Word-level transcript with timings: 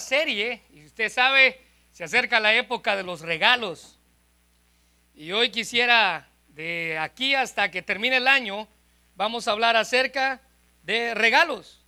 serie 0.00 0.62
y 0.70 0.84
usted 0.84 1.10
sabe, 1.10 1.60
se 1.92 2.04
acerca 2.04 2.40
la 2.40 2.54
época 2.54 2.96
de 2.96 3.02
los 3.02 3.20
regalos. 3.20 3.98
Y 5.14 5.32
hoy 5.32 5.50
quisiera, 5.50 6.28
de 6.48 6.98
aquí 6.98 7.34
hasta 7.34 7.70
que 7.70 7.82
termine 7.82 8.16
el 8.16 8.28
año, 8.28 8.68
vamos 9.14 9.48
a 9.48 9.52
hablar 9.52 9.76
acerca 9.76 10.42
de 10.82 11.14
regalos. 11.14 11.84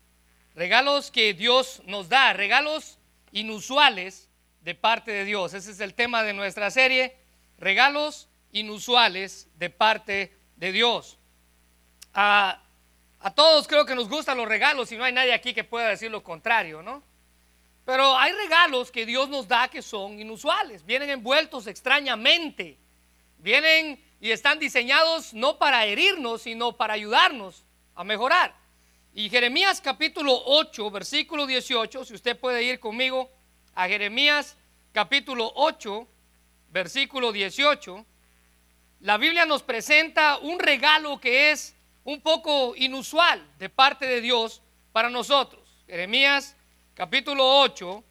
Regalos 0.54 1.10
que 1.10 1.34
Dios 1.34 1.82
nos 1.86 2.08
da, 2.08 2.32
regalos 2.32 2.98
inusuales 3.32 4.28
de 4.62 4.74
parte 4.74 5.10
de 5.10 5.24
Dios. 5.24 5.54
Ese 5.54 5.70
es 5.70 5.80
el 5.80 5.94
tema 5.94 6.22
de 6.22 6.32
nuestra 6.32 6.70
serie, 6.70 7.16
regalos 7.58 8.28
inusuales 8.52 9.48
de 9.56 9.70
parte 9.70 10.32
de 10.56 10.72
Dios. 10.72 11.18
A, 12.14 12.62
a 13.20 13.34
todos 13.34 13.68
creo 13.68 13.84
que 13.84 13.94
nos 13.94 14.08
gustan 14.08 14.38
los 14.38 14.48
regalos 14.48 14.90
y 14.90 14.96
no 14.96 15.04
hay 15.04 15.12
nadie 15.12 15.34
aquí 15.34 15.54
que 15.54 15.64
pueda 15.64 15.88
decir 15.88 16.10
lo 16.10 16.22
contrario, 16.22 16.82
¿no? 16.82 17.02
Pero 17.88 18.18
hay 18.18 18.32
regalos 18.32 18.90
que 18.90 19.06
Dios 19.06 19.30
nos 19.30 19.48
da 19.48 19.68
que 19.68 19.80
son 19.80 20.20
inusuales, 20.20 20.84
vienen 20.84 21.08
envueltos 21.08 21.66
extrañamente, 21.66 22.76
vienen 23.38 23.98
y 24.20 24.30
están 24.30 24.58
diseñados 24.58 25.32
no 25.32 25.56
para 25.56 25.86
herirnos, 25.86 26.42
sino 26.42 26.76
para 26.76 26.92
ayudarnos 26.92 27.64
a 27.94 28.04
mejorar. 28.04 28.54
Y 29.14 29.30
Jeremías 29.30 29.80
capítulo 29.80 30.38
8, 30.44 30.90
versículo 30.90 31.46
18, 31.46 32.04
si 32.04 32.12
usted 32.12 32.38
puede 32.38 32.62
ir 32.62 32.78
conmigo 32.78 33.30
a 33.74 33.88
Jeremías 33.88 34.58
capítulo 34.92 35.50
8, 35.54 36.06
versículo 36.68 37.32
18, 37.32 38.04
la 39.00 39.16
Biblia 39.16 39.46
nos 39.46 39.62
presenta 39.62 40.36
un 40.36 40.58
regalo 40.58 41.18
que 41.18 41.52
es 41.52 41.74
un 42.04 42.20
poco 42.20 42.76
inusual 42.76 43.42
de 43.58 43.70
parte 43.70 44.04
de 44.06 44.20
Dios 44.20 44.60
para 44.92 45.08
nosotros. 45.08 45.82
Jeremías 45.86 46.54
capítulo 46.98 47.60
8, 47.60 48.04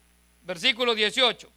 versículo 0.44 0.96
18. 0.96 1.52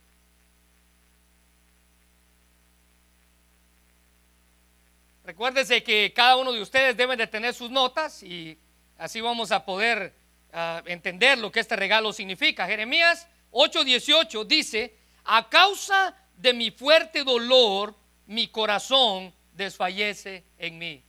Recuérdese 5.22 5.84
que 5.84 6.12
cada 6.12 6.34
uno 6.34 6.50
de 6.50 6.60
ustedes 6.60 6.96
debe 6.96 7.16
de 7.16 7.28
tener 7.28 7.54
sus 7.54 7.70
notas 7.70 8.24
y 8.24 8.58
así 8.98 9.20
vamos 9.20 9.52
a 9.52 9.64
poder 9.64 10.12
uh, 10.52 10.84
entender 10.86 11.38
lo 11.38 11.52
que 11.52 11.60
este 11.60 11.76
regalo 11.76 12.12
significa. 12.12 12.66
Jeremías 12.66 13.28
8:18 13.52 14.44
dice, 14.44 14.96
a 15.22 15.48
causa 15.48 16.16
de 16.36 16.52
mi 16.52 16.72
fuerte 16.72 17.22
dolor, 17.22 17.94
mi 18.26 18.48
corazón 18.48 19.32
desfallece 19.52 20.42
en 20.58 20.78
mí. 20.78 21.04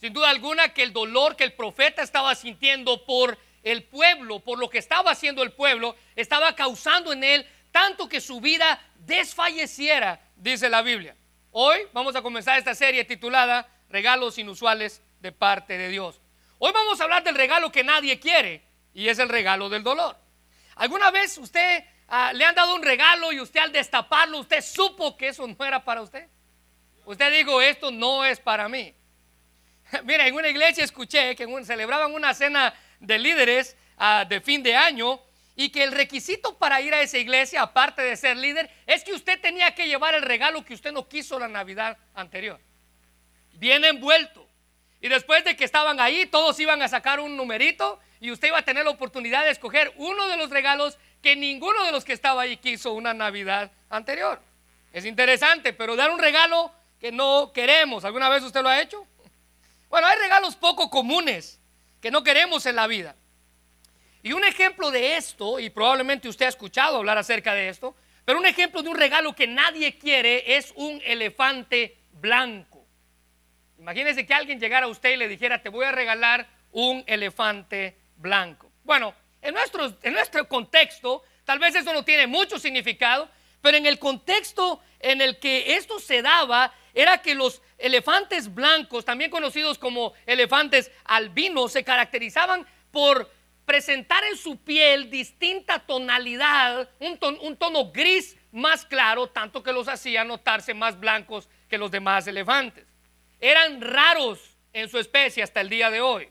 Sin 0.00 0.12
duda 0.12 0.28
alguna 0.28 0.74
que 0.74 0.82
el 0.82 0.92
dolor 0.92 1.36
que 1.36 1.44
el 1.44 1.52
profeta 1.52 2.02
estaba 2.02 2.34
sintiendo 2.34 3.06
por 3.06 3.38
el 3.66 3.82
pueblo, 3.82 4.38
por 4.38 4.60
lo 4.60 4.70
que 4.70 4.78
estaba 4.78 5.10
haciendo 5.10 5.42
el 5.42 5.50
pueblo, 5.50 5.96
estaba 6.14 6.54
causando 6.54 7.12
en 7.12 7.24
él 7.24 7.46
tanto 7.72 8.08
que 8.08 8.20
su 8.20 8.40
vida 8.40 8.80
desfalleciera, 9.00 10.20
dice 10.36 10.68
la 10.68 10.82
Biblia. 10.82 11.16
Hoy 11.50 11.80
vamos 11.92 12.14
a 12.14 12.22
comenzar 12.22 12.56
esta 12.58 12.76
serie 12.76 13.04
titulada 13.04 13.68
Regalos 13.90 14.38
inusuales 14.38 15.02
de 15.18 15.32
parte 15.32 15.76
de 15.76 15.88
Dios. 15.88 16.20
Hoy 16.58 16.70
vamos 16.72 17.00
a 17.00 17.04
hablar 17.04 17.24
del 17.24 17.34
regalo 17.34 17.72
que 17.72 17.82
nadie 17.82 18.20
quiere 18.20 18.62
y 18.94 19.08
es 19.08 19.18
el 19.18 19.28
regalo 19.28 19.68
del 19.68 19.82
dolor. 19.82 20.16
¿Alguna 20.76 21.10
vez 21.10 21.36
usted 21.36 21.84
ah, 22.06 22.32
le 22.32 22.44
han 22.44 22.54
dado 22.54 22.72
un 22.72 22.84
regalo 22.84 23.32
y 23.32 23.40
usted 23.40 23.58
al 23.58 23.72
destaparlo, 23.72 24.38
usted 24.38 24.62
supo 24.62 25.16
que 25.16 25.28
eso 25.28 25.44
no 25.44 25.64
era 25.64 25.84
para 25.84 26.02
usted? 26.02 26.28
Usted 27.04 27.32
dijo, 27.32 27.60
esto 27.60 27.90
no 27.90 28.24
es 28.24 28.38
para 28.38 28.68
mí. 28.68 28.94
Mira, 30.04 30.24
en 30.28 30.36
una 30.36 30.48
iglesia 30.48 30.84
escuché 30.84 31.34
que 31.34 31.64
celebraban 31.64 32.14
una 32.14 32.32
cena 32.32 32.72
de 33.00 33.18
líderes 33.18 33.76
ah, 33.98 34.24
de 34.28 34.40
fin 34.40 34.62
de 34.62 34.76
año 34.76 35.20
y 35.56 35.70
que 35.70 35.82
el 35.82 35.92
requisito 35.92 36.58
para 36.58 36.80
ir 36.82 36.92
a 36.94 37.00
esa 37.00 37.16
iglesia, 37.16 37.62
aparte 37.62 38.02
de 38.02 38.16
ser 38.16 38.36
líder, 38.36 38.70
es 38.86 39.02
que 39.02 39.14
usted 39.14 39.40
tenía 39.40 39.74
que 39.74 39.88
llevar 39.88 40.14
el 40.14 40.22
regalo 40.22 40.64
que 40.64 40.74
usted 40.74 40.92
no 40.92 41.08
quiso 41.08 41.38
la 41.38 41.48
Navidad 41.48 41.96
anterior. 42.14 42.60
Bien 43.54 43.82
envuelto. 43.84 44.46
Y 45.00 45.08
después 45.08 45.44
de 45.44 45.56
que 45.56 45.64
estaban 45.64 45.98
ahí, 45.98 46.26
todos 46.26 46.60
iban 46.60 46.82
a 46.82 46.88
sacar 46.88 47.20
un 47.20 47.36
numerito 47.36 47.98
y 48.20 48.30
usted 48.30 48.48
iba 48.48 48.58
a 48.58 48.62
tener 48.62 48.84
la 48.84 48.90
oportunidad 48.90 49.44
de 49.44 49.50
escoger 49.50 49.92
uno 49.96 50.28
de 50.28 50.36
los 50.36 50.50
regalos 50.50 50.98
que 51.22 51.36
ninguno 51.36 51.84
de 51.84 51.92
los 51.92 52.04
que 52.04 52.12
estaba 52.12 52.42
ahí 52.42 52.58
quiso 52.58 52.92
una 52.92 53.14
Navidad 53.14 53.70
anterior. 53.88 54.40
Es 54.92 55.04
interesante, 55.04 55.72
pero 55.72 55.96
dar 55.96 56.10
un 56.10 56.18
regalo 56.18 56.70
que 57.00 57.12
no 57.12 57.52
queremos, 57.52 58.04
¿alguna 58.04 58.28
vez 58.28 58.42
usted 58.42 58.62
lo 58.62 58.68
ha 58.68 58.80
hecho? 58.80 59.06
Bueno, 59.88 60.06
hay 60.06 60.18
regalos 60.18 60.56
poco 60.56 60.90
comunes 60.90 61.60
que 62.06 62.12
no 62.12 62.22
queremos 62.22 62.64
en 62.66 62.76
la 62.76 62.86
vida. 62.86 63.16
Y 64.22 64.32
un 64.32 64.44
ejemplo 64.44 64.92
de 64.92 65.16
esto, 65.16 65.58
y 65.58 65.70
probablemente 65.70 66.28
usted 66.28 66.46
ha 66.46 66.50
escuchado 66.50 66.98
hablar 66.98 67.18
acerca 67.18 67.52
de 67.52 67.68
esto, 67.68 67.96
pero 68.24 68.38
un 68.38 68.46
ejemplo 68.46 68.80
de 68.80 68.88
un 68.88 68.96
regalo 68.96 69.34
que 69.34 69.48
nadie 69.48 69.98
quiere 69.98 70.56
es 70.56 70.72
un 70.76 71.02
elefante 71.04 71.96
blanco. 72.12 72.86
Imagínese 73.80 74.24
que 74.24 74.32
alguien 74.32 74.60
llegara 74.60 74.86
a 74.86 74.88
usted 74.88 75.14
y 75.14 75.16
le 75.16 75.26
dijera, 75.26 75.60
te 75.60 75.68
voy 75.68 75.84
a 75.84 75.90
regalar 75.90 76.46
un 76.70 77.02
elefante 77.08 77.96
blanco. 78.18 78.70
Bueno, 78.84 79.12
en 79.42 79.54
nuestro, 79.54 79.92
en 80.00 80.12
nuestro 80.12 80.46
contexto, 80.46 81.24
tal 81.44 81.58
vez 81.58 81.74
eso 81.74 81.92
no 81.92 82.04
tiene 82.04 82.28
mucho 82.28 82.60
significado, 82.60 83.28
pero 83.60 83.78
en 83.78 83.86
el 83.86 83.98
contexto 83.98 84.80
en 85.00 85.20
el 85.22 85.40
que 85.40 85.74
esto 85.74 85.98
se 85.98 86.22
daba, 86.22 86.72
era 86.94 87.18
que 87.18 87.34
los 87.34 87.62
elefantes 87.78 88.52
blancos, 88.52 89.04
también 89.04 89.30
conocidos 89.30 89.78
como 89.78 90.14
elefantes 90.26 90.90
albinos, 91.04 91.72
se 91.72 91.84
caracterizaban 91.84 92.66
por 92.90 93.30
presentar 93.64 94.22
en 94.24 94.36
su 94.36 94.58
piel 94.58 95.10
distinta 95.10 95.80
tonalidad, 95.80 96.88
un, 97.00 97.18
un 97.42 97.56
tono 97.56 97.90
gris 97.90 98.36
más 98.52 98.84
claro, 98.86 99.26
tanto 99.26 99.62
que 99.62 99.72
los 99.72 99.88
hacía 99.88 100.24
notarse 100.24 100.72
más 100.72 100.98
blancos 100.98 101.48
que 101.68 101.76
los 101.76 101.90
demás 101.90 102.26
elefantes. 102.26 102.86
Eran 103.40 103.80
raros 103.80 104.56
en 104.72 104.88
su 104.88 104.98
especie 104.98 105.42
hasta 105.42 105.60
el 105.60 105.68
día 105.68 105.90
de 105.90 106.00
hoy. 106.00 106.28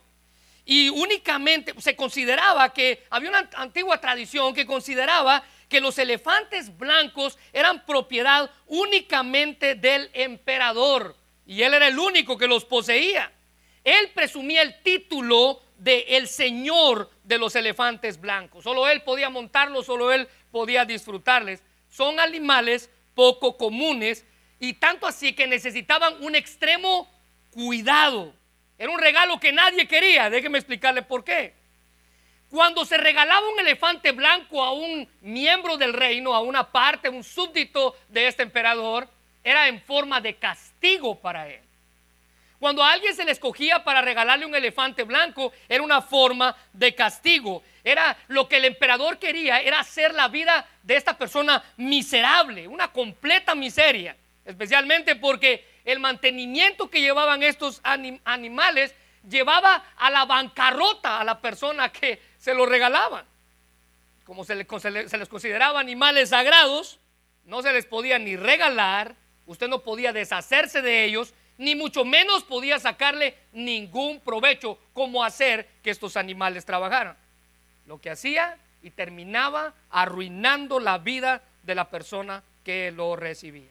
Y 0.64 0.88
únicamente 0.88 1.72
se 1.78 1.94
consideraba 1.94 2.72
que 2.72 3.04
había 3.10 3.30
una 3.30 3.48
antigua 3.54 4.00
tradición 4.00 4.52
que 4.52 4.66
consideraba 4.66 5.44
que 5.68 5.80
los 5.80 5.98
elefantes 5.98 6.76
blancos 6.76 7.38
eran 7.52 7.84
propiedad 7.84 8.50
únicamente 8.66 9.74
del 9.76 10.10
emperador 10.14 11.14
y 11.46 11.62
él 11.62 11.74
era 11.74 11.88
el 11.88 11.98
único 11.98 12.36
que 12.36 12.48
los 12.48 12.64
poseía. 12.64 13.32
Él 13.84 14.10
presumía 14.14 14.62
el 14.62 14.82
título 14.82 15.62
de 15.78 16.00
el 16.16 16.26
señor 16.26 17.10
de 17.22 17.38
los 17.38 17.54
elefantes 17.54 18.20
blancos. 18.20 18.64
Solo 18.64 18.88
él 18.88 19.02
podía 19.02 19.30
montarlos, 19.30 19.86
solo 19.86 20.12
él 20.12 20.28
podía 20.50 20.84
disfrutarles. 20.84 21.62
Son 21.88 22.18
animales 22.18 22.90
poco 23.14 23.56
comunes 23.56 24.24
y 24.58 24.74
tanto 24.74 25.06
así 25.06 25.34
que 25.34 25.46
necesitaban 25.46 26.22
un 26.22 26.34
extremo 26.34 27.08
cuidado. 27.50 28.34
Era 28.78 28.90
un 28.90 28.98
regalo 28.98 29.38
que 29.38 29.52
nadie 29.52 29.86
quería. 29.86 30.28
Déjeme 30.28 30.58
explicarle 30.58 31.02
por 31.02 31.22
qué. 31.22 31.54
Cuando 32.50 32.84
se 32.84 32.96
regalaba 32.96 33.48
un 33.48 33.60
elefante 33.60 34.12
blanco 34.12 34.62
a 34.62 34.72
un 34.72 35.08
miembro 35.20 35.76
del 35.76 35.92
reino, 35.92 36.34
a 36.34 36.40
una 36.40 36.70
parte, 36.70 37.08
un 37.08 37.24
súbdito 37.24 37.96
de 38.08 38.28
este 38.28 38.42
emperador, 38.42 39.08
era 39.46 39.68
en 39.68 39.80
forma 39.80 40.20
de 40.20 40.34
castigo 40.34 41.20
para 41.20 41.48
él. 41.48 41.60
Cuando 42.58 42.82
a 42.82 42.90
alguien 42.90 43.14
se 43.14 43.24
le 43.24 43.30
escogía 43.30 43.84
para 43.84 44.02
regalarle 44.02 44.44
un 44.44 44.56
elefante 44.56 45.04
blanco, 45.04 45.52
era 45.68 45.84
una 45.84 46.02
forma 46.02 46.56
de 46.72 46.96
castigo. 46.96 47.62
Era 47.84 48.16
lo 48.26 48.48
que 48.48 48.56
el 48.56 48.64
emperador 48.64 49.20
quería, 49.20 49.60
era 49.60 49.78
hacer 49.78 50.14
la 50.14 50.26
vida 50.26 50.68
de 50.82 50.96
esta 50.96 51.16
persona 51.16 51.62
miserable, 51.76 52.66
una 52.66 52.88
completa 52.88 53.54
miseria. 53.54 54.16
Especialmente 54.44 55.14
porque 55.14 55.64
el 55.84 56.00
mantenimiento 56.00 56.90
que 56.90 57.00
llevaban 57.00 57.44
estos 57.44 57.80
animales 58.24 58.96
llevaba 59.28 59.84
a 59.96 60.10
la 60.10 60.24
bancarrota 60.24 61.20
a 61.20 61.24
la 61.24 61.40
persona 61.40 61.92
que 61.92 62.20
se 62.36 62.52
lo 62.52 62.66
regalaban. 62.66 63.24
Como 64.24 64.44
se, 64.44 64.66
se 64.80 65.18
les 65.18 65.28
consideraba 65.28 65.78
animales 65.78 66.30
sagrados, 66.30 66.98
no 67.44 67.62
se 67.62 67.72
les 67.72 67.86
podía 67.86 68.18
ni 68.18 68.34
regalar, 68.34 69.14
usted 69.46 69.68
no 69.68 69.80
podía 69.80 70.12
deshacerse 70.12 70.82
de 70.82 71.04
ellos, 71.04 71.32
ni 71.58 71.74
mucho 71.74 72.04
menos 72.04 72.44
podía 72.44 72.78
sacarle 72.78 73.34
ningún 73.52 74.20
provecho 74.20 74.78
como 74.92 75.24
hacer 75.24 75.68
que 75.82 75.90
estos 75.90 76.16
animales 76.16 76.64
trabajaran. 76.64 77.16
Lo 77.86 78.00
que 78.00 78.10
hacía 78.10 78.58
y 78.82 78.90
terminaba 78.90 79.74
arruinando 79.90 80.80
la 80.80 80.98
vida 80.98 81.42
de 81.62 81.74
la 81.74 81.88
persona 81.88 82.42
que 82.64 82.92
lo 82.92 83.16
recibía. 83.16 83.70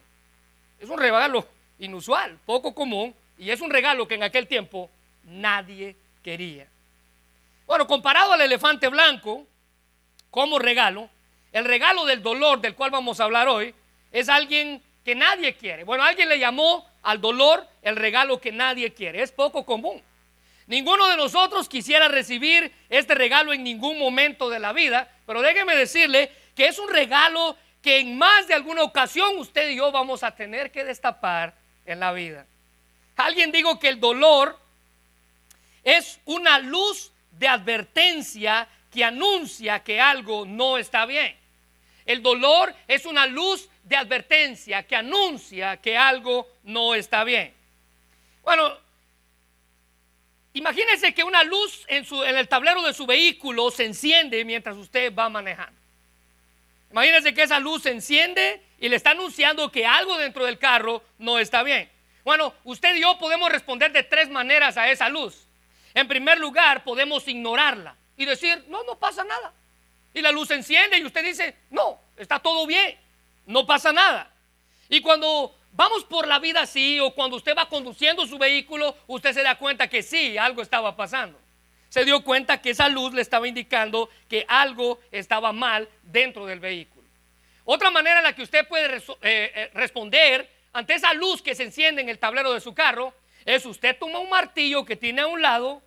Es 0.80 0.88
un 0.88 0.98
regalo 0.98 1.46
inusual, 1.78 2.38
poco 2.44 2.74
común, 2.74 3.14
y 3.38 3.50
es 3.50 3.60
un 3.60 3.70
regalo 3.70 4.08
que 4.08 4.14
en 4.14 4.22
aquel 4.22 4.46
tiempo 4.46 4.90
nadie 5.24 5.96
quería. 6.22 6.66
Bueno, 7.66 7.86
comparado 7.86 8.32
al 8.32 8.40
elefante 8.40 8.88
blanco, 8.88 9.46
como 10.30 10.58
regalo, 10.58 11.08
el 11.52 11.64
regalo 11.64 12.04
del 12.04 12.22
dolor 12.22 12.60
del 12.60 12.74
cual 12.74 12.90
vamos 12.90 13.20
a 13.20 13.24
hablar 13.24 13.48
hoy 13.48 13.74
es 14.12 14.28
alguien 14.28 14.82
que 15.06 15.14
nadie 15.14 15.54
quiere. 15.54 15.84
Bueno, 15.84 16.02
alguien 16.02 16.28
le 16.28 16.36
llamó 16.36 16.84
al 17.04 17.20
dolor 17.20 17.64
el 17.80 17.94
regalo 17.94 18.40
que 18.40 18.50
nadie 18.50 18.92
quiere. 18.92 19.22
Es 19.22 19.30
poco 19.30 19.64
común. 19.64 20.02
Ninguno 20.66 21.06
de 21.06 21.16
nosotros 21.16 21.68
quisiera 21.68 22.08
recibir 22.08 22.72
este 22.88 23.14
regalo 23.14 23.52
en 23.52 23.62
ningún 23.62 24.00
momento 24.00 24.50
de 24.50 24.58
la 24.58 24.72
vida, 24.72 25.08
pero 25.24 25.42
déjeme 25.42 25.76
decirle 25.76 26.32
que 26.56 26.66
es 26.66 26.80
un 26.80 26.88
regalo 26.88 27.56
que 27.80 28.00
en 28.00 28.18
más 28.18 28.48
de 28.48 28.54
alguna 28.54 28.82
ocasión 28.82 29.38
usted 29.38 29.70
y 29.70 29.76
yo 29.76 29.92
vamos 29.92 30.24
a 30.24 30.34
tener 30.34 30.72
que 30.72 30.82
destapar 30.82 31.54
en 31.84 32.00
la 32.00 32.10
vida. 32.10 32.44
Alguien 33.14 33.52
dijo 33.52 33.78
que 33.78 33.90
el 33.90 34.00
dolor 34.00 34.58
es 35.84 36.18
una 36.24 36.58
luz 36.58 37.12
de 37.30 37.46
advertencia 37.46 38.66
que 38.92 39.04
anuncia 39.04 39.84
que 39.84 40.00
algo 40.00 40.44
no 40.46 40.78
está 40.78 41.06
bien. 41.06 41.36
El 42.06 42.22
dolor 42.22 42.74
es 42.88 43.06
una 43.06 43.26
luz 43.26 43.68
de 43.86 43.96
advertencia 43.96 44.82
que 44.82 44.96
anuncia 44.96 45.76
que 45.76 45.96
algo 45.96 46.48
no 46.64 46.94
está 46.94 47.22
bien. 47.22 47.54
Bueno, 48.42 48.76
imagínese 50.54 51.14
que 51.14 51.22
una 51.22 51.44
luz 51.44 51.84
en, 51.86 52.04
su, 52.04 52.22
el 52.24 52.48
tablero 52.48 52.82
de 52.82 52.92
su 52.92 53.06
vehículo 53.06 53.70
se 53.70 53.84
enciende 53.84 54.44
mientras 54.44 54.76
usted 54.76 55.14
va 55.14 55.28
manejando. 55.28 55.80
Imagínese 56.90 57.32
que 57.32 57.42
esa 57.42 57.60
luz 57.60 57.84
se 57.84 57.90
enciende 57.90 58.60
y 58.80 58.88
le 58.88 58.96
está 58.96 59.12
anunciando 59.12 59.70
que 59.70 59.86
algo 59.86 60.18
dentro 60.18 60.44
del 60.44 60.58
carro 60.58 61.04
no 61.18 61.38
está 61.38 61.62
bien. 61.62 61.88
Bueno, 62.24 62.54
usted 62.64 62.96
y 62.96 63.02
yo 63.02 63.16
podemos 63.18 63.50
responder 63.52 63.92
de 63.92 64.02
tres 64.02 64.28
maneras 64.28 64.76
a 64.76 64.90
esa 64.90 65.08
luz. 65.08 65.46
En 65.94 66.08
primer 66.08 66.40
lugar, 66.40 66.82
podemos 66.82 67.26
ignorarla 67.28 67.94
y 68.16 68.24
decir, 68.24 68.64
no, 68.68 68.82
no 68.82 68.98
pasa 68.98 69.22
nada. 69.22 69.52
Y 70.12 70.22
la 70.22 70.32
luz 70.32 70.48
se 70.48 70.54
enciende 70.54 70.98
y 70.98 71.04
usted 71.04 71.22
dice, 71.22 71.54
no, 71.70 72.00
está 72.16 72.40
todo 72.40 72.66
bien, 72.66 72.98
no 73.46 73.66
pasa 73.66 73.92
nada. 73.92 74.30
Y 74.88 75.00
cuando 75.00 75.56
vamos 75.72 76.04
por 76.04 76.26
la 76.26 76.38
vida 76.38 76.62
así 76.62 77.00
o 77.00 77.14
cuando 77.14 77.36
usted 77.36 77.56
va 77.56 77.68
conduciendo 77.68 78.26
su 78.26 78.38
vehículo, 78.38 78.96
usted 79.06 79.32
se 79.32 79.42
da 79.42 79.56
cuenta 79.58 79.88
que 79.88 80.02
sí, 80.02 80.36
algo 80.36 80.62
estaba 80.62 80.96
pasando. 80.96 81.38
Se 81.88 82.04
dio 82.04 82.22
cuenta 82.22 82.60
que 82.60 82.70
esa 82.70 82.88
luz 82.88 83.14
le 83.14 83.22
estaba 83.22 83.48
indicando 83.48 84.10
que 84.28 84.44
algo 84.48 85.00
estaba 85.10 85.52
mal 85.52 85.88
dentro 86.02 86.44
del 86.46 86.60
vehículo. 86.60 87.06
Otra 87.64 87.90
manera 87.90 88.18
en 88.18 88.24
la 88.24 88.34
que 88.34 88.42
usted 88.42 88.66
puede 88.68 88.96
eh, 88.96 89.02
eh, 89.22 89.70
responder 89.74 90.50
ante 90.72 90.94
esa 90.94 91.14
luz 91.14 91.42
que 91.42 91.54
se 91.54 91.64
enciende 91.64 92.02
en 92.02 92.08
el 92.08 92.18
tablero 92.18 92.52
de 92.52 92.60
su 92.60 92.74
carro, 92.74 93.14
es 93.44 93.64
usted 93.64 93.96
toma 93.98 94.18
un 94.18 94.28
martillo 94.28 94.84
que 94.84 94.96
tiene 94.96 95.22
a 95.22 95.26
un 95.26 95.40
lado 95.40 95.82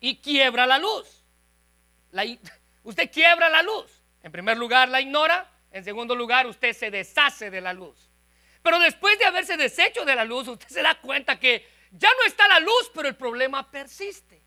y 0.00 0.16
quiebra 0.16 0.66
la 0.66 0.78
luz. 0.78 1.24
usted 2.84 3.10
quiebra 3.10 3.48
la 3.48 3.62
luz. 3.62 3.86
En 4.22 4.32
primer 4.32 4.56
lugar 4.56 4.88
la 4.88 5.00
ignora, 5.00 5.48
en 5.70 5.84
segundo 5.84 6.14
lugar 6.14 6.46
usted 6.46 6.72
se 6.72 6.90
deshace 6.90 7.50
de 7.50 7.60
la 7.60 7.72
luz. 7.72 8.10
Pero 8.62 8.78
después 8.78 9.18
de 9.18 9.24
haberse 9.24 9.56
deshecho 9.56 10.04
de 10.04 10.14
la 10.14 10.24
luz, 10.24 10.48
usted 10.48 10.68
se 10.68 10.82
da 10.82 10.94
cuenta 11.00 11.38
que 11.38 11.66
ya 11.92 12.08
no 12.18 12.26
está 12.26 12.46
la 12.48 12.60
luz, 12.60 12.90
pero 12.94 13.08
el 13.08 13.16
problema 13.16 13.70
persiste. 13.70 14.40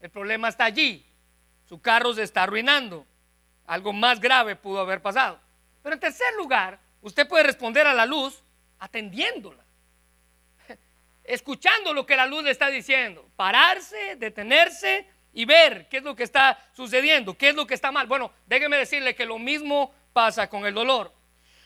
El 0.00 0.10
problema 0.10 0.48
está 0.48 0.64
allí. 0.64 1.06
Su 1.68 1.80
carro 1.80 2.12
se 2.14 2.22
está 2.22 2.44
arruinando. 2.44 3.06
Algo 3.66 3.92
más 3.92 4.20
grave 4.20 4.56
pudo 4.56 4.80
haber 4.80 5.02
pasado. 5.02 5.40
Pero 5.82 5.94
en 5.94 6.00
tercer 6.00 6.34
lugar, 6.36 6.80
usted 7.02 7.28
puede 7.28 7.44
responder 7.44 7.86
a 7.86 7.94
la 7.94 8.06
luz 8.06 8.42
atendiéndola, 8.78 9.62
escuchando 11.24 11.92
lo 11.92 12.06
que 12.06 12.16
la 12.16 12.26
luz 12.26 12.42
le 12.44 12.50
está 12.50 12.68
diciendo, 12.68 13.28
pararse, 13.36 14.16
detenerse 14.16 15.06
y 15.32 15.44
ver 15.44 15.88
qué 15.88 15.98
es 15.98 16.02
lo 16.02 16.16
que 16.16 16.22
está 16.22 16.58
sucediendo, 16.72 17.36
qué 17.36 17.50
es 17.50 17.54
lo 17.54 17.66
que 17.66 17.74
está 17.74 17.92
mal. 17.92 18.06
Bueno, 18.06 18.32
déjeme 18.46 18.78
decirle 18.78 19.14
que 19.14 19.26
lo 19.26 19.38
mismo 19.38 19.94
pasa 20.12 20.48
con 20.48 20.66
el 20.66 20.74
dolor. 20.74 21.12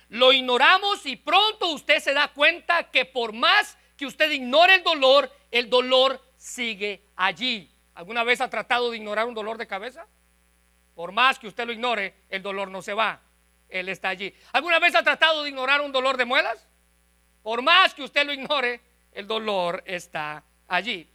Lo 0.09 0.33
ignoramos 0.33 1.05
y 1.07 1.17
pronto 1.17 1.69
usted 1.73 1.99
se 1.99 2.13
da 2.13 2.29
cuenta 2.29 2.91
que 2.91 3.05
por 3.05 3.33
más 3.33 3.77
que 3.97 4.07
usted 4.07 4.31
ignore 4.31 4.77
el 4.77 4.83
dolor, 4.83 5.31
el 5.51 5.71
dolor 5.71 6.21
sigue 6.37 7.05
allí. 7.17 7.71
¿Alguna 7.95 8.25
vez 8.25 8.41
ha 8.41 8.51
tratado 8.51 8.91
de 8.91 8.97
ignorar 8.97 9.27
un 9.27 9.35
dolor 9.35 9.57
de 9.57 9.67
cabeza? 9.67 10.07
Por 10.95 11.13
más 11.13 11.39
que 11.39 11.49
usted 11.49 11.67
lo 11.67 11.73
ignore, 11.73 12.15
el 12.29 12.43
dolor 12.43 12.69
no 12.69 12.83
se 12.83 12.95
va. 12.95 13.21
Él 13.69 13.89
está 13.89 14.11
allí. 14.11 14.35
¿Alguna 14.53 14.79
vez 14.79 14.95
ha 14.95 15.03
tratado 15.03 15.43
de 15.43 15.49
ignorar 15.49 15.81
un 15.81 15.93
dolor 15.93 16.17
de 16.17 16.25
muelas? 16.25 16.69
Por 17.43 17.63
más 17.63 17.95
que 17.95 18.03
usted 18.03 18.25
lo 18.25 18.33
ignore, 18.33 18.81
el 19.13 19.27
dolor 19.27 19.83
está 19.87 20.45
allí. 20.69 21.09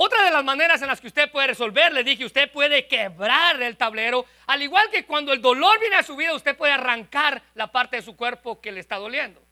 Otra 0.00 0.22
de 0.22 0.30
las 0.30 0.44
maneras 0.44 0.80
en 0.80 0.86
las 0.86 1.00
que 1.00 1.08
usted 1.08 1.28
puede 1.28 1.48
resolver, 1.48 1.92
le 1.92 2.04
dije, 2.04 2.24
usted 2.24 2.52
puede 2.52 2.86
quebrar 2.86 3.60
el 3.60 3.76
tablero, 3.76 4.26
al 4.46 4.62
igual 4.62 4.88
que 4.90 5.04
cuando 5.04 5.32
el 5.32 5.42
dolor 5.42 5.80
viene 5.80 5.96
a 5.96 6.04
su 6.04 6.14
vida, 6.14 6.34
usted 6.34 6.56
puede 6.56 6.72
arrancar 6.72 7.42
la 7.56 7.72
parte 7.72 7.96
de 7.96 8.02
su 8.02 8.14
cuerpo 8.14 8.60
que 8.60 8.70
le 8.70 8.78
está 8.78 8.94
doliendo. 8.94 9.42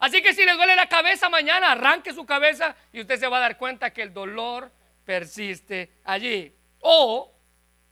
Así 0.00 0.22
que 0.22 0.32
si 0.32 0.46
le 0.46 0.54
duele 0.54 0.76
la 0.76 0.88
cabeza 0.88 1.28
mañana, 1.28 1.72
arranque 1.72 2.14
su 2.14 2.24
cabeza 2.24 2.74
y 2.90 3.02
usted 3.02 3.20
se 3.20 3.28
va 3.28 3.36
a 3.36 3.40
dar 3.40 3.58
cuenta 3.58 3.92
que 3.92 4.00
el 4.00 4.14
dolor 4.14 4.72
persiste 5.04 5.92
allí. 6.04 6.56
O 6.80 7.30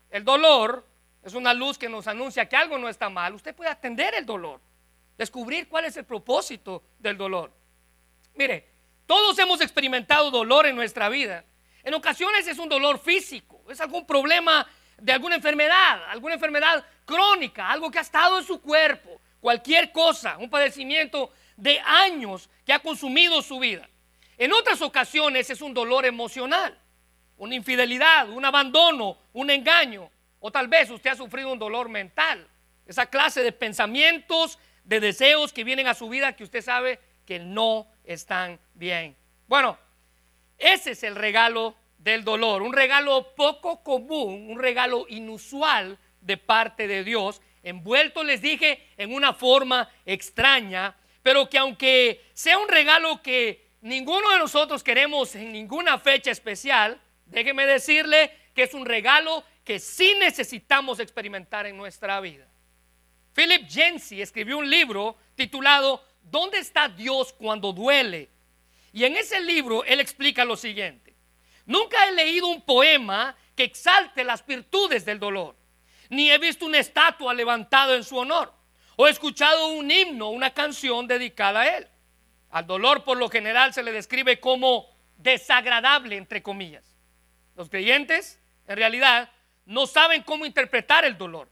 el 0.09 0.25
dolor 0.25 0.87
es 1.23 1.35
una 1.35 1.53
luz 1.53 1.77
que 1.77 1.91
nos 1.91 2.07
anuncia 2.07 2.49
que 2.49 2.57
algo 2.57 2.79
no 2.79 2.89
está 2.89 3.11
mal. 3.11 3.35
Usted 3.35 3.55
puede 3.55 3.69
atender 3.69 4.15
el 4.15 4.25
dolor, 4.25 4.59
descubrir 5.19 5.69
cuál 5.69 5.85
es 5.85 5.99
el 5.99 6.07
propósito 6.07 6.83
del 6.99 7.19
dolor. 7.19 7.53
Mire, 8.37 8.67
todos 9.05 9.39
hemos 9.39 9.61
experimentado 9.61 10.31
dolor 10.31 10.65
en 10.65 10.77
nuestra 10.77 11.11
vida. 11.11 11.45
En 11.83 11.95
ocasiones 11.95 12.47
es 12.47 12.59
un 12.59 12.69
dolor 12.69 12.99
físico, 12.99 13.65
es 13.71 13.81
algún 13.81 14.07
problema 14.07 14.67
de 14.99 15.13
alguna 15.13 15.37
enfermedad, 15.37 16.05
alguna 16.09 16.35
enfermedad 16.35 16.85
crónica, 17.05 17.71
algo 17.71 17.91
que 17.91 17.99
ha 17.99 18.03
estado 18.03 18.39
en 18.39 18.45
su 18.45 18.61
cuerpo, 18.61 19.21
cualquier 19.41 19.91
cosa, 19.93 20.37
un 20.39 20.51
padecimiento 20.51 21.33
de 21.57 21.81
años 21.81 22.49
que 22.65 22.73
ha 22.73 22.79
consumido 22.79 23.41
su 23.43 23.59
vida. 23.59 23.89
En 24.37 24.53
otras 24.53 24.81
ocasiones 24.83 25.51
es 25.51 25.61
un 25.61 25.75
dolor 25.75 26.05
emocional, 26.05 26.79
una 27.37 27.55
infidelidad, 27.55 28.29
un 28.29 28.45
abandono, 28.45 29.19
un 29.33 29.51
engaño, 29.51 30.11
o 30.39 30.51
tal 30.51 30.69
vez 30.69 30.91
usted 30.91 31.11
ha 31.11 31.17
sufrido 31.17 31.53
un 31.53 31.59
dolor 31.59 31.89
mental, 31.89 32.47
esa 32.87 33.07
clase 33.07 33.43
de 33.43 33.53
pensamientos, 33.53 34.59
de 34.85 35.01
deseos 35.01 35.53
que 35.53 35.65
vienen 35.65 35.87
a 35.87 35.95
su 35.95 36.09
vida 36.09 36.35
que 36.35 36.45
usted 36.45 36.63
sabe 36.63 36.99
que 37.27 37.39
no 37.39 37.87
están 38.05 38.59
bien. 38.75 39.17
Bueno, 39.47 39.79
ese 40.61 40.93
es 40.93 41.03
el 41.03 41.17
regalo 41.17 41.75
del 41.99 42.25
dolor, 42.25 42.63
un 42.63 42.73
regalo 42.73 43.35
poco 43.35 43.83
común, 43.83 44.51
un 44.51 44.59
regalo 44.59 45.07
inusual 45.09 45.99
de 46.21 46.37
parte 46.37 46.87
de 46.87 47.05
Dios, 47.05 47.41
envuelto, 47.63 48.25
les 48.25 48.41
dije, 48.41 48.87
en 48.97 49.13
una 49.13 49.33
forma 49.33 49.91
extraña, 50.07 50.97
pero 51.23 51.49
que 51.49 51.59
aunque 51.59 52.25
sea 52.33 52.59
un 52.59 52.69
regalo 52.69 53.23
que 53.23 53.69
ninguno 53.83 54.31
de 54.31 54.39
nosotros 54.39 54.83
queremos 54.83 55.35
en 55.35 55.53
ninguna 55.53 55.99
fecha 55.99 56.31
especial, 56.31 57.01
déjeme 57.27 57.67
decirle 57.67 58.31
que 58.55 58.63
es 58.65 58.75
un 58.75 58.87
regalo 58.87 59.45
que 59.65 59.79
sí 59.79 60.15
necesitamos 60.19 61.01
experimentar 61.01 61.67
en 61.67 61.77
nuestra 61.77 62.21
vida. 62.21 62.47
Philip 63.35 63.67
Yancey 63.69 64.21
escribió 64.21 64.59
un 64.59 64.69
libro 64.69 65.17
titulado 65.35 66.05
¿Dónde 66.23 66.59
está 66.59 66.89
Dios 66.89 67.33
cuando 67.33 67.73
duele? 67.73 68.29
Y 68.93 69.05
en 69.05 69.17
ese 69.17 69.41
libro 69.41 69.85
él 69.85 70.01
explica 70.01 70.45
lo 70.45 70.57
siguiente. 70.57 71.15
Nunca 71.67 72.09
he 72.09 72.13
leído 72.13 72.49
un 72.49 72.63
poema 72.63 73.37
que 73.55 73.65
exalte 73.65 74.25
las 74.25 74.45
virtudes 74.45 75.05
del 75.05 75.21
dolor, 75.21 75.57
ni 76.09 76.31
he 76.31 76.39
visto 76.39 76.67
una 76.67 76.79
estatua 76.79 77.35
levantada 77.35 77.95
en 77.95 78.03
su 78.03 78.17
honor, 78.17 78.53
o 78.97 79.07
he 79.07 79.11
escuchado 79.11 79.69
un 79.69 79.91
himno, 79.91 80.31
una 80.31 80.53
canción 80.53 81.07
dedicada 81.07 81.61
a 81.61 81.77
él. 81.77 81.89
Al 82.51 82.67
dolor 82.67 83.05
por 83.05 83.17
lo 83.17 83.29
general 83.29 83.73
se 83.73 83.83
le 83.83 83.93
describe 83.93 84.41
como 84.41 84.89
desagradable, 85.17 86.17
entre 86.17 86.43
comillas. 86.43 86.97
Los 87.55 87.69
creyentes, 87.69 88.41
en 88.67 88.77
realidad, 88.77 89.31
no 89.67 89.87
saben 89.87 90.23
cómo 90.23 90.47
interpretar 90.47 91.05
el 91.05 91.17
dolor. 91.17 91.49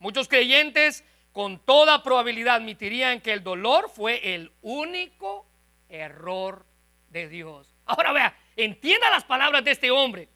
Muchos 0.00 0.26
creyentes 0.26 1.04
con 1.32 1.58
toda 1.60 2.02
probabilidad 2.02 2.56
admitirían 2.56 3.20
que 3.20 3.32
el 3.32 3.44
dolor 3.44 3.90
fue 3.94 4.34
el 4.34 4.50
único 4.62 5.46
error 5.88 6.66
de 7.10 7.28
Dios. 7.28 7.74
Ahora 7.84 8.12
vea, 8.12 8.36
entienda 8.56 9.10
las 9.10 9.24
palabras 9.24 9.62
de 9.64 9.72
este 9.72 9.90
hombre. 9.90 10.28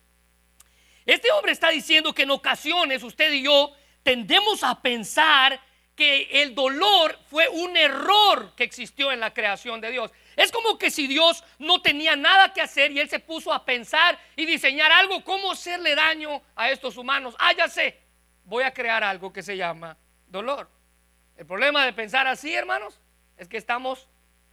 Este 1.07 1.31
hombre 1.33 1.53
está 1.53 1.71
diciendo 1.71 2.13
que 2.13 2.23
en 2.23 2.31
ocasiones 2.31 3.03
usted 3.03 3.33
y 3.33 3.45
yo 3.45 3.73
tendemos 4.03 4.63
a 4.63 4.81
pensar 4.81 5.61
que 5.95 6.43
el 6.43 6.55
dolor 6.55 7.19
fue 7.27 7.49
un 7.49 7.77
error 7.77 8.53
que 8.57 8.65
existió 8.65 9.13
en 9.13 9.21
la 9.21 9.33
creación 9.33 9.81
de 9.81 9.91
Dios. 9.91 10.11
Es 10.35 10.51
como 10.51 10.77
que 10.77 10.91
si 10.91 11.07
Dios 11.07 11.45
no 11.59 11.81
tenía 11.81 12.17
nada 12.17 12.53
que 12.53 12.61
hacer 12.61 12.91
y 12.91 12.99
él 12.99 13.09
se 13.09 13.21
puso 13.21 13.53
a 13.53 13.65
pensar 13.65 14.19
y 14.35 14.45
diseñar 14.45 14.91
algo, 14.91 15.23
cómo 15.23 15.53
hacerle 15.53 15.95
daño 15.95 16.43
a 16.57 16.71
estos 16.71 16.97
humanos. 16.97 17.37
Ah, 17.39 17.53
ya 17.53 17.69
sé, 17.69 18.01
voy 18.45 18.65
a 18.65 18.75
crear 18.75 19.05
algo 19.05 19.33
que 19.33 19.43
se 19.43 19.57
llama 19.57 19.97
dolor. 20.27 20.69
El 21.37 21.47
problema 21.47 21.85
de 21.85 21.93
pensar 21.93 22.27
así, 22.27 22.53
hermanos, 22.53 23.01
es 23.37 23.49
que 23.49 23.57
estamos 23.57 24.09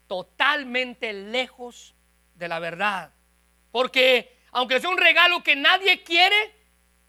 totalmente 0.08 1.14
lejos 1.14 1.96
de 2.42 2.50
la 2.50 2.60
verdad. 2.60 3.14
Porque 3.72 4.38
aunque 4.52 4.82
sea 4.82 4.90
un 4.90 4.98
regalo 4.98 5.44
que 5.44 5.56
nadie 5.56 6.04
quiere, 6.04 6.54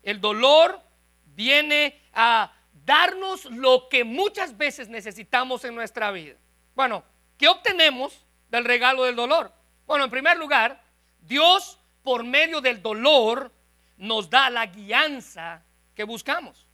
el 0.05 0.21
dolor 0.21 0.81
viene 1.25 2.01
a 2.12 2.53
darnos 2.85 3.47
lo 3.47 3.89
que 3.89 4.05
muchas 4.05 4.57
veces 4.57 4.89
necesitamos 4.89 5.65
en 5.65 5.75
nuestra 5.75 6.11
vida. 6.12 6.37
Bueno, 6.75 7.03
¿qué 7.39 7.49
obtenemos 7.49 8.25
del 8.49 8.65
regalo 8.65 9.05
del 9.05 9.17
dolor? 9.17 9.53
Bueno, 9.87 10.05
en 10.05 10.11
primer 10.11 10.37
lugar, 10.37 10.85
Dios 11.21 11.79
por 12.03 12.23
medio 12.25 12.61
del 12.61 12.83
dolor 12.83 13.53
nos 13.97 14.29
da 14.29 14.51
la 14.51 14.67
guianza 14.67 15.65
que 15.95 16.05
buscamos. 16.05 16.67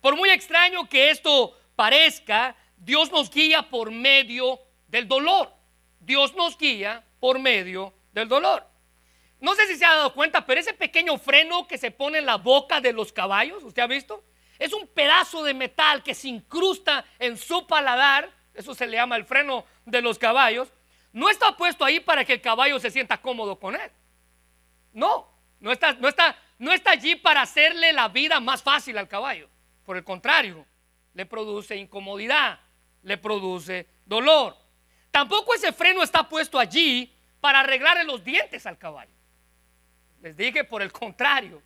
Por 0.00 0.16
muy 0.16 0.30
extraño 0.30 0.88
que 0.88 1.10
esto 1.10 1.56
parezca, 1.76 2.56
Dios 2.76 3.12
nos 3.12 3.30
guía 3.30 3.68
por 3.68 3.90
medio 3.90 4.58
del 4.88 5.06
dolor. 5.06 5.52
Dios 6.00 6.34
nos 6.34 6.56
guía 6.56 7.04
por 7.20 7.38
medio 7.38 7.94
del 8.12 8.28
dolor. 8.28 8.66
No 9.38 9.54
sé 9.54 9.66
si 9.66 9.76
se 9.76 9.84
ha 9.84 9.94
dado 9.94 10.12
cuenta, 10.12 10.44
pero 10.44 10.60
ese 10.60 10.74
pequeño 10.74 11.16
freno 11.18 11.66
que 11.66 11.78
se 11.78 11.90
pone 11.90 12.18
en 12.18 12.26
la 12.26 12.36
boca 12.36 12.80
de 12.80 12.92
los 12.92 13.12
caballos, 13.12 13.62
¿usted 13.62 13.82
ha 13.82 13.86
visto? 13.86 14.24
Es 14.58 14.72
un 14.72 14.86
pedazo 14.86 15.42
de 15.42 15.54
metal 15.54 16.02
que 16.02 16.14
se 16.14 16.28
incrusta 16.28 17.04
en 17.18 17.38
su 17.38 17.66
paladar, 17.66 18.30
eso 18.52 18.74
se 18.74 18.86
le 18.86 18.96
llama 18.98 19.16
el 19.16 19.24
freno 19.24 19.64
de 19.86 20.02
los 20.02 20.18
caballos. 20.18 20.72
No 21.12 21.30
está 21.30 21.56
puesto 21.56 21.84
ahí 21.84 22.00
para 22.00 22.24
que 22.24 22.34
el 22.34 22.40
caballo 22.42 22.78
se 22.78 22.90
sienta 22.90 23.22
cómodo 23.22 23.58
con 23.58 23.74
él. 23.74 23.90
No, 24.92 25.30
no 25.60 25.72
está, 25.72 25.94
no 25.94 26.08
está, 26.08 26.36
no 26.58 26.72
está 26.72 26.90
allí 26.90 27.16
para 27.16 27.42
hacerle 27.42 27.92
la 27.94 28.08
vida 28.08 28.38
más 28.40 28.62
fácil 28.62 28.98
al 28.98 29.08
caballo. 29.08 29.48
Por 29.86 29.96
el 29.96 30.04
contrario, 30.04 30.66
le 31.14 31.24
produce 31.24 31.76
incomodidad, 31.76 32.60
le 33.02 33.16
produce 33.16 33.88
dolor. 34.04 34.56
Tampoco 35.10 35.54
ese 35.54 35.72
freno 35.72 36.02
está 36.02 36.28
puesto 36.28 36.58
allí 36.58 37.12
para 37.40 37.60
arreglarle 37.60 38.04
los 38.04 38.22
dientes 38.22 38.66
al 38.66 38.78
caballo. 38.78 39.12
Les 40.22 40.36
dije, 40.36 40.64
por 40.64 40.82
el 40.82 40.92
contrario, 40.92 41.62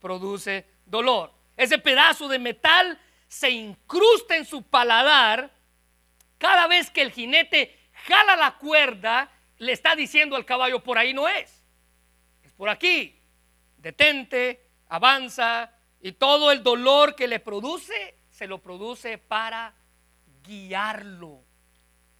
produce 0.00 0.66
dolor. 0.84 1.32
Ese 1.56 1.78
pedazo 1.78 2.28
de 2.28 2.38
metal 2.38 3.00
se 3.28 3.50
incrusta 3.50 4.36
en 4.36 4.44
su 4.44 4.62
paladar 4.62 5.50
cada 6.38 6.66
vez 6.66 6.90
que 6.90 7.02
el 7.02 7.10
jinete 7.10 7.78
jala 8.06 8.36
la 8.36 8.58
cuerda, 8.58 9.30
le 9.58 9.72
está 9.72 9.96
diciendo 9.96 10.36
al 10.36 10.44
caballo, 10.44 10.82
por 10.82 10.98
ahí 10.98 11.14
no 11.14 11.28
es, 11.28 11.64
es 12.42 12.52
por 12.52 12.68
aquí. 12.68 13.18
Detente, 13.78 14.66
avanza 14.88 15.72
y 16.00 16.12
todo 16.12 16.52
el 16.52 16.62
dolor 16.62 17.14
que 17.14 17.28
le 17.28 17.40
produce, 17.40 18.18
se 18.30 18.46
lo 18.46 18.58
produce 18.58 19.16
para 19.18 19.74
guiarlo, 20.42 21.42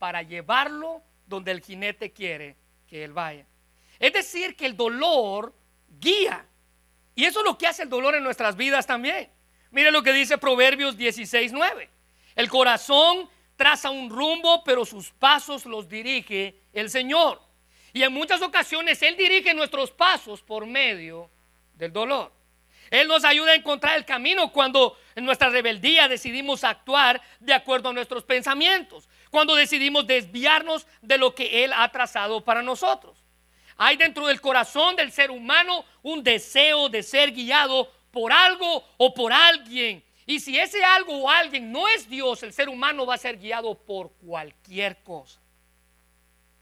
para 0.05 0.21
llevarlo 0.21 1.03
donde 1.27 1.51
el 1.51 1.63
jinete 1.63 2.13
quiere 2.13 2.59
que 2.87 3.05
él 3.05 3.15
vaya. 3.15 3.47
Es 3.99 4.13
decir, 4.13 4.55
que 4.55 4.67
el 4.67 4.77
dolor 4.77 5.55
guía. 5.99 6.47
Y 7.15 7.25
eso 7.25 7.39
es 7.39 7.47
lo 7.47 7.57
que 7.57 7.67
hace 7.67 7.85
el 7.85 7.89
dolor 7.89 8.15
en 8.15 8.23
nuestras 8.23 8.55
vidas 8.55 8.87
también. 8.87 9.31
Mire 9.71 9.91
lo 9.91 10.03
que 10.03 10.13
dice 10.13 10.37
Proverbios 10.37 10.99
16:9. 10.99 11.89
El 12.35 12.51
corazón 12.51 13.31
traza 13.57 13.89
un 13.89 14.11
rumbo, 14.11 14.63
pero 14.63 14.85
sus 14.85 15.11
pasos 15.11 15.65
los 15.65 15.89
dirige 15.89 16.61
el 16.75 16.91
Señor. 16.91 17.41
Y 17.95 18.03
en 18.03 18.13
muchas 18.13 18.43
ocasiones 18.43 19.01
Él 19.01 19.17
dirige 19.17 19.55
nuestros 19.55 19.91
pasos 19.91 20.43
por 20.43 20.67
medio 20.67 21.31
del 21.77 21.95
dolor. 21.95 22.31
Él 22.91 23.09
nos 23.09 23.25
ayuda 23.25 23.53
a 23.53 23.57
encontrar 23.57 23.97
el 23.97 24.05
camino 24.05 24.53
cuando 24.53 24.99
en 25.15 25.25
nuestra 25.25 25.49
rebeldía 25.49 26.09
decidimos 26.09 26.63
actuar 26.63 27.23
de 27.41 27.55
acuerdo 27.55 27.89
a 27.89 27.93
nuestros 27.93 28.23
pensamientos, 28.25 29.09
cuando 29.35 29.57
decidimos 29.57 30.07
desviarnos 30.07 30.87
de 31.03 31.19
lo 31.19 31.35
que 31.35 31.65
Él 31.65 31.73
ha 31.75 31.91
trazado 31.91 32.45
para 32.45 32.63
nosotros. 32.63 33.19
Hay 33.77 33.97
dentro 33.97 34.29
del 34.29 34.41
corazón 34.41 34.95
del 34.95 35.11
ser 35.11 35.33
humano 35.33 35.85
un 36.05 36.23
deseo 36.23 36.89
de 36.89 37.03
ser 37.03 37.33
guiado 37.33 37.91
por 38.13 38.33
algo 38.33 38.85
o 38.97 39.13
por 39.13 39.33
alguien. 39.33 40.05
Y 40.25 40.39
si 40.39 40.57
ese 40.57 40.85
algo 40.85 41.19
o 41.19 41.29
alguien 41.29 41.73
no 41.73 41.89
es 41.89 42.09
Dios, 42.09 42.45
el 42.45 42.53
ser 42.53 42.69
humano 42.69 43.07
va 43.07 43.17
a 43.17 43.19
ser 43.19 43.37
guiado 43.37 43.75
por 43.75 44.13
cualquier 44.25 45.03
cosa. 45.03 45.41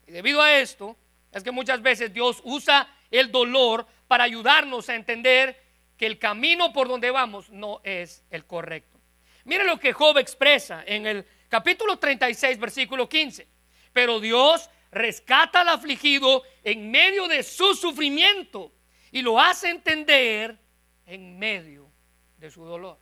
Y 0.07 0.13
debido 0.13 0.41
a 0.41 0.57
esto, 0.57 0.97
es 1.31 1.45
que 1.45 1.51
muchas 1.51 1.83
veces 1.83 2.11
Dios 2.15 2.41
usa 2.43 2.89
el 3.11 3.31
dolor 3.31 3.87
para 4.09 4.25
ayudarnos 4.25 4.89
a 4.89 4.95
entender 4.95 5.63
que 5.99 6.07
el 6.07 6.19
camino 6.19 6.73
por 6.73 6.89
donde 6.89 7.11
vamos 7.11 7.51
no 7.51 7.83
es 7.85 8.25
el 8.31 8.47
correcto. 8.47 8.99
Mire 9.45 9.65
lo 9.65 9.79
que 9.79 9.93
Job 9.93 10.17
expresa 10.17 10.83
en 10.87 11.07
el 11.07 11.27
capítulo 11.53 11.99
36, 11.99 12.59
versículo 12.59 13.07
15. 13.11 13.47
Pero 13.93 14.21
Dios 14.21 14.71
rescata 14.91 15.61
al 15.61 15.69
afligido 15.69 16.43
en 16.65 16.91
medio 16.91 17.29
de 17.29 17.43
su 17.43 17.75
sufrimiento 17.75 18.73
y 19.11 19.21
lo 19.21 19.39
hace 19.39 19.69
entender 19.69 20.59
en 21.05 21.39
medio 21.39 21.91
de 22.39 22.51
su 22.51 22.65
dolor. 22.65 22.99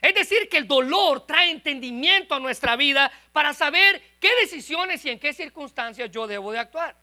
Es 0.00 0.14
decir, 0.14 0.48
que 0.48 0.56
el 0.56 0.66
dolor 0.66 1.26
trae 1.26 1.50
entendimiento 1.50 2.34
a 2.34 2.40
nuestra 2.40 2.74
vida 2.74 3.12
para 3.32 3.52
saber 3.52 4.02
qué 4.18 4.30
decisiones 4.40 5.04
y 5.04 5.10
en 5.10 5.18
qué 5.18 5.34
circunstancias 5.34 6.10
yo 6.10 6.26
debo 6.26 6.52
de 6.52 6.58
actuar. 6.58 6.96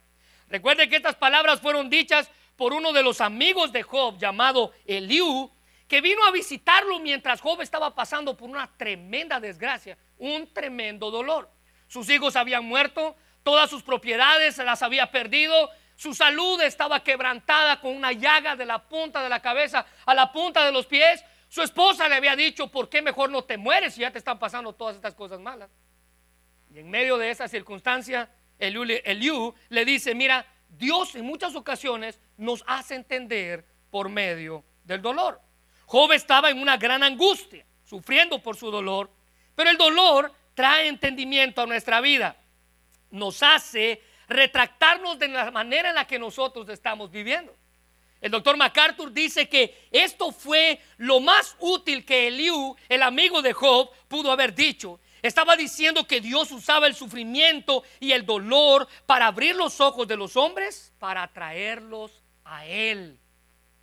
Recuerde 0.49 0.89
que 0.89 0.95
estas 0.95 1.15
palabras 1.15 1.61
fueron 1.61 1.91
dichas 1.91 2.27
por 2.55 2.73
uno 2.73 2.91
de 2.91 3.03
los 3.03 3.21
amigos 3.21 3.71
de 3.71 3.83
Job 3.83 4.17
llamado 4.17 4.73
Eliú, 4.87 5.51
que 5.87 6.01
vino 6.01 6.25
a 6.25 6.31
visitarlo 6.31 6.97
mientras 6.97 7.39
Job 7.39 7.61
estaba 7.61 7.93
pasando 7.93 8.35
por 8.35 8.49
una 8.49 8.75
tremenda 8.77 9.39
desgracia, 9.39 9.95
un 10.17 10.51
tremendo 10.53 11.11
dolor. 11.11 11.49
Sus 11.87 12.09
hijos 12.09 12.35
habían 12.35 12.65
muerto, 12.65 13.15
todas 13.43 13.69
sus 13.69 13.83
propiedades 13.83 14.55
se 14.55 14.63
las 14.63 14.81
había 14.81 15.11
perdido, 15.11 15.69
su 15.95 16.13
salud 16.13 16.61
estaba 16.61 17.03
quebrantada 17.03 17.79
con 17.79 17.95
una 17.95 18.11
llaga 18.11 18.55
de 18.55 18.65
la 18.65 18.87
punta 18.87 19.23
de 19.23 19.29
la 19.29 19.41
cabeza 19.41 19.85
a 20.05 20.13
la 20.13 20.31
punta 20.31 20.63
de 20.65 20.71
los 20.71 20.85
pies. 20.85 21.23
Su 21.49 21.61
esposa 21.63 22.07
le 22.07 22.15
había 22.15 22.35
dicho, 22.35 22.67
¿por 22.67 22.87
qué 22.87 23.01
mejor 23.01 23.31
no 23.31 23.43
te 23.43 23.57
mueres 23.57 23.95
si 23.95 24.01
ya 24.01 24.11
te 24.11 24.19
están 24.19 24.37
pasando 24.37 24.73
todas 24.73 24.95
estas 24.95 25.15
cosas 25.15 25.39
malas? 25.39 25.71
Y 26.71 26.79
en 26.79 26.89
medio 26.89 27.17
de 27.17 27.31
esa 27.31 27.47
circunstancia, 27.47 28.29
Eliú, 28.59 29.55
le 29.69 29.85
dice, 29.85 30.13
mira, 30.13 30.45
Dios 30.69 31.15
en 31.15 31.25
muchas 31.25 31.55
ocasiones 31.55 32.19
nos 32.35 32.63
hace 32.67 32.95
entender 32.95 33.65
por 33.89 34.09
medio 34.09 34.63
del 34.83 35.01
dolor. 35.01 35.41
Job 35.85 36.11
estaba 36.11 36.49
en 36.49 36.59
una 36.59 36.77
gran 36.77 37.01
angustia, 37.01 37.65
sufriendo 37.85 38.43
por 38.43 38.55
su 38.57 38.69
dolor, 38.69 39.09
pero 39.57 39.69
el 39.69 39.77
dolor 39.77 40.31
trae 40.53 40.87
entendimiento 40.87 41.61
a 41.61 41.65
nuestra 41.65 41.99
vida 41.99 42.37
nos 43.11 43.41
hace 43.43 44.01
retractarnos 44.27 45.17
de 45.19 45.27
la 45.29 45.51
manera 45.51 45.89
en 45.89 45.95
la 45.95 46.05
que 46.05 46.19
nosotros 46.19 46.67
estamos 46.69 47.11
viviendo. 47.11 47.55
El 48.19 48.31
doctor 48.31 48.57
MacArthur 48.57 49.11
dice 49.11 49.47
que 49.47 49.87
esto 49.91 50.31
fue 50.31 50.81
lo 50.97 51.19
más 51.19 51.55
útil 51.59 52.03
que 52.03 52.27
Eliú, 52.27 52.75
el 52.89 53.03
amigo 53.03 53.41
de 53.41 53.53
Job, 53.53 53.91
pudo 54.07 54.31
haber 54.31 54.55
dicho. 54.55 54.99
Estaba 55.21 55.55
diciendo 55.55 56.05
que 56.05 56.19
Dios 56.19 56.51
usaba 56.51 56.87
el 56.87 56.95
sufrimiento 56.95 57.83
y 57.99 58.11
el 58.11 58.25
dolor 58.25 58.87
para 59.05 59.27
abrir 59.27 59.55
los 59.55 59.79
ojos 59.81 60.07
de 60.07 60.17
los 60.17 60.35
hombres, 60.35 60.93
para 60.99 61.23
atraerlos 61.23 62.23
a 62.43 62.65
Él. 62.65 63.19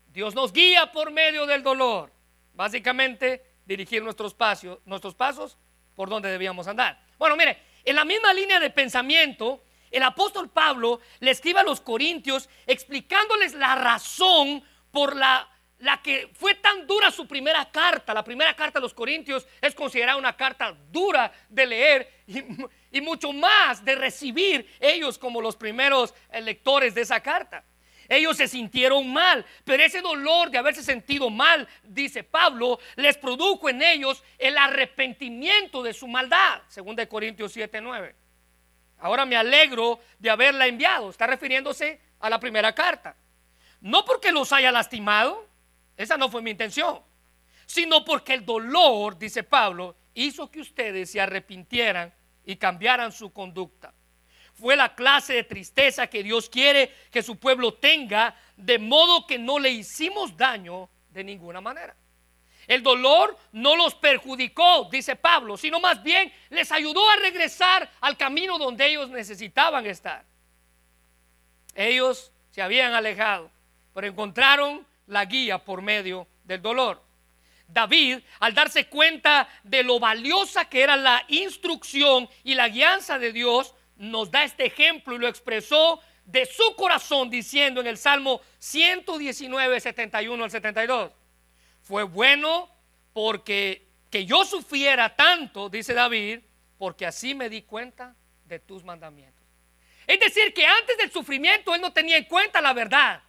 Dios 0.09 0.35
nos 0.35 0.53
guía 0.53 0.91
por 0.93 1.11
medio 1.11 1.47
del 1.47 1.63
dolor. 1.63 2.13
Básicamente, 2.55 3.45
dirigir 3.65 4.03
nuestros 4.03 4.35
pasos, 4.35 4.79
nuestros 4.85 5.15
pasos 5.15 5.59
por 5.95 6.09
donde 6.09 6.31
debíamos 6.31 6.67
andar. 6.67 7.01
Bueno, 7.19 7.37
mire, 7.37 7.59
en 7.85 7.97
la 7.97 8.05
misma 8.05 8.33
línea 8.33 8.61
de 8.61 8.71
pensamiento, 8.71 9.63
el 9.91 10.03
apóstol 10.03 10.51
Pablo 10.51 11.01
le 11.21 11.31
escribe 11.31 11.61
a 11.61 11.65
los 11.65 11.81
corintios 11.81 12.49
explicándoles 12.67 13.55
la 13.55 13.75
razón 13.77 14.63
por 14.91 15.15
la, 15.15 15.49
la, 15.79 16.03
que 16.03 16.31
fue 16.35 16.55
tan 16.57 16.87
dura 16.87 17.11
su 17.11 17.29
primera 17.29 17.71
carta. 17.71 18.13
La 18.13 18.25
primera 18.25 18.57
carta 18.57 18.79
a 18.79 18.83
los 18.83 18.95
corintios 18.95 19.47
es 19.61 19.75
considerada 19.75 20.19
una 20.19 20.37
carta 20.37 20.77
dura 20.91 21.33
de 21.49 21.67
leer 21.67 22.25
y, 22.27 22.43
y 22.91 23.01
mucho 23.01 23.33
más 23.33 23.85
de 23.85 23.95
recibir 23.95 24.69
ellos 24.81 25.19
como 25.19 25.41
los 25.41 25.57
primeros 25.57 26.15
lectores 26.43 26.95
de 26.95 27.03
esa 27.03 27.21
carta. 27.21 27.65
Ellos 28.09 28.37
se 28.37 28.49
sintieron 28.49 29.13
mal, 29.13 29.45
pero 29.65 29.83
ese 29.83 30.01
dolor 30.01 30.51
de 30.51 30.59
haberse 30.59 30.83
sentido 30.83 31.31
mal, 31.31 31.67
dice 31.83 32.23
Pablo, 32.23 32.79
les 32.97 33.17
produjo 33.17 33.69
en 33.69 33.83
ellos 33.83 34.23
el 34.39 34.57
arrepentimiento 34.59 35.83
de 35.83 35.95
su 35.95 36.07
maldad, 36.07 36.63
según 36.69 36.97
de 36.97 37.09
Corintios 37.09 37.53
7, 37.53 37.81
9. 37.81 38.15
Ahora 38.99 39.25
me 39.25 39.37
alegro 39.37 40.01
de 40.19 40.31
haberla 40.31 40.67
enviado, 40.67 41.11
está 41.11 41.27
refiriéndose 41.27 42.01
a 42.21 42.31
la 42.31 42.41
primera 42.41 42.75
carta. 42.75 43.17
No 43.81 44.05
porque 44.05 44.33
los 44.33 44.53
haya 44.53 44.73
lastimado, 44.73 45.47
esa 45.97 46.17
no 46.17 46.31
fue 46.31 46.43
mi 46.43 46.51
intención, 46.51 47.01
sino 47.67 48.05
porque 48.05 48.35
el 48.35 48.45
dolor, 48.45 49.19
dice 49.19 49.43
Pablo, 49.43 49.97
hizo 50.15 50.51
que 50.51 50.61
ustedes 50.61 51.11
se 51.11 51.21
arrepintieran 51.21 52.15
y 52.45 52.57
cambiaran 52.57 53.13
su 53.13 53.33
conducta 53.33 53.93
fue 54.55 54.77
la 54.77 54.95
clase 54.95 55.35
de 55.35 55.45
tristeza 55.45 56.07
que 56.07 56.23
Dios 56.23 56.49
quiere 56.49 56.93
que 57.11 57.23
su 57.23 57.37
pueblo 57.37 57.75
tenga, 57.75 58.37
de 58.57 58.79
modo 58.79 59.27
que 59.27 59.39
no 59.39 59.59
le 59.59 59.71
hicimos 59.71 60.37
daño 60.37 60.89
de 61.11 61.25
ninguna 61.25 61.61
manera. 61.61 61.95
El 62.67 62.83
dolor 62.83 63.37
no 63.53 63.77
los 63.77 63.95
perjudicó, 63.95 64.89
dice 64.91 65.17
Pablo, 65.17 65.57
sino 65.57 65.81
más 65.81 66.03
bien 66.03 66.33
les 66.51 66.73
ayudó 66.73 67.09
a 67.11 67.17
regresar 67.17 67.91
al 68.01 68.17
camino 68.17 68.59
donde 68.59 68.87
ellos 68.87 69.11
necesitaban 69.11 69.87
estar. 69.87 70.25
Ellos 71.75 72.33
se 72.51 72.63
habían 72.63 72.95
alejado, 72.95 73.51
pero 73.93 74.07
encontraron 74.07 74.87
la 75.07 75.25
guía 75.25 75.59
por 75.59 75.83
medio 75.83 76.27
del 76.45 76.63
dolor. 76.63 77.03
David, 77.67 78.21
al 78.41 78.55
darse 78.55 78.87
cuenta 78.87 79.49
de 79.63 79.83
lo 79.83 79.99
valiosa 79.99 80.67
que 80.67 80.83
era 80.83 80.97
la 80.97 81.25
instrucción 81.29 82.29
y 82.45 82.55
la 82.55 82.69
guianza 82.69 83.19
de 83.19 83.33
Dios, 83.33 83.75
nos 83.97 84.31
da 84.31 84.45
este 84.45 84.67
ejemplo 84.67 85.15
y 85.15 85.19
lo 85.19 85.29
expresó 85.29 86.01
de 86.25 86.47
su 86.47 86.75
corazón 86.77 87.31
diciendo 87.31 87.81
en 87.81 87.87
el 87.87 87.99
Salmo 87.99 88.41
119, 88.59 89.81
71 89.81 90.45
al 90.45 90.51
72, 90.51 91.13
fue 91.83 92.03
bueno 92.03 92.71
porque 93.13 93.87
que 94.11 94.25
yo 94.25 94.45
sufriera 94.45 95.15
tanto, 95.15 95.69
dice 95.69 95.93
David, 95.93 96.41
porque 96.79 97.07
así 97.07 97.35
me 97.35 97.49
di 97.49 97.63
cuenta 97.63 98.15
de 98.45 98.59
tus 98.59 98.85
mandamientos. 98.85 99.43
Es 100.07 100.21
decir, 100.21 100.53
que 100.55 100.67
antes 100.67 100.97
del 100.99 101.11
sufrimiento 101.11 101.75
él 101.75 101.81
no 101.81 101.93
tenía 101.93 102.17
en 102.17 102.25
cuenta 102.25 102.61
la 102.61 102.73
verdad, 102.73 103.23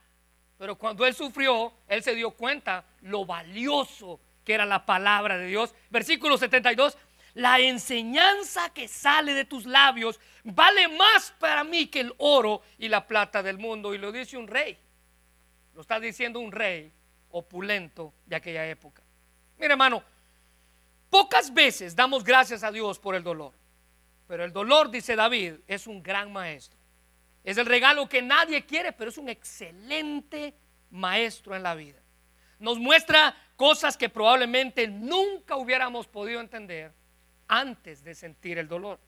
pero 0.58 0.78
cuando 0.78 1.06
él 1.06 1.14
sufrió, 1.14 1.74
él 1.88 2.04
se 2.04 2.16
dio 2.16 2.32
cuenta 2.32 2.86
lo 3.02 3.26
valioso 3.26 4.20
que 4.46 4.54
era 4.54 4.66
la 4.66 4.86
palabra 4.86 5.38
de 5.38 5.48
Dios. 5.48 5.74
Versículo 5.90 6.38
72, 6.38 6.98
la 7.36 7.60
enseñanza 7.60 8.70
que 8.70 8.88
sale 8.88 9.34
de 9.34 9.44
tus 9.44 9.66
labios 9.66 10.20
vale 10.46 10.88
más 10.88 11.34
para 11.38 11.64
mí 11.66 11.88
que 11.88 12.00
el 12.00 12.14
oro 12.18 12.62
y 12.78 12.88
la 12.88 13.06
plata 13.06 13.44
del 13.44 13.58
mundo. 13.58 13.94
Y 13.94 13.98
lo 13.98 14.12
dice 14.12 14.38
un 14.38 14.48
rey. 14.48 14.78
Lo 15.74 15.82
está 15.82 16.00
diciendo 16.00 16.40
un 16.40 16.54
rey 16.54 16.92
opulento 17.32 18.14
de 18.26 18.38
aquella 18.38 18.66
época. 18.66 19.04
Mira 19.58 19.74
hermano, 19.74 20.02
pocas 21.10 21.54
veces 21.54 21.94
damos 21.94 22.24
gracias 22.24 22.64
a 22.64 22.72
Dios 22.72 23.00
por 23.00 23.16
el 23.16 23.24
dolor. 23.24 23.54
Pero 24.28 24.46
el 24.46 24.54
dolor, 24.54 24.90
dice 24.90 25.16
David, 25.16 25.56
es 25.68 25.88
un 25.88 26.02
gran 26.02 26.32
maestro. 26.32 26.80
Es 27.44 27.58
el 27.58 27.66
regalo 27.66 28.08
que 28.08 28.22
nadie 28.22 28.66
quiere, 28.66 28.94
pero 28.94 29.10
es 29.10 29.18
un 29.18 29.28
excelente 29.28 30.56
maestro 30.90 31.54
en 31.54 31.64
la 31.64 31.76
vida. 31.76 32.00
Nos 32.60 32.80
muestra 32.80 33.36
cosas 33.58 33.98
que 33.98 34.08
probablemente 34.08 34.88
nunca 34.88 35.58
hubiéramos 35.58 36.08
podido 36.08 36.40
entender 36.40 36.94
antes 37.48 38.04
de 38.04 38.16
sentir 38.16 38.58
el 38.58 38.68
dolor. 38.68 39.00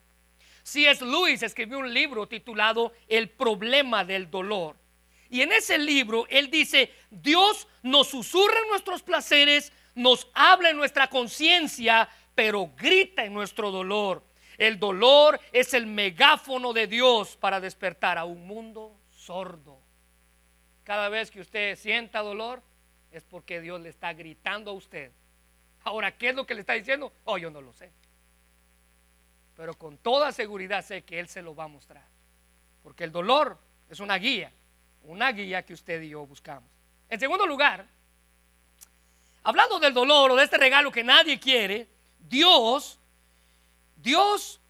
C.S. 0.68 1.06
Lewis 1.06 1.44
escribió 1.44 1.80
un 1.80 1.94
libro 1.94 2.28
titulado 2.28 2.92
El 3.08 3.30
problema 3.30 4.04
del 4.04 4.30
dolor. 4.30 4.76
Y 5.30 5.42
en 5.42 5.54
ese 5.54 5.78
libro 5.78 6.26
él 6.30 6.52
dice, 6.52 6.92
Dios 7.10 7.70
nos 7.84 8.10
susurra 8.10 8.60
en 8.64 8.70
nuestros 8.70 9.02
placeres, 9.02 9.72
nos 9.96 10.30
habla 10.34 10.70
en 10.70 10.76
nuestra 10.76 11.08
conciencia, 11.08 12.10
pero 12.36 12.70
grita 12.78 13.24
en 13.24 13.34
nuestro 13.34 13.72
dolor. 13.72 14.22
El 14.58 14.78
dolor 14.78 15.40
es 15.54 15.74
el 15.74 15.86
megáfono 15.86 16.74
de 16.74 16.88
Dios 16.88 17.38
para 17.38 17.62
despertar 17.62 18.18
a 18.18 18.26
un 18.26 18.46
mundo 18.46 18.94
sordo. 19.10 19.80
Cada 20.84 21.08
vez 21.08 21.32
que 21.32 21.40
usted 21.40 21.78
sienta 21.78 22.20
dolor 22.20 22.62
es 23.12 23.24
porque 23.24 23.62
Dios 23.62 23.80
le 23.80 23.88
está 23.88 24.12
gritando 24.12 24.72
a 24.72 24.74
usted. 24.74 25.14
Ahora, 25.86 26.18
¿qué 26.18 26.30
es 26.30 26.36
lo 26.36 26.46
que 26.46 26.56
le 26.56 26.60
está 26.60 26.74
diciendo? 26.74 27.14
Oh, 27.24 27.38
yo 27.38 27.50
no 27.50 27.62
lo 27.62 27.72
sé 27.72 27.90
pero 29.58 29.74
con 29.74 29.98
toda 29.98 30.32
seguridad 30.32 30.86
sé 30.86 31.04
que 31.04 31.20
Él 31.20 31.28
se 31.28 31.42
lo 31.42 31.56
va 31.56 31.64
a 31.64 31.68
mostrar. 31.68 32.06
Porque 32.84 33.04
el 33.04 33.12
dolor 33.12 33.58
es 33.90 34.00
una 34.00 34.16
guía, 34.16 34.54
una 35.02 35.32
guía 35.32 35.66
que 35.66 35.74
usted 35.74 36.00
y 36.04 36.10
yo 36.10 36.26
buscamos. 36.28 36.70
En 37.10 37.20
segundo 37.20 37.48
lugar, 37.48 37.88
hablando 39.42 39.80
del 39.80 39.96
dolor 39.96 40.30
o 40.30 40.36
de 40.36 40.44
este 40.44 40.60
regalo 40.60 40.92
que 40.92 41.04
nadie 41.04 41.40
quiere, 41.40 41.88
Dios, 42.20 43.00
Dios, 43.96 44.62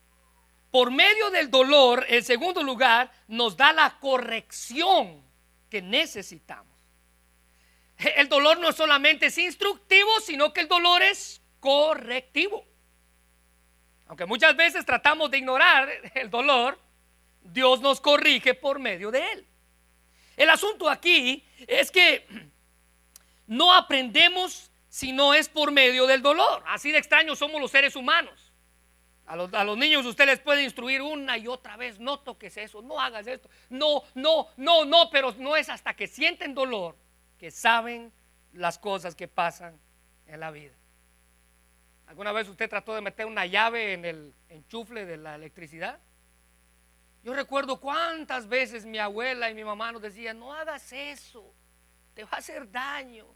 por 0.72 0.90
medio 0.90 1.30
del 1.32 1.52
dolor, 1.52 2.06
en 2.08 2.24
segundo 2.24 2.64
lugar, 2.64 3.12
nos 3.28 3.58
da 3.58 3.74
la 3.74 4.00
corrección 4.00 5.22
que 5.70 5.82
necesitamos. 5.82 6.74
El 7.98 8.30
dolor 8.30 8.58
no 8.60 8.72
solamente 8.72 9.26
es 9.26 9.38
instructivo, 9.38 10.22
sino 10.22 10.54
que 10.54 10.62
el 10.62 10.70
dolor 10.70 11.02
es 11.02 11.42
correctivo. 11.60 12.77
Aunque 14.08 14.26
muchas 14.26 14.56
veces 14.56 14.86
tratamos 14.86 15.30
de 15.32 15.40
ignorar 15.40 15.90
el 16.14 16.30
dolor, 16.30 16.80
Dios 17.42 17.82
nos 17.82 18.00
corrige 18.00 18.54
por 18.54 18.80
medio 18.80 19.12
de 19.12 19.32
él. 19.32 19.48
El 20.36 20.50
asunto 20.50 20.90
aquí 20.90 21.44
es 21.68 21.92
que 21.92 22.28
no 23.48 23.74
aprendemos 23.74 24.72
si 24.90 25.12
no 25.12 25.34
es 25.34 25.50
por 25.50 25.72
medio 25.72 26.08
del 26.08 26.22
dolor. 26.22 26.64
Así 26.68 26.92
de 26.92 27.00
extraños 27.00 27.40
somos 27.40 27.60
los 27.60 27.72
seres 27.72 27.96
humanos. 27.96 28.54
A 29.26 29.36
los, 29.36 29.78
niños 29.78 30.06
usted 30.06 30.26
les 30.26 30.40
puede 30.40 30.64
instruir 30.64 31.02
una 31.02 31.38
y 31.38 31.48
otra 31.48 31.76
vez, 31.76 32.00
no 32.00 32.18
toques 32.20 32.56
eso, 32.56 32.82
no 32.82 32.98
hagas 32.98 33.28
esto, 33.28 33.50
no, 33.70 34.04
no, 34.16 34.48
no, 34.56 34.86
no, 34.86 35.10
pero 35.10 35.34
no 35.38 35.58
es 35.58 35.68
hasta 35.68 35.94
que 35.94 36.08
sienten 36.08 36.56
dolor 36.56 36.96
que 37.38 37.52
saben 37.52 38.14
las 38.54 38.80
cosas 38.80 39.16
que 39.16 39.28
pasan 39.28 39.78
en 40.28 40.40
la 40.40 40.50
vida. 40.50 40.77
¿Alguna 42.08 42.32
vez 42.32 42.48
usted 42.48 42.70
trató 42.70 42.96
de 42.96 43.02
meter 43.02 43.26
una 43.26 43.46
llave 43.46 43.94
en 43.94 44.06
el 44.06 44.34
enchufle 44.50 45.06
de 45.06 45.18
la 45.18 45.36
electricidad? 45.36 46.00
Yo 47.24 47.34
recuerdo 47.34 47.82
cuántas 47.82 48.48
veces 48.48 48.86
mi 48.86 48.98
abuela 48.98 49.50
y 49.50 49.54
mi 49.54 49.66
mamá 49.66 49.92
nos 49.92 50.02
decían, 50.02 50.40
no 50.40 50.54
hagas 50.54 50.94
eso, 50.94 51.54
te 52.14 52.24
va 52.24 52.30
a 52.32 52.38
hacer 52.38 52.72
daño, 52.72 53.28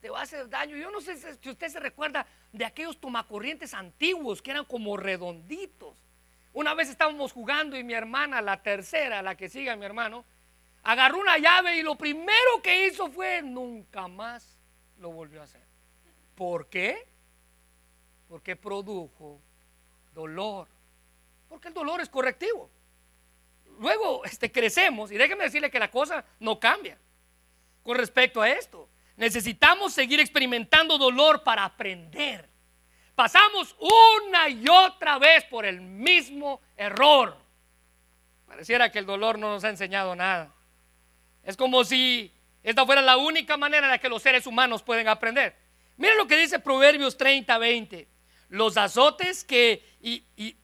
te 0.00 0.08
va 0.08 0.20
a 0.20 0.22
hacer 0.22 0.48
daño. 0.48 0.76
Yo 0.76 0.92
no 0.92 1.00
sé 1.00 1.16
si 1.16 1.50
usted 1.50 1.68
se 1.68 1.80
recuerda 1.80 2.24
de 2.52 2.64
aquellos 2.64 3.00
tomacorrientes 3.00 3.74
antiguos 3.74 4.40
que 4.40 4.52
eran 4.52 4.64
como 4.64 4.96
redonditos. 4.96 5.96
Una 6.52 6.74
vez 6.74 6.88
estábamos 6.88 7.32
jugando 7.32 7.76
y 7.76 7.82
mi 7.82 7.94
hermana, 7.94 8.40
la 8.40 8.62
tercera, 8.62 9.22
la 9.22 9.34
que 9.34 9.48
sigue 9.48 9.70
a 9.70 9.76
mi 9.76 9.84
hermano, 9.84 10.24
agarró 10.84 11.18
una 11.18 11.36
llave 11.38 11.76
y 11.76 11.82
lo 11.82 11.96
primero 11.96 12.62
que 12.62 12.86
hizo 12.86 13.10
fue 13.10 13.42
nunca 13.42 14.06
más 14.06 14.60
lo 14.98 15.10
volvió 15.10 15.40
a 15.40 15.44
hacer. 15.44 15.62
¿Por 16.36 16.68
qué? 16.68 17.09
Porque 18.30 18.54
produjo 18.54 19.40
dolor. 20.14 20.68
Porque 21.48 21.68
el 21.68 21.74
dolor 21.74 22.00
es 22.00 22.08
correctivo. 22.08 22.70
Luego 23.80 24.24
este, 24.24 24.52
crecemos 24.52 25.10
y 25.10 25.16
déjeme 25.16 25.44
decirle 25.44 25.70
que 25.70 25.80
la 25.80 25.90
cosa 25.90 26.24
no 26.38 26.60
cambia 26.60 26.96
con 27.82 27.96
respecto 27.96 28.40
a 28.40 28.48
esto. 28.48 28.88
Necesitamos 29.16 29.92
seguir 29.92 30.20
experimentando 30.20 30.96
dolor 30.96 31.42
para 31.42 31.64
aprender. 31.64 32.48
Pasamos 33.16 33.76
una 34.22 34.48
y 34.48 34.64
otra 34.68 35.18
vez 35.18 35.44
por 35.44 35.66
el 35.66 35.80
mismo 35.80 36.60
error. 36.76 37.36
Pareciera 38.46 38.92
que 38.92 39.00
el 39.00 39.06
dolor 39.06 39.38
no 39.38 39.50
nos 39.50 39.64
ha 39.64 39.70
enseñado 39.70 40.14
nada. 40.14 40.54
Es 41.42 41.56
como 41.56 41.82
si 41.82 42.32
esta 42.62 42.86
fuera 42.86 43.02
la 43.02 43.16
única 43.16 43.56
manera 43.56 43.86
en 43.86 43.90
la 43.90 43.98
que 43.98 44.08
los 44.08 44.22
seres 44.22 44.46
humanos 44.46 44.82
pueden 44.84 45.08
aprender. 45.08 45.56
Miren 45.96 46.16
lo 46.16 46.28
que 46.28 46.36
dice 46.36 46.60
Proverbios 46.60 47.16
30, 47.16 47.58
20. 47.58 48.19
Los 48.50 48.76
azotes 48.76 49.44
que 49.44 49.84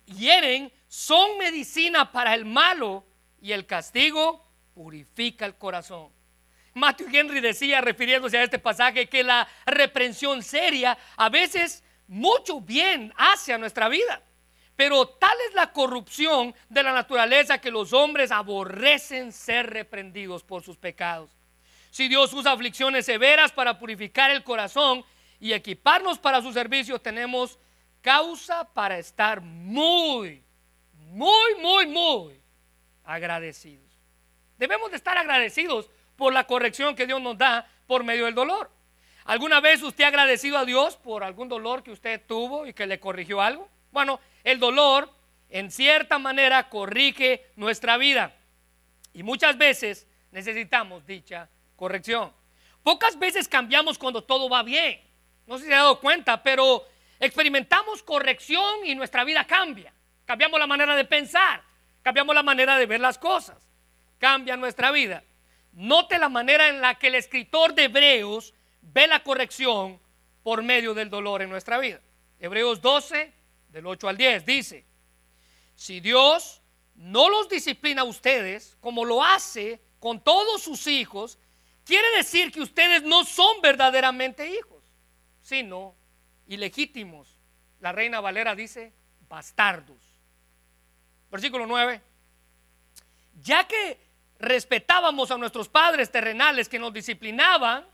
hieren 0.07 0.73
son 0.89 1.39
medicina 1.39 2.11
para 2.11 2.35
el 2.35 2.45
malo 2.45 3.05
y 3.41 3.53
el 3.53 3.65
castigo 3.65 4.45
purifica 4.75 5.47
el 5.47 5.55
corazón. 5.55 6.11
Matthew 6.75 7.09
Henry 7.13 7.41
decía, 7.41 7.81
refiriéndose 7.81 8.39
a 8.39 8.43
este 8.43 8.59
pasaje, 8.59 9.09
que 9.09 9.23
la 9.23 9.49
reprensión 9.65 10.43
seria 10.43 10.99
a 11.17 11.29
veces 11.29 11.85
mucho 12.09 12.61
bien 12.61 13.15
hace 13.17 13.53
a 13.53 13.59
nuestra 13.59 13.89
vida. 13.89 14.21
Pero 14.75 15.07
tal 15.07 15.37
es 15.49 15.55
la 15.55 15.73
corrupción 15.73 16.55
de 16.69 16.83
la 16.83 16.93
naturaleza 16.93 17.61
que 17.61 17.71
los 17.71 17.93
hombres 17.93 18.33
aborrecen 18.33 19.33
ser 19.33 19.71
reprendidos 19.71 20.43
por 20.43 20.65
sus 20.65 20.77
pecados. 20.77 21.31
Si 21.91 22.09
Dios 22.09 22.33
usa 22.33 22.51
aflicciones 22.51 23.07
severas 23.07 23.53
para 23.53 23.79
purificar 23.79 24.33
el 24.33 24.43
corazón 24.43 25.05
y 25.39 25.53
equiparnos 25.53 26.19
para 26.19 26.43
su 26.43 26.53
servicio, 26.53 26.99
tenemos 26.99 27.59
causa 28.07 28.63
para 28.73 28.99
estar 28.99 29.41
muy, 29.41 30.41
muy, 30.93 31.55
muy, 31.61 31.87
muy 31.89 32.41
agradecidos. 33.03 33.85
Debemos 34.57 34.93
de 34.93 34.97
estar 34.97 35.19
agradecidos 35.19 35.91
por 36.15 36.33
la 36.33 36.47
corrección 36.47 36.95
que 36.95 37.09
Dios 37.09 37.21
nos 37.21 37.37
da 37.37 37.69
por 37.89 38.05
medio 38.05 38.27
del 38.27 38.35
dolor. 38.37 38.71
¿Alguna 39.25 39.59
vez 39.59 39.83
usted 39.83 40.05
ha 40.05 40.09
agradecido 40.09 40.57
a 40.57 40.65
Dios 40.65 40.97
por 40.97 41.25
algún 41.25 41.49
dolor 41.49 41.83
que 41.83 41.91
usted 41.91 42.23
tuvo 42.29 42.65
y 42.65 42.73
que 42.73 42.87
le 42.87 43.01
corrigió 43.01 43.41
algo? 43.41 43.69
Bueno, 43.91 44.21
el 44.45 44.61
dolor 44.61 45.11
en 45.51 45.73
cierta 45.73 46.21
manera 46.21 46.69
corrige 46.69 47.47
nuestra 47.57 47.97
vida 47.97 48.37
y 49.15 49.25
muchas 49.25 49.59
veces 49.59 50.07
necesitamos 50.31 51.05
dicha 51.09 51.49
corrección. 51.75 52.33
Pocas 52.85 53.19
veces 53.19 53.49
cambiamos 53.49 53.99
cuando 53.99 54.23
todo 54.23 54.49
va 54.49 54.63
bien. 54.63 55.01
No 55.45 55.59
sé 55.59 55.65
si 55.65 55.71
se 55.71 55.75
ha 55.75 55.79
dado 55.79 55.99
cuenta, 55.99 56.41
pero 56.41 56.87
experimentamos 57.19 58.03
corrección 58.03 58.85
y 58.85 58.95
nuestra 58.95 59.25
vida 59.25 59.45
cambia. 59.45 59.93
Cambiamos 60.25 60.59
la 60.59 60.67
manera 60.67 60.97
de 60.97 61.05
pensar, 61.05 61.63
cambiamos 62.03 62.35
la 62.35 62.43
manera 62.43 62.77
de 62.77 62.87
ver 62.87 63.01
las 63.01 63.19
cosas, 63.19 63.57
cambia 64.19 64.57
nuestra 64.57 64.91
vida. 64.91 65.23
Note 65.73 66.19
la 66.19 66.29
manera 66.29 66.69
en 66.69 66.81
la 66.81 66.99
que 66.99 67.09
el 67.09 67.15
escritor 67.15 67.75
de 67.75 67.85
Hebreos 67.85 68.55
ve 68.81 69.07
la 69.07 69.23
corrección 69.23 70.01
por 70.43 70.63
medio 70.63 70.95
del 70.95 71.11
dolor 71.11 71.43
en 71.43 71.51
nuestra 71.51 71.79
vida. 71.79 72.01
Hebreos 72.39 72.81
12, 72.81 73.33
del 73.71 73.87
8 73.87 74.09
al 74.09 74.17
10, 74.17 74.47
dice, 74.47 74.85
si 75.75 76.01
Dios 76.01 76.63
no 76.95 77.29
los 77.29 77.49
disciplina 77.49 78.03
a 78.03 78.05
ustedes 78.05 78.77
como 78.81 79.05
lo 79.05 79.23
hace 79.23 79.81
con 79.99 80.23
todos 80.23 80.63
sus 80.63 80.87
hijos, 80.87 81.39
quiere 81.85 82.09
decir 82.17 82.53
que 82.53 82.61
ustedes 82.61 83.03
no 83.03 83.25
son 83.25 83.61
verdaderamente 83.61 84.49
hijos, 84.49 84.85
sino 85.43 85.96
ilegítimos. 86.47 87.37
La 87.81 87.93
reina 87.93 88.21
Valera 88.21 88.55
dice 88.55 88.93
bastardos. 89.29 89.99
Versículo 91.31 91.67
9. 91.67 92.01
Ya 93.43 93.67
que 93.67 94.01
respetábamos 94.39 95.31
a 95.31 95.39
nuestros 95.39 95.69
padres 95.69 96.11
terrenales 96.11 96.69
que 96.69 96.79
nos 96.79 96.93
disciplinaban, 96.93 97.87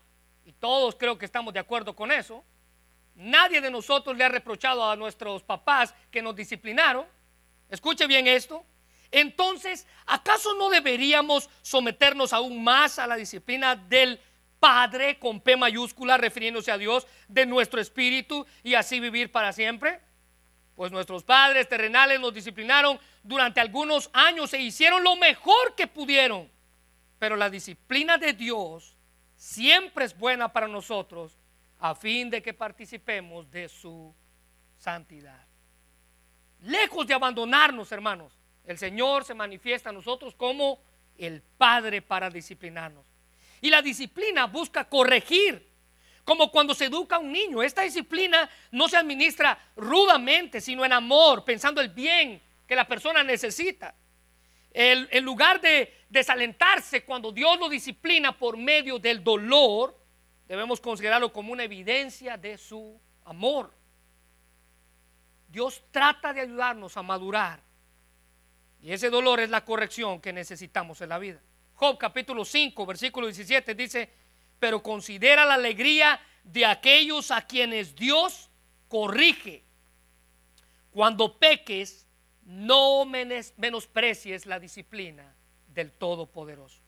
y 0.45 0.51
todos 0.53 0.95
creo 0.95 1.17
que 1.17 1.25
estamos 1.25 1.53
de 1.53 1.59
acuerdo 1.59 1.95
con 1.95 2.11
eso, 2.11 2.43
nadie 3.15 3.61
de 3.61 3.71
nosotros 3.71 4.17
le 4.17 4.23
ha 4.23 4.29
reprochado 4.29 4.89
a 4.89 4.95
nuestros 4.95 5.43
papás 5.43 5.93
que 6.11 6.21
nos 6.21 6.35
disciplinaron. 6.35 7.05
Escuche 7.69 8.07
bien 8.07 8.27
esto. 8.27 8.65
Entonces, 9.11 9.85
¿acaso 10.05 10.55
no 10.55 10.69
deberíamos 10.69 11.49
someternos 11.61 12.33
aún 12.33 12.63
más 12.63 12.97
a 12.97 13.07
la 13.07 13.15
disciplina 13.15 13.75
del 13.75 14.19
Padre 14.63 15.19
con 15.19 15.41
P 15.41 15.57
mayúscula, 15.57 16.15
refiriéndose 16.15 16.71
a 16.71 16.77
Dios, 16.77 17.05
de 17.27 17.45
nuestro 17.45 17.81
espíritu 17.81 18.45
y 18.63 18.75
así 18.75 19.01
vivir 19.01 19.29
para 19.29 19.51
siempre? 19.51 19.99
Pues 20.73 20.89
nuestros 20.89 21.21
padres 21.25 21.67
terrenales 21.67 22.17
nos 22.21 22.33
disciplinaron 22.33 22.97
durante 23.23 23.59
algunos 23.59 24.09
años 24.13 24.53
e 24.53 24.61
hicieron 24.61 25.03
lo 25.03 25.17
mejor 25.17 25.75
que 25.75 25.87
pudieron. 25.87 26.49
Pero 27.19 27.35
la 27.35 27.49
disciplina 27.49 28.17
de 28.17 28.31
Dios 28.31 28.95
siempre 29.35 30.05
es 30.05 30.17
buena 30.17 30.53
para 30.53 30.69
nosotros 30.69 31.37
a 31.79 31.93
fin 31.93 32.29
de 32.29 32.41
que 32.41 32.53
participemos 32.53 33.51
de 33.51 33.67
su 33.67 34.15
santidad. 34.77 35.45
Lejos 36.61 37.05
de 37.05 37.13
abandonarnos, 37.13 37.91
hermanos, 37.91 38.39
el 38.63 38.77
Señor 38.77 39.25
se 39.25 39.33
manifiesta 39.33 39.89
a 39.89 39.93
nosotros 39.93 40.33
como 40.33 40.79
el 41.17 41.41
Padre 41.41 42.01
para 42.01 42.29
disciplinarnos. 42.29 43.12
Y 43.63 43.69
la 43.69 43.81
disciplina 43.81 44.45
busca 44.45 44.89
corregir 44.89 45.71
como 46.25 46.51
cuando 46.51 46.75
se 46.75 46.85
educa 46.85 47.15
a 47.15 47.19
un 47.19 47.31
niño. 47.31 47.63
Esta 47.63 47.83
disciplina 47.83 48.49
no 48.71 48.89
se 48.89 48.97
administra 48.97 49.57
rudamente, 49.77 50.59
sino 50.59 50.83
en 50.83 50.91
amor, 50.91 51.45
pensando 51.45 51.79
el 51.79 51.87
bien 51.87 52.41
que 52.67 52.75
la 52.75 52.85
persona 52.85 53.23
necesita. 53.23 53.95
en 54.73 55.23
lugar 55.23 55.61
de 55.61 56.01
desalentarse 56.09 57.05
cuando 57.05 57.31
Dios 57.31 57.57
lo 57.57 57.69
disciplina 57.69 58.37
por 58.37 58.57
medio 58.57 58.99
del 58.99 59.23
dolor, 59.23 59.97
debemos 60.45 60.81
considerarlo 60.81 61.31
como 61.31 61.53
una 61.53 61.63
evidencia 61.63 62.35
de 62.35 62.57
su 62.57 62.99
amor. 63.23 63.73
Dios 65.47 65.81
trata 65.89 66.33
de 66.33 66.41
ayudarnos 66.41 66.97
a 66.97 67.01
madurar. 67.01 67.61
Y 68.81 68.91
ese 68.91 69.09
dolor 69.09 69.39
es 69.39 69.49
la 69.49 69.63
corrección 69.63 70.19
que 70.19 70.33
necesitamos 70.33 70.99
en 70.99 71.07
la 71.07 71.17
vida. 71.17 71.39
Job 71.83 71.97
capítulo 71.97 72.45
5, 72.45 72.85
versículo 72.85 73.27
17 73.27 73.75
dice, 73.75 74.09
pero 74.57 74.81
considera 74.81 75.43
la 75.43 75.55
alegría 75.55 76.17
de 76.41 76.65
aquellos 76.65 77.29
a 77.29 77.45
quienes 77.45 77.93
Dios 77.93 78.49
corrige. 78.87 79.65
Cuando 80.91 81.37
peques, 81.37 82.07
no 82.43 83.03
menosprecies 83.03 84.45
la 84.45 84.61
disciplina 84.61 85.35
del 85.67 85.91
Todopoderoso. 85.91 86.79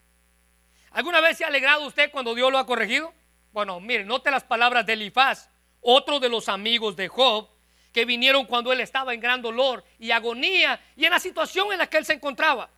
¿Alguna 0.91 1.19
vez 1.19 1.39
se 1.39 1.43
ha 1.43 1.47
alegrado 1.47 1.85
usted 1.85 2.09
cuando 2.09 2.33
Dios 2.33 2.49
lo 2.49 2.57
ha 2.57 2.65
corregido? 2.65 3.13
Bueno, 3.51 3.81
mire, 3.81 4.05
note 4.05 4.31
las 4.31 4.45
palabras 4.45 4.85
de 4.85 4.93
Elifaz, 4.93 5.49
otro 5.81 6.21
de 6.21 6.29
los 6.29 6.47
amigos 6.47 6.95
de 6.95 7.09
Job, 7.09 7.49
que 7.91 8.05
vinieron 8.05 8.45
cuando 8.45 8.71
él 8.71 8.79
estaba 8.79 9.13
en 9.13 9.19
gran 9.19 9.41
dolor 9.41 9.83
y 9.99 10.11
agonía 10.11 10.81
y 10.95 11.03
en 11.03 11.11
la 11.11 11.19
situación 11.19 11.73
en 11.73 11.79
la 11.79 11.87
que 11.87 11.97
él 11.97 12.05
se 12.05 12.13
encontraba. 12.13 12.69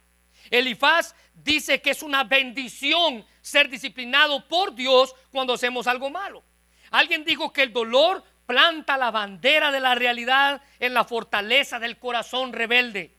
Elifaz 0.49 1.15
dice 1.33 1.81
que 1.81 1.91
es 1.91 2.03
una 2.03 2.23
bendición 2.23 3.25
ser 3.41 3.69
disciplinado 3.69 4.47
por 4.47 4.75
Dios 4.75 5.15
cuando 5.31 5.53
hacemos 5.53 5.87
algo 5.87 6.09
malo. 6.09 6.43
Alguien 6.91 7.23
dijo 7.23 7.51
que 7.51 7.63
el 7.63 7.73
dolor 7.73 8.23
planta 8.45 8.97
la 8.97 9.11
bandera 9.11 9.71
de 9.71 9.79
la 9.79 9.93
realidad 9.93 10.61
en 10.79 10.93
la 10.93 11.03
fortaleza 11.03 11.79
del 11.79 11.97
corazón 11.97 12.53
rebelde. 12.53 13.15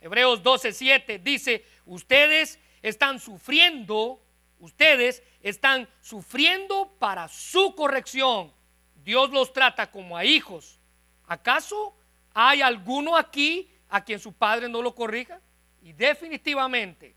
Hebreos 0.00 0.42
12:7 0.42 1.22
dice, 1.22 1.64
ustedes 1.84 2.60
están 2.80 3.18
sufriendo, 3.18 4.22
ustedes 4.60 5.22
están 5.42 5.88
sufriendo 6.00 6.96
para 6.98 7.28
su 7.28 7.74
corrección. 7.74 8.52
Dios 8.94 9.30
los 9.30 9.52
trata 9.52 9.90
como 9.90 10.16
a 10.16 10.24
hijos. 10.24 10.78
¿Acaso 11.26 11.96
hay 12.32 12.62
alguno 12.62 13.16
aquí 13.16 13.70
a 13.88 14.04
quien 14.04 14.20
su 14.20 14.32
padre 14.32 14.68
no 14.68 14.82
lo 14.82 14.94
corrija? 14.94 15.40
Y 15.86 15.92
definitivamente 15.92 17.14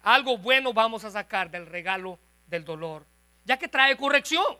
algo 0.00 0.36
bueno 0.36 0.72
vamos 0.72 1.04
a 1.04 1.10
sacar 1.12 1.48
del 1.48 1.66
regalo 1.66 2.18
del 2.48 2.64
dolor, 2.64 3.06
ya 3.44 3.56
que 3.56 3.68
trae 3.68 3.96
corrección. 3.96 4.58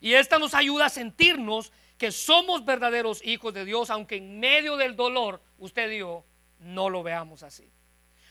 Y 0.00 0.14
esta 0.14 0.38
nos 0.38 0.54
ayuda 0.54 0.86
a 0.86 0.88
sentirnos 0.88 1.70
que 1.98 2.10
somos 2.10 2.64
verdaderos 2.64 3.22
hijos 3.26 3.52
de 3.52 3.66
Dios, 3.66 3.90
aunque 3.90 4.16
en 4.16 4.40
medio 4.40 4.78
del 4.78 4.96
dolor 4.96 5.42
usted 5.58 5.90
y 5.90 6.00
no 6.60 6.88
lo 6.88 7.02
veamos 7.02 7.42
así. 7.42 7.70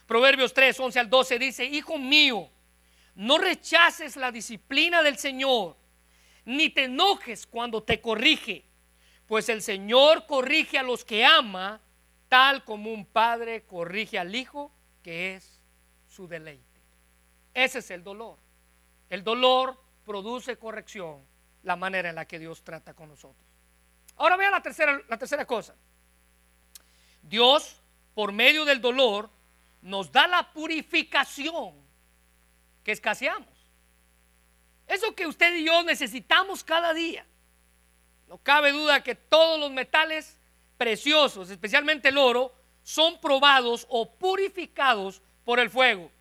Proverbios 0.08 0.56
3, 0.56 0.80
11 0.80 1.00
al 1.00 1.10
12 1.12 1.38
dice, 1.38 1.66
Hijo 1.66 2.00
mío, 2.00 2.50
no 3.14 3.38
rechaces 3.38 4.16
la 4.16 4.32
disciplina 4.32 5.04
del 5.04 5.20
Señor, 5.20 5.78
ni 6.46 6.72
te 6.72 6.86
enojes 6.86 7.46
cuando 7.46 7.84
te 7.84 8.02
corrige, 8.02 8.66
pues 9.28 9.50
el 9.50 9.62
Señor 9.62 10.26
corrige 10.26 10.80
a 10.80 10.84
los 10.84 11.06
que 11.06 11.24
ama 11.24 11.80
tal 12.32 12.64
como 12.64 12.94
un 12.94 13.06
padre 13.06 13.66
corrige 13.66 14.18
al 14.18 14.34
hijo, 14.34 14.72
que 15.04 15.36
es 15.36 15.60
su 16.08 16.30
deleite. 16.30 16.80
Ese 17.54 17.80
es 17.80 17.92
el 17.92 18.06
dolor. 18.06 18.38
El 19.10 19.22
dolor 19.22 19.78
produce 20.06 20.58
corrección, 20.58 21.26
la 21.64 21.76
manera 21.76 22.08
en 22.08 22.16
la 22.16 22.24
que 22.24 22.40
Dios 22.40 22.64
trata 22.64 22.94
con 22.94 23.10
nosotros. 23.10 23.46
Ahora 24.16 24.38
vean 24.38 24.54
la 24.54 24.62
tercera, 24.62 25.02
la 25.10 25.18
tercera 25.18 25.46
cosa. 25.46 25.76
Dios, 27.22 27.76
por 28.14 28.32
medio 28.32 28.64
del 28.64 28.80
dolor, 28.80 29.30
nos 29.82 30.10
da 30.10 30.26
la 30.26 30.54
purificación 30.54 31.76
que 32.82 32.94
escaseamos. 32.94 33.50
Eso 34.88 35.14
que 35.16 35.28
usted 35.28 35.54
y 35.56 35.66
yo 35.66 35.84
necesitamos 35.84 36.64
cada 36.64 36.94
día. 36.94 37.26
No 38.30 38.38
cabe 38.38 38.72
duda 38.72 39.04
que 39.04 39.16
todos 39.16 39.60
los 39.60 39.70
metales 39.70 40.38
preciosos, 40.82 41.52
especialmente 41.52 42.10
el 42.10 42.18
oro, 42.18 42.52
son 42.82 43.22
probados 43.22 43.86
o 43.88 44.16
purificados 44.16 45.22
por 45.44 45.60
el 45.60 45.70
fuego. 45.70 46.12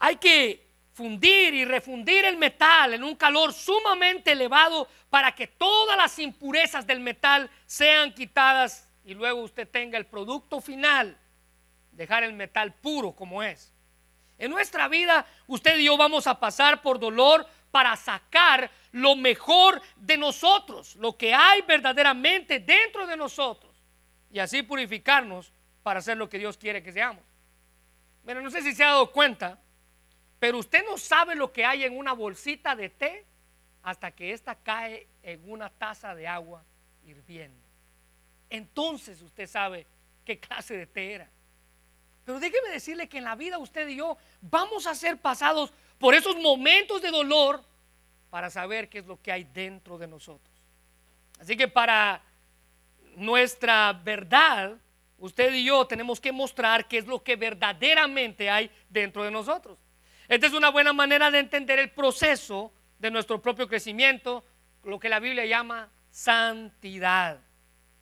Hay 0.00 0.16
que 0.16 0.68
fundir 0.92 1.54
y 1.54 1.64
refundir 1.64 2.24
el 2.24 2.36
metal 2.36 2.92
en 2.92 3.04
un 3.04 3.14
calor 3.14 3.52
sumamente 3.52 4.32
elevado 4.32 4.88
para 5.08 5.32
que 5.32 5.46
todas 5.46 5.96
las 5.96 6.18
impurezas 6.18 6.84
del 6.88 6.98
metal 6.98 7.48
sean 7.64 8.12
quitadas 8.12 8.88
y 9.04 9.14
luego 9.14 9.42
usted 9.42 9.68
tenga 9.68 9.96
el 9.96 10.06
producto 10.06 10.60
final, 10.60 11.16
dejar 11.92 12.24
el 12.24 12.32
metal 12.32 12.74
puro 12.74 13.12
como 13.12 13.44
es. 13.44 13.72
En 14.38 14.50
nuestra 14.50 14.88
vida 14.88 15.24
usted 15.46 15.78
y 15.78 15.84
yo 15.84 15.96
vamos 15.96 16.26
a 16.26 16.40
pasar 16.40 16.82
por 16.82 16.98
dolor 16.98 17.46
para 17.72 17.96
sacar 17.96 18.70
lo 18.92 19.16
mejor 19.16 19.82
de 19.96 20.16
nosotros, 20.16 20.94
lo 20.96 21.16
que 21.16 21.34
hay 21.34 21.62
verdaderamente 21.62 22.60
dentro 22.60 23.06
de 23.06 23.16
nosotros, 23.16 23.74
y 24.30 24.38
así 24.38 24.62
purificarnos 24.62 25.52
para 25.82 25.98
hacer 25.98 26.16
lo 26.16 26.28
que 26.28 26.38
Dios 26.38 26.56
quiere 26.56 26.82
que 26.82 26.92
seamos. 26.92 27.24
Pero 28.24 28.40
no 28.40 28.50
sé 28.50 28.62
si 28.62 28.74
se 28.74 28.84
ha 28.84 28.88
dado 28.88 29.10
cuenta, 29.10 29.58
pero 30.38 30.58
usted 30.58 30.84
no 30.84 30.98
sabe 30.98 31.34
lo 31.34 31.50
que 31.50 31.64
hay 31.64 31.84
en 31.84 31.96
una 31.96 32.12
bolsita 32.12 32.76
de 32.76 32.90
té 32.90 33.24
hasta 33.82 34.12
que 34.12 34.32
ésta 34.32 34.54
cae 34.54 35.08
en 35.22 35.50
una 35.50 35.70
taza 35.70 36.14
de 36.14 36.28
agua 36.28 36.62
hirviendo. 37.04 37.66
Entonces 38.50 39.22
usted 39.22 39.48
sabe 39.48 39.86
qué 40.24 40.38
clase 40.38 40.76
de 40.76 40.86
té 40.86 41.14
era. 41.14 41.30
Pero 42.24 42.38
déjeme 42.38 42.68
decirle 42.68 43.08
que 43.08 43.18
en 43.18 43.24
la 43.24 43.34
vida 43.34 43.58
usted 43.58 43.88
y 43.88 43.96
yo 43.96 44.16
vamos 44.40 44.86
a 44.86 44.94
ser 44.94 45.16
pasados 45.16 45.72
por 46.02 46.16
esos 46.16 46.34
momentos 46.34 47.00
de 47.00 47.12
dolor 47.12 47.62
para 48.28 48.50
saber 48.50 48.88
qué 48.88 48.98
es 48.98 49.06
lo 49.06 49.22
que 49.22 49.30
hay 49.30 49.44
dentro 49.44 49.98
de 49.98 50.08
nosotros. 50.08 50.52
Así 51.38 51.56
que 51.56 51.68
para 51.68 52.20
nuestra 53.14 53.92
verdad, 53.92 54.76
usted 55.18 55.54
y 55.54 55.62
yo 55.62 55.86
tenemos 55.86 56.20
que 56.20 56.32
mostrar 56.32 56.88
qué 56.88 56.98
es 56.98 57.06
lo 57.06 57.22
que 57.22 57.36
verdaderamente 57.36 58.50
hay 58.50 58.68
dentro 58.90 59.22
de 59.22 59.30
nosotros. 59.30 59.78
Esta 60.26 60.48
es 60.48 60.54
una 60.54 60.70
buena 60.70 60.92
manera 60.92 61.30
de 61.30 61.38
entender 61.38 61.78
el 61.78 61.92
proceso 61.92 62.72
de 62.98 63.12
nuestro 63.12 63.40
propio 63.40 63.68
crecimiento, 63.68 64.44
lo 64.82 64.98
que 64.98 65.08
la 65.08 65.20
Biblia 65.20 65.46
llama 65.46 65.88
santidad. 66.10 67.38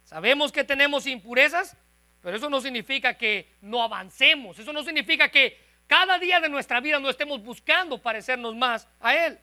Sabemos 0.05 0.53
que 0.53 0.65
tenemos 0.65 1.07
impurezas, 1.07 1.77
pero 2.23 2.35
eso 2.35 2.49
no 2.49 2.63
significa 2.63 3.19
que 3.19 3.53
no 3.61 3.83
avancemos, 3.83 4.59
eso 4.59 4.73
no 4.73 4.83
significa 4.85 5.29
que 5.29 5.69
cada 5.91 6.21
día 6.21 6.39
de 6.39 6.49
nuestra 6.49 6.79
vida 6.79 7.01
no 7.01 7.11
estemos 7.11 7.43
buscando 7.43 8.01
parecernos 8.01 8.55
más 8.55 8.87
a 9.01 9.13
Él. 9.27 9.41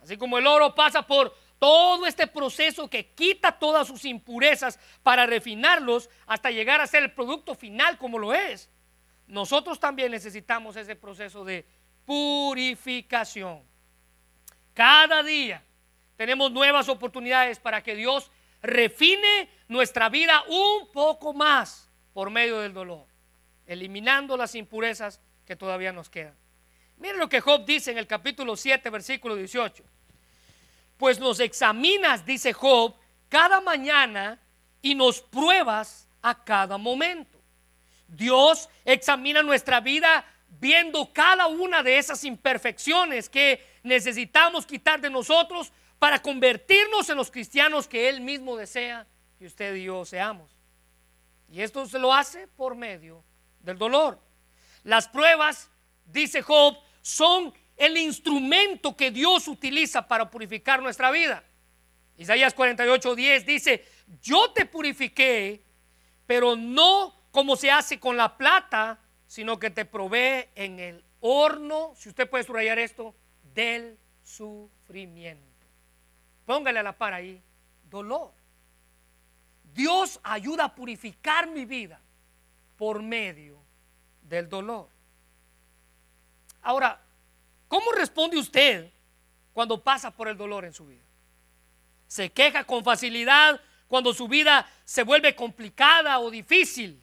Así 0.00 0.16
como 0.16 0.38
el 0.38 0.46
oro 0.46 0.76
pasa 0.76 1.02
por 1.02 1.36
todo 1.58 2.06
este 2.06 2.28
proceso 2.28 2.88
que 2.88 3.10
quita 3.10 3.50
todas 3.50 3.88
sus 3.88 4.04
impurezas 4.04 4.78
para 5.02 5.26
refinarlos 5.26 6.08
hasta 6.24 6.52
llegar 6.52 6.80
a 6.80 6.86
ser 6.86 7.02
el 7.02 7.12
producto 7.12 7.56
final 7.56 7.98
como 7.98 8.16
lo 8.16 8.32
es. 8.32 8.70
Nosotros 9.26 9.80
también 9.80 10.12
necesitamos 10.12 10.76
ese 10.76 10.94
proceso 10.94 11.44
de 11.44 11.66
purificación. 12.04 13.64
Cada 14.72 15.24
día 15.24 15.64
tenemos 16.16 16.52
nuevas 16.52 16.88
oportunidades 16.88 17.58
para 17.58 17.82
que 17.82 17.96
Dios 17.96 18.30
refine 18.62 19.50
nuestra 19.66 20.10
vida 20.10 20.44
un 20.46 20.92
poco 20.92 21.34
más 21.34 21.90
por 22.12 22.30
medio 22.30 22.60
del 22.60 22.72
dolor, 22.72 23.08
eliminando 23.66 24.36
las 24.36 24.54
impurezas 24.54 25.20
que 25.46 25.56
todavía 25.56 25.92
nos 25.92 26.10
quedan. 26.10 26.34
Miren 26.98 27.18
lo 27.18 27.28
que 27.28 27.40
Job 27.40 27.64
dice 27.64 27.90
en 27.90 27.98
el 27.98 28.06
capítulo 28.06 28.56
7, 28.56 28.90
versículo 28.90 29.36
18. 29.36 29.84
Pues 30.96 31.18
nos 31.18 31.40
examinas, 31.40 32.24
dice 32.26 32.52
Job, 32.52 32.94
cada 33.28 33.60
mañana 33.60 34.40
y 34.82 34.94
nos 34.94 35.20
pruebas 35.20 36.08
a 36.22 36.42
cada 36.42 36.78
momento. 36.78 37.38
Dios 38.08 38.68
examina 38.84 39.42
nuestra 39.42 39.80
vida 39.80 40.24
viendo 40.48 41.12
cada 41.12 41.46
una 41.46 41.82
de 41.82 41.98
esas 41.98 42.24
imperfecciones 42.24 43.28
que 43.28 43.64
necesitamos 43.82 44.64
quitar 44.64 45.00
de 45.00 45.10
nosotros 45.10 45.72
para 45.98 46.20
convertirnos 46.20 47.08
en 47.08 47.16
los 47.16 47.30
cristianos 47.30 47.88
que 47.88 48.08
Él 48.08 48.20
mismo 48.20 48.56
desea 48.56 49.06
que 49.38 49.46
usted 49.46 49.74
y 49.74 49.84
yo 49.84 50.04
seamos. 50.04 50.50
Y 51.50 51.60
esto 51.60 51.86
se 51.86 51.98
lo 51.98 52.12
hace 52.12 52.48
por 52.48 52.74
medio 52.74 53.22
del 53.60 53.78
dolor. 53.78 54.25
Las 54.86 55.08
pruebas, 55.08 55.68
dice 56.04 56.42
Job, 56.42 56.78
son 57.02 57.52
el 57.76 57.96
instrumento 57.96 58.96
que 58.96 59.10
Dios 59.10 59.48
utiliza 59.48 60.06
para 60.06 60.30
purificar 60.30 60.80
nuestra 60.80 61.10
vida. 61.10 61.42
Isaías 62.16 62.54
48:10 62.54 63.44
dice, 63.44 63.84
yo 64.22 64.52
te 64.52 64.64
purifiqué, 64.64 65.64
pero 66.24 66.54
no 66.54 67.20
como 67.32 67.56
se 67.56 67.68
hace 67.68 67.98
con 67.98 68.16
la 68.16 68.36
plata, 68.36 69.00
sino 69.26 69.58
que 69.58 69.70
te 69.70 69.86
provee 69.86 70.50
en 70.54 70.78
el 70.78 71.04
horno, 71.18 71.92
si 71.96 72.08
usted 72.08 72.30
puede 72.30 72.44
subrayar 72.44 72.78
esto, 72.78 73.12
del 73.54 73.98
sufrimiento. 74.22 75.66
Póngale 76.44 76.78
a 76.78 76.84
la 76.84 76.96
par 76.96 77.12
ahí, 77.12 77.42
dolor. 77.90 78.32
Dios 79.74 80.20
ayuda 80.22 80.66
a 80.66 80.74
purificar 80.76 81.48
mi 81.48 81.64
vida 81.64 82.00
por 82.76 83.02
medio 83.02 83.65
del 84.28 84.48
dolor. 84.48 84.88
Ahora, 86.62 87.00
¿cómo 87.68 87.92
responde 87.92 88.38
usted 88.38 88.90
cuando 89.52 89.82
pasa 89.82 90.10
por 90.10 90.28
el 90.28 90.36
dolor 90.36 90.64
en 90.64 90.72
su 90.72 90.86
vida? 90.86 91.04
¿Se 92.06 92.30
queja 92.30 92.64
con 92.64 92.84
facilidad 92.84 93.60
cuando 93.88 94.12
su 94.12 94.28
vida 94.28 94.68
se 94.84 95.02
vuelve 95.02 95.34
complicada 95.34 96.18
o 96.18 96.30
difícil? 96.30 97.00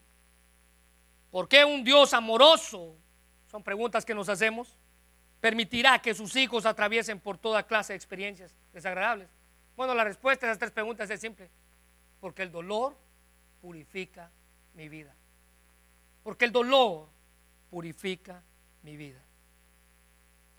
¿Por 1.32 1.48
qué 1.48 1.66
un 1.66 1.84
Dios 1.84 2.14
amoroso? 2.14 2.96
Son 3.50 3.64
preguntas 3.64 4.06
que 4.06 4.14
nos 4.14 4.30
hacemos. 4.30 4.78
Permitirá 5.40 6.00
que 6.00 6.14
sus 6.14 6.36
hijos 6.36 6.66
atraviesen 6.66 7.20
por 7.20 7.38
toda 7.38 7.64
clase 7.64 7.94
de 7.94 7.98
experiencias 7.98 8.56
desagradables. 8.72 9.30
Bueno, 9.76 9.94
la 9.94 10.04
respuesta 10.04 10.46
a 10.46 10.50
esas 10.50 10.60
tres 10.60 10.72
preguntas 10.72 11.10
es 11.10 11.20
simple. 11.20 11.50
Porque 12.20 12.44
el 12.44 12.52
dolor 12.52 12.96
purifica 13.62 14.30
mi 14.74 14.90
vida. 14.90 15.16
Porque 16.24 16.46
el 16.46 16.52
dolor 16.52 17.10
purifica 17.70 18.42
mi 18.82 18.98
vida. 18.98 19.22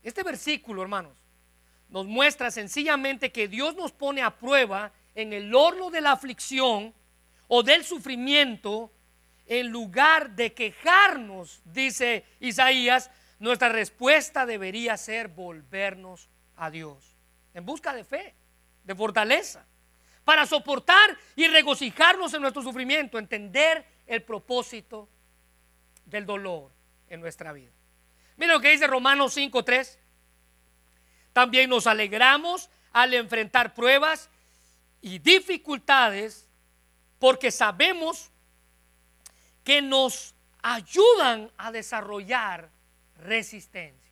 Este 0.03 0.23
versículo, 0.23 0.81
hermanos, 0.81 1.17
nos 1.89 2.05
muestra 2.05 2.51
sencillamente 2.51 3.31
que 3.31 3.47
Dios 3.47 3.75
nos 3.75 3.91
pone 3.91 4.21
a 4.21 4.37
prueba 4.37 4.91
en 5.15 5.33
el 5.33 5.53
horno 5.55 5.89
de 5.89 6.01
la 6.01 6.11
aflicción 6.11 6.93
o 7.47 7.63
del 7.63 7.83
sufrimiento, 7.83 8.91
en 9.47 9.69
lugar 9.69 10.31
de 10.31 10.53
quejarnos, 10.53 11.61
dice 11.65 12.25
Isaías, 12.39 13.11
nuestra 13.39 13.69
respuesta 13.69 14.45
debería 14.45 14.97
ser 14.97 15.27
volvernos 15.27 16.29
a 16.55 16.69
Dios, 16.71 17.15
en 17.53 17.65
busca 17.65 17.93
de 17.93 18.03
fe, 18.03 18.33
de 18.83 18.95
fortaleza, 18.95 19.65
para 20.23 20.45
soportar 20.45 21.17
y 21.35 21.47
regocijarnos 21.47 22.33
en 22.33 22.41
nuestro 22.41 22.63
sufrimiento, 22.63 23.19
entender 23.19 23.85
el 24.07 24.23
propósito 24.23 25.09
del 26.05 26.25
dolor 26.25 26.71
en 27.07 27.21
nuestra 27.21 27.51
vida. 27.53 27.71
Mira 28.37 28.53
lo 28.53 28.59
que 28.59 28.71
dice 28.71 28.87
Romanos 28.87 29.35
5.3. 29.37 29.97
También 31.33 31.69
nos 31.69 31.87
alegramos 31.87 32.69
al 32.91 33.13
enfrentar 33.13 33.73
pruebas 33.73 34.29
y 35.01 35.19
dificultades 35.19 36.47
porque 37.19 37.51
sabemos 37.51 38.31
que 39.63 39.81
nos 39.81 40.33
ayudan 40.61 41.51
a 41.57 41.71
desarrollar 41.71 42.69
resistencia. 43.17 44.11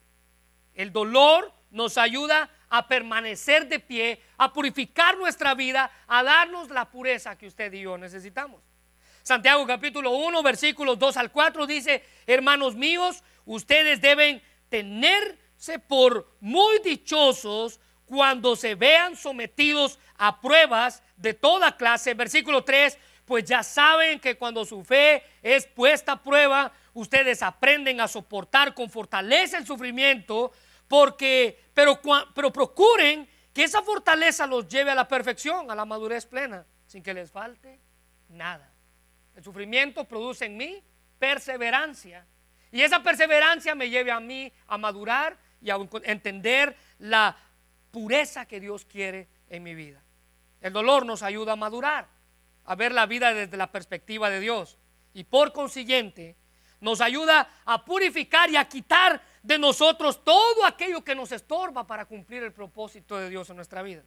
El 0.74 0.92
dolor 0.92 1.52
nos 1.70 1.98
ayuda 1.98 2.50
a 2.68 2.88
permanecer 2.88 3.68
de 3.68 3.80
pie, 3.80 4.20
a 4.36 4.52
purificar 4.52 5.16
nuestra 5.16 5.54
vida, 5.54 5.90
a 6.06 6.22
darnos 6.22 6.70
la 6.70 6.90
pureza 6.90 7.36
que 7.36 7.46
usted 7.46 7.72
y 7.72 7.82
yo 7.82 7.96
necesitamos. 7.96 8.60
Santiago 9.24 9.66
capítulo 9.66 10.10
1, 10.10 10.42
versículos 10.42 10.98
2 10.98 11.16
al 11.16 11.32
4 11.32 11.66
dice, 11.66 12.04
hermanos 12.26 12.74
míos, 12.74 13.24
ustedes 13.46 14.02
deben 14.02 14.42
tenerse 14.68 15.78
por 15.78 16.30
muy 16.40 16.78
dichosos 16.80 17.80
cuando 18.04 18.54
se 18.54 18.74
vean 18.74 19.16
sometidos 19.16 19.98
a 20.18 20.42
pruebas 20.42 21.02
de 21.16 21.32
toda 21.32 21.74
clase. 21.78 22.12
Versículo 22.12 22.64
3, 22.64 22.98
pues 23.24 23.44
ya 23.46 23.62
saben 23.62 24.20
que 24.20 24.36
cuando 24.36 24.66
su 24.66 24.84
fe 24.84 25.22
es 25.42 25.66
puesta 25.68 26.12
a 26.12 26.22
prueba, 26.22 26.70
ustedes 26.92 27.42
aprenden 27.42 28.02
a 28.02 28.08
soportar 28.08 28.74
con 28.74 28.90
fortaleza 28.90 29.56
el 29.56 29.66
sufrimiento, 29.66 30.52
porque, 30.86 31.64
pero, 31.72 31.98
pero 32.34 32.52
procuren 32.52 33.26
que 33.54 33.64
esa 33.64 33.80
fortaleza 33.80 34.46
los 34.46 34.68
lleve 34.68 34.90
a 34.90 34.94
la 34.94 35.08
perfección, 35.08 35.70
a 35.70 35.74
la 35.74 35.86
madurez 35.86 36.26
plena, 36.26 36.66
sin 36.86 37.02
que 37.02 37.14
les 37.14 37.30
falte 37.30 37.80
nada. 38.28 38.73
El 39.36 39.42
sufrimiento 39.42 40.04
produce 40.04 40.46
en 40.46 40.56
mí 40.56 40.82
perseverancia 41.18 42.26
y 42.74 42.82
esa 42.82 43.04
perseverancia 43.04 43.76
me 43.76 43.88
lleve 43.88 44.10
a 44.10 44.18
mí 44.18 44.52
a 44.66 44.76
madurar 44.78 45.38
y 45.62 45.70
a 45.70 45.78
entender 46.02 46.76
la 46.98 47.36
pureza 47.92 48.46
que 48.46 48.58
Dios 48.58 48.84
quiere 48.84 49.28
en 49.48 49.62
mi 49.62 49.76
vida. 49.76 50.02
El 50.60 50.72
dolor 50.72 51.06
nos 51.06 51.22
ayuda 51.22 51.52
a 51.52 51.56
madurar, 51.56 52.08
a 52.64 52.74
ver 52.74 52.90
la 52.90 53.06
vida 53.06 53.32
desde 53.32 53.56
la 53.56 53.70
perspectiva 53.70 54.28
de 54.28 54.40
Dios. 54.40 54.76
Y 55.12 55.22
por 55.22 55.52
consiguiente, 55.52 56.36
nos 56.80 57.00
ayuda 57.00 57.48
a 57.64 57.84
purificar 57.84 58.50
y 58.50 58.56
a 58.56 58.68
quitar 58.68 59.22
de 59.40 59.56
nosotros 59.56 60.24
todo 60.24 60.64
aquello 60.64 61.04
que 61.04 61.14
nos 61.14 61.30
estorba 61.30 61.86
para 61.86 62.06
cumplir 62.06 62.42
el 62.42 62.52
propósito 62.52 63.16
de 63.16 63.30
Dios 63.30 63.48
en 63.50 63.56
nuestra 63.56 63.82
vida. 63.82 64.02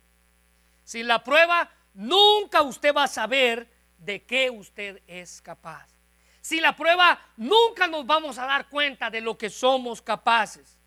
Sin 0.84 1.08
la 1.08 1.24
prueba, 1.24 1.70
nunca 1.94 2.64
usted 2.64 2.94
va 2.94 3.06
a 3.06 3.08
saber 3.08 3.77
de 3.98 4.24
qué 4.24 4.50
usted 4.50 5.02
es 5.08 5.42
capaz. 5.42 5.88
Sin 6.42 6.62
la 6.62 6.76
prueba, 6.76 7.20
nunca 7.36 7.88
nos 7.88 8.06
vamos 8.06 8.38
a 8.38 8.46
dar 8.46 8.70
cuenta 8.70 9.10
de 9.10 9.22
lo 9.22 9.38
que 9.38 9.50
somos 9.50 10.02
capaces. 10.02 10.78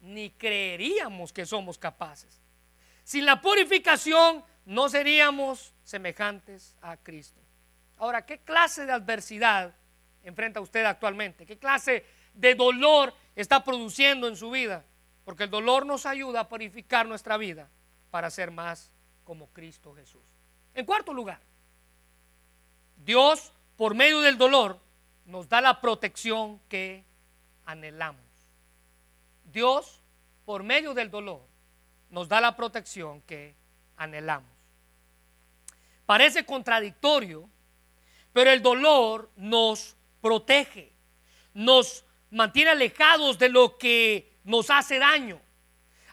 Ni 0.00 0.30
creeríamos 0.30 1.32
que 1.32 1.44
somos 1.44 1.76
capaces. 1.76 2.40
Sin 3.02 3.26
la 3.26 3.40
purificación, 3.40 4.44
no 4.64 4.88
seríamos 4.88 5.74
semejantes 5.82 6.76
a 6.80 6.96
Cristo. 6.96 7.40
Ahora, 7.96 8.24
¿qué 8.24 8.38
clase 8.38 8.86
de 8.86 8.92
adversidad 8.92 9.74
enfrenta 10.22 10.60
usted 10.60 10.84
actualmente? 10.84 11.44
¿Qué 11.44 11.58
clase 11.58 12.06
de 12.34 12.54
dolor 12.54 13.12
está 13.34 13.64
produciendo 13.64 14.28
en 14.28 14.36
su 14.36 14.50
vida? 14.50 14.84
Porque 15.24 15.44
el 15.44 15.50
dolor 15.50 15.84
nos 15.84 16.06
ayuda 16.06 16.40
a 16.40 16.48
purificar 16.48 17.06
nuestra 17.06 17.36
vida 17.36 17.68
para 18.10 18.30
ser 18.30 18.50
más 18.50 18.92
como 19.24 19.48
Cristo 19.48 19.94
Jesús. 19.94 20.22
En 20.74 20.86
cuarto 20.86 21.12
lugar, 21.12 21.40
Dios, 23.04 23.52
por 23.76 23.94
medio 23.94 24.20
del 24.20 24.36
dolor, 24.36 24.78
nos 25.24 25.48
da 25.48 25.60
la 25.60 25.80
protección 25.80 26.60
que 26.68 27.04
anhelamos. 27.64 28.24
Dios, 29.44 30.00
por 30.44 30.62
medio 30.62 30.94
del 30.94 31.10
dolor, 31.10 31.40
nos 32.10 32.28
da 32.28 32.40
la 32.40 32.56
protección 32.56 33.22
que 33.22 33.54
anhelamos. 33.96 34.50
Parece 36.06 36.44
contradictorio, 36.44 37.48
pero 38.32 38.50
el 38.50 38.62
dolor 38.62 39.30
nos 39.36 39.96
protege, 40.20 40.92
nos 41.54 42.04
mantiene 42.30 42.70
alejados 42.70 43.38
de 43.38 43.48
lo 43.48 43.78
que 43.78 44.32
nos 44.44 44.70
hace 44.70 44.98
daño. 44.98 45.40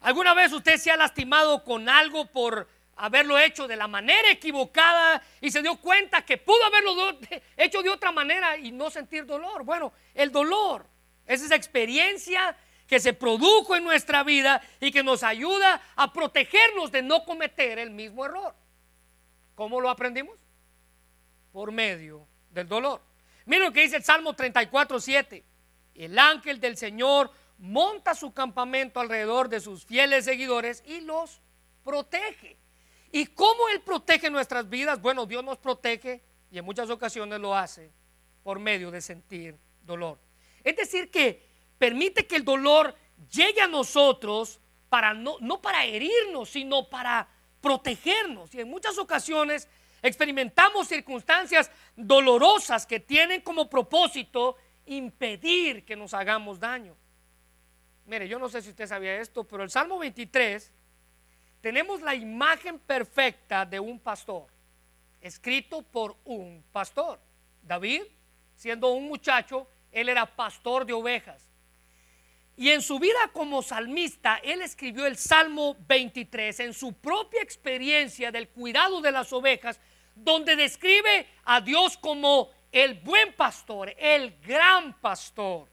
¿Alguna 0.01 0.33
vez 0.33 0.53
usted 0.53 0.77
se 0.77 0.91
ha 0.91 0.97
lastimado 0.97 1.63
con 1.63 1.89
algo 1.89 2.25
por 2.27 2.67
haberlo 2.97 3.37
hecho 3.37 3.67
de 3.67 3.75
la 3.75 3.87
manera 3.87 4.31
equivocada 4.31 5.21
y 5.39 5.51
se 5.51 5.61
dio 5.61 5.77
cuenta 5.77 6.23
que 6.23 6.37
pudo 6.37 6.63
haberlo 6.65 7.19
hecho 7.57 7.81
de 7.81 7.89
otra 7.89 8.11
manera 8.11 8.57
y 8.57 8.71
no 8.71 8.89
sentir 8.89 9.25
dolor. 9.25 9.63
Bueno, 9.63 9.93
el 10.13 10.31
dolor 10.31 10.85
es 11.25 11.41
esa 11.41 11.55
experiencia 11.55 12.55
que 12.87 12.99
se 12.99 13.13
produjo 13.13 13.75
en 13.75 13.83
nuestra 13.83 14.23
vida 14.23 14.61
y 14.79 14.91
que 14.91 15.03
nos 15.03 15.23
ayuda 15.23 15.81
a 15.95 16.13
protegernos 16.13 16.91
de 16.91 17.01
no 17.01 17.25
cometer 17.25 17.79
el 17.79 17.91
mismo 17.91 18.25
error. 18.25 18.55
¿Cómo 19.55 19.81
lo 19.81 19.89
aprendimos? 19.89 20.39
Por 21.51 21.71
medio 21.71 22.27
del 22.49 22.67
dolor. 22.67 23.01
Miren 23.45 23.65
lo 23.65 23.73
que 23.73 23.81
dice 23.81 23.97
el 23.97 24.03
Salmo 24.03 24.33
34, 24.33 24.99
7. 24.99 25.43
El 25.95 26.17
ángel 26.17 26.59
del 26.59 26.77
Señor 26.77 27.31
monta 27.57 28.13
su 28.15 28.33
campamento 28.33 28.99
alrededor 28.99 29.49
de 29.49 29.59
sus 29.59 29.85
fieles 29.85 30.25
seguidores 30.25 30.83
y 30.85 31.01
los 31.01 31.41
protege. 31.83 32.57
¿Y 33.11 33.27
cómo 33.27 33.69
Él 33.69 33.81
protege 33.81 34.29
nuestras 34.29 34.69
vidas? 34.69 35.01
Bueno, 35.01 35.25
Dios 35.25 35.43
nos 35.43 35.57
protege 35.57 36.21
y 36.51 36.57
en 36.57 36.65
muchas 36.65 36.89
ocasiones 36.89 37.39
lo 37.39 37.55
hace 37.55 37.91
por 38.43 38.59
medio 38.59 38.91
de 38.91 39.01
sentir 39.01 39.57
dolor. 39.81 40.19
Es 40.63 40.75
decir, 40.75 41.09
que 41.09 41.45
permite 41.77 42.27
que 42.27 42.35
el 42.35 42.43
dolor 42.43 42.95
llegue 43.31 43.61
a 43.61 43.67
nosotros 43.67 44.59
para 44.89 45.13
no, 45.13 45.37
no 45.39 45.61
para 45.61 45.85
herirnos, 45.85 46.49
sino 46.49 46.89
para 46.89 47.27
protegernos. 47.61 48.53
Y 48.53 48.61
en 48.61 48.69
muchas 48.69 48.97
ocasiones 48.97 49.67
experimentamos 50.01 50.87
circunstancias 50.87 51.71
dolorosas 51.95 52.85
que 52.85 52.99
tienen 52.99 53.41
como 53.41 53.69
propósito 53.69 54.57
impedir 54.85 55.83
que 55.85 55.95
nos 55.95 56.13
hagamos 56.13 56.59
daño. 56.59 56.95
Mire, 58.05 58.27
yo 58.27 58.39
no 58.39 58.47
sé 58.47 58.61
si 58.61 58.69
usted 58.69 58.87
sabía 58.87 59.19
esto, 59.19 59.43
pero 59.43 59.63
el 59.63 59.69
Salmo 59.69 59.99
23 59.99 60.71
tenemos 61.67 62.01
la 62.01 62.15
imagen 62.15 62.79
perfecta 62.79 63.65
de 63.65 63.77
un 63.77 63.99
pastor, 63.99 64.47
escrito 65.19 65.81
por 65.81 66.15
un 66.23 66.63
pastor. 66.71 67.19
David, 67.61 68.03
siendo 68.55 68.93
un 68.93 69.05
muchacho, 69.05 69.67
él 69.91 70.07
era 70.07 70.25
pastor 70.25 70.85
de 70.85 70.93
ovejas. 70.93 71.51
Y 72.55 72.69
en 72.69 72.81
su 72.81 72.99
vida 72.99 73.19
como 73.33 73.61
salmista, 73.61 74.39
él 74.45 74.61
escribió 74.61 75.05
el 75.05 75.17
Salmo 75.17 75.75
23 75.89 76.57
en 76.61 76.73
su 76.73 76.93
propia 76.93 77.41
experiencia 77.41 78.31
del 78.31 78.47
cuidado 78.47 79.01
de 79.01 79.11
las 79.11 79.33
ovejas, 79.33 79.77
donde 80.15 80.55
describe 80.55 81.27
a 81.43 81.59
Dios 81.59 81.97
como 81.97 82.49
el 82.71 82.93
buen 82.93 83.33
pastor, 83.33 83.93
el 83.97 84.39
gran 84.39 84.93
pastor, 85.01 85.67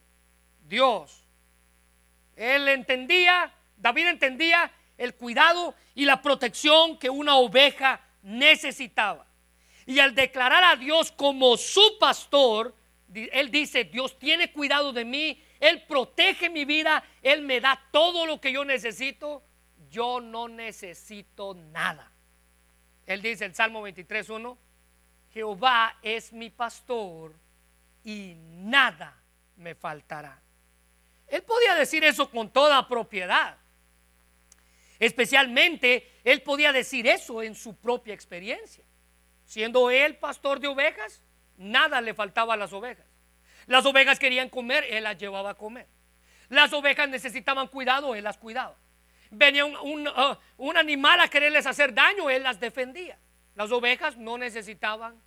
Dios. 0.66 1.22
Él 2.35 2.66
entendía, 2.66 3.54
David 3.76 4.09
entendía 4.09 4.72
el 4.96 5.14
cuidado 5.14 5.74
y 5.94 6.04
la 6.04 6.22
protección 6.22 6.98
que 6.98 7.11
una 7.11 7.37
oveja 7.37 8.00
necesitaba. 8.22 9.26
Y 9.87 9.98
al 9.98 10.14
declarar 10.14 10.64
a 10.64 10.76
Dios 10.76 11.12
como 11.12 11.57
su 11.57 11.98
pastor, 11.98 12.74
él 13.14 13.50
dice, 13.50 13.85
Dios 13.85 14.18
tiene 14.18 14.50
cuidado 14.52 14.92
de 14.92 15.04
mí, 15.04 15.42
Él 15.61 15.83
protege 15.87 16.50
mi 16.50 16.64
vida, 16.64 17.04
Él 17.22 17.42
me 17.42 17.61
da 17.61 17.80
todo 17.92 18.26
lo 18.26 18.40
que 18.40 18.52
yo 18.52 18.64
necesito, 18.64 19.44
yo 19.90 20.20
no 20.20 20.48
necesito 20.48 21.54
nada. 21.54 22.11
Él 23.07 23.22
dice 23.22 23.44
el 23.44 23.54
Salmo 23.54 23.87
23.1, 23.87 24.57
Jehová 25.33 25.98
es 26.02 26.33
mi 26.33 26.50
pastor 26.50 27.35
y 28.02 28.35
nada 28.37 29.16
me 29.57 29.74
faltará. 29.74 30.40
Él 31.26 31.42
podía 31.42 31.74
decir 31.74 32.04
eso 32.04 32.30
con 32.30 32.50
toda 32.50 32.87
propiedad. 32.88 33.59
Especialmente, 35.05 36.11
él 36.25 36.40
podía 36.40 36.73
decir 36.73 37.07
eso 37.07 37.43
en 37.43 37.55
su 37.55 37.77
propia 37.77 38.14
experiencia. 38.14 38.83
Siendo 39.45 39.90
él 39.90 40.17
pastor 40.17 40.61
de 40.61 40.69
ovejas, 40.69 41.21
nada 41.59 42.01
le 42.01 42.14
faltaba 42.14 42.55
a 42.55 42.57
las 42.57 42.73
ovejas. 42.73 43.05
Las 43.67 43.85
ovejas 43.85 44.19
querían 44.19 44.49
comer, 44.49 44.83
él 44.88 45.05
las 45.05 45.19
llevaba 45.19 45.51
a 45.51 45.55
comer. 45.57 45.87
Las 46.49 46.73
ovejas 46.73 47.07
necesitaban 47.11 47.69
cuidado, 47.69 48.14
él 48.14 48.25
las 48.25 48.38
cuidaba. 48.38 48.79
Venía 49.31 49.67
un, 49.67 50.09
uh, 50.09 50.71
animal 50.71 51.21
a 51.21 51.29
quererles 51.29 51.67
hacer 51.67 51.93
daño, 51.93 52.31
él 52.31 52.43
las 52.43 52.59
defendía. 52.59 53.19
Las 53.57 53.71
ovejas 53.73 54.17
no 54.17 54.38
necesitaban 54.38 55.21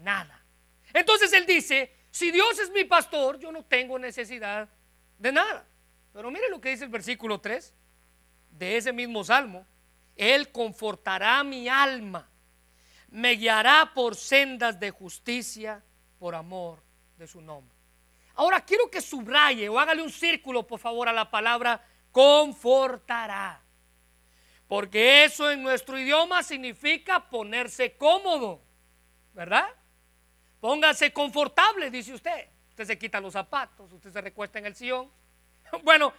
nada. 0.00 0.42
Entonces 0.92 1.32
él 1.32 1.46
dice, 1.46 1.94
si 2.10 2.32
Dios 2.32 2.58
es 2.58 2.70
mi 2.70 2.82
pastor, 2.82 3.38
yo 3.38 3.52
no 3.52 3.64
tengo 3.64 4.00
necesidad 4.00 4.68
de 5.16 5.30
nada. 5.30 5.64
Pero 6.12 6.28
mire 6.32 6.48
lo 6.50 6.60
que 6.60 6.70
dice 6.70 6.82
el 6.82 6.90
versículo 6.90 7.40
3 7.40 7.72
de 8.58 8.76
ese 8.76 8.92
mismo 8.92 9.24
salmo. 9.24 9.66
Él 10.16 10.50
confortará 10.50 11.42
mi 11.44 11.68
alma, 11.68 12.28
me 13.08 13.32
guiará 13.32 13.92
por 13.94 14.16
sendas 14.16 14.80
de 14.80 14.90
justicia 14.90 15.84
por 16.18 16.34
amor 16.34 16.82
de 17.18 17.26
su 17.26 17.40
nombre. 17.40 17.76
Ahora 18.34 18.60
quiero 18.64 18.90
que 18.90 19.00
subraye 19.00 19.68
o 19.68 19.78
hágale 19.78 20.02
un 20.02 20.10
círculo, 20.10 20.66
por 20.66 20.78
favor, 20.78 21.08
a 21.08 21.12
la 21.12 21.30
palabra 21.30 21.82
confortará. 22.12 23.62
Porque 24.68 25.24
eso 25.24 25.50
en 25.50 25.62
nuestro 25.62 25.98
idioma 25.98 26.42
significa 26.42 27.28
ponerse 27.30 27.96
cómodo, 27.96 28.62
¿verdad? 29.32 29.68
Póngase 30.60 31.12
confortable, 31.12 31.90
dice 31.90 32.12
usted. 32.12 32.48
Usted 32.70 32.84
se 32.84 32.98
quita 32.98 33.20
los 33.20 33.32
zapatos, 33.32 33.92
usted 33.92 34.12
se 34.12 34.20
recuesta 34.20 34.58
en 34.58 34.66
el 34.66 34.74
sillón. 34.74 35.10
Bueno, 35.82 36.12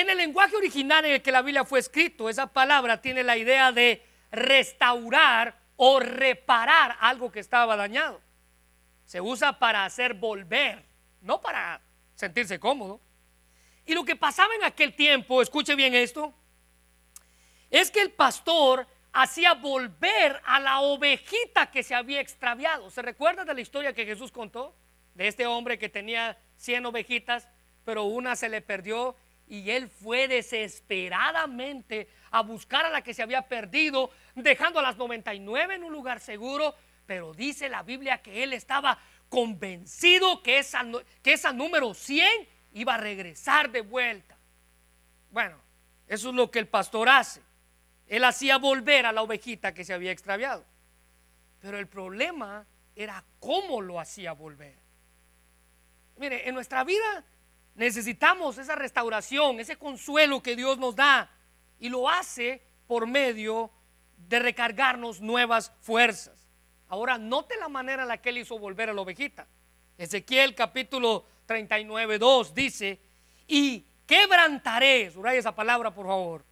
en 0.00 0.10
el 0.10 0.16
lenguaje 0.16 0.56
original 0.56 1.04
en 1.04 1.12
el 1.12 1.22
que 1.22 1.32
la 1.32 1.42
Biblia 1.42 1.64
fue 1.64 1.78
escrito, 1.78 2.28
esa 2.28 2.52
palabra 2.52 3.00
tiene 3.00 3.22
la 3.22 3.36
idea 3.36 3.72
de 3.72 4.04
restaurar 4.30 5.58
o 5.76 6.00
reparar 6.00 6.96
algo 7.00 7.30
que 7.30 7.40
estaba 7.40 7.76
dañado. 7.76 8.20
Se 9.04 9.20
usa 9.20 9.58
para 9.58 9.84
hacer 9.84 10.14
volver, 10.14 10.84
no 11.20 11.40
para 11.40 11.80
sentirse 12.14 12.58
cómodo. 12.58 13.00
Y 13.86 13.94
lo 13.94 14.04
que 14.04 14.16
pasaba 14.16 14.54
en 14.54 14.64
aquel 14.64 14.94
tiempo, 14.94 15.42
escuche 15.42 15.74
bien 15.74 15.94
esto, 15.94 16.34
es 17.70 17.90
que 17.90 18.00
el 18.00 18.10
pastor 18.10 18.86
hacía 19.12 19.54
volver 19.54 20.40
a 20.44 20.58
la 20.60 20.80
ovejita 20.80 21.70
que 21.70 21.82
se 21.82 21.94
había 21.94 22.20
extraviado. 22.20 22.90
¿Se 22.90 23.02
recuerda 23.02 23.44
de 23.44 23.54
la 23.54 23.60
historia 23.60 23.92
que 23.92 24.06
Jesús 24.06 24.32
contó? 24.32 24.74
de 25.14 25.28
este 25.28 25.46
hombre 25.46 25.78
que 25.78 25.88
tenía 25.88 26.38
100 26.56 26.86
ovejitas, 26.86 27.48
pero 27.84 28.04
una 28.04 28.36
se 28.36 28.48
le 28.48 28.60
perdió 28.60 29.16
y 29.60 29.70
él 29.70 29.88
fue 29.88 30.26
desesperadamente 30.26 32.08
a 32.30 32.42
buscar 32.42 32.84
a 32.86 32.90
la 32.90 33.02
que 33.02 33.14
se 33.14 33.22
había 33.22 33.42
perdido, 33.42 34.10
dejando 34.34 34.80
a 34.80 34.82
las 34.82 34.96
99 34.96 35.76
en 35.76 35.84
un 35.84 35.92
lugar 35.92 36.20
seguro, 36.20 36.74
pero 37.06 37.32
dice 37.34 37.68
la 37.68 37.82
Biblia 37.82 38.22
que 38.22 38.42
él 38.42 38.52
estaba 38.52 38.98
convencido 39.28 40.42
que 40.42 40.58
esa, 40.58 40.84
que 41.22 41.38
número 41.54 41.94
100 41.94 42.48
iba 42.72 42.94
a 42.94 42.98
regresar 42.98 43.70
de 43.70 43.82
vuelta. 43.82 44.36
Bueno, 45.30 45.60
eso 46.08 46.30
es 46.30 46.34
lo 46.34 46.50
que 46.50 46.58
el 46.58 46.68
pastor 46.68 47.08
hace. 47.08 47.40
Él 48.06 48.24
hacía 48.24 48.58
volver 48.58 49.06
a 49.06 49.12
la 49.12 49.22
ovejita 49.22 49.72
que 49.72 49.84
se 49.84 49.94
había 49.94 50.12
extraviado. 50.12 50.64
Pero 51.60 51.78
el 51.78 51.86
problema 51.86 52.66
era 52.94 53.24
cómo 53.40 53.80
lo 53.80 53.98
hacía 53.98 54.32
volver. 54.32 54.76
Mire, 56.16 56.48
en 56.48 56.54
nuestra 56.54 56.84
vida 56.84 57.24
necesitamos 57.74 58.58
esa 58.58 58.74
restauración, 58.74 59.60
ese 59.60 59.76
consuelo 59.76 60.42
que 60.42 60.56
Dios 60.56 60.78
nos 60.78 60.94
da 60.94 61.30
y 61.78 61.88
lo 61.88 62.08
hace 62.08 62.62
por 62.86 63.06
medio 63.06 63.70
de 64.16 64.38
recargarnos 64.38 65.20
nuevas 65.20 65.72
fuerzas. 65.80 66.48
Ahora, 66.88 67.18
note 67.18 67.56
la 67.58 67.68
manera 67.68 68.02
en 68.02 68.08
la 68.08 68.18
que 68.18 68.28
él 68.28 68.38
hizo 68.38 68.58
volver 68.58 68.90
a 68.90 68.94
la 68.94 69.00
ovejita. 69.00 69.46
Ezequiel 69.98 70.54
capítulo 70.54 71.26
39, 71.46 72.18
2 72.18 72.54
dice, 72.54 73.00
y 73.46 73.84
quebrantaré, 74.06 75.10
subraya 75.10 75.38
esa 75.38 75.54
palabra 75.54 75.92
por 75.92 76.06
favor, 76.06 76.44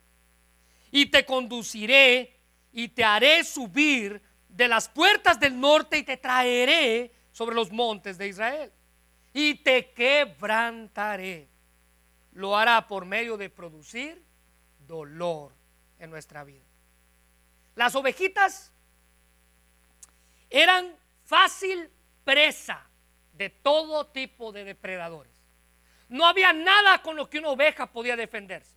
y 0.91 1.07
te 1.07 1.25
conduciré 1.25 2.37
y 2.73 2.89
te 2.89 3.05
haré 3.05 3.45
subir 3.45 4.21
de 4.49 4.69
las 4.69 4.89
puertas 4.89 5.41
del 5.41 5.59
norte 5.59 5.99
y 5.99 6.03
te 6.03 6.17
traeré 6.17 7.13
sobre 7.33 7.55
los 7.55 7.71
montes 7.71 8.19
de 8.19 8.29
Israel 8.29 8.73
y 9.33 9.55
te 9.57 9.93
quebrantaré. 9.93 11.49
Lo 12.33 12.57
hará 12.57 12.87
por 12.87 13.05
medio 13.05 13.37
de 13.37 13.51
producir 13.51 14.23
dolor 14.87 15.53
en 15.99 16.11
nuestra 16.11 16.45
vida. 16.45 16.65
Las 17.75 17.95
ovejitas 17.95 18.73
eran 20.51 20.95
fácil 21.25 21.91
presa 22.25 22.87
de 23.33 23.51
todo 23.51 24.07
tipo 24.07 24.53
de 24.53 24.65
depredadores. 24.65 25.33
No 26.09 26.27
había 26.27 26.53
nada 26.53 27.01
con 27.01 27.17
lo 27.17 27.31
que 27.31 27.39
una 27.39 27.49
oveja 27.49 27.87
podía 27.87 28.17
defenderse. 28.17 28.77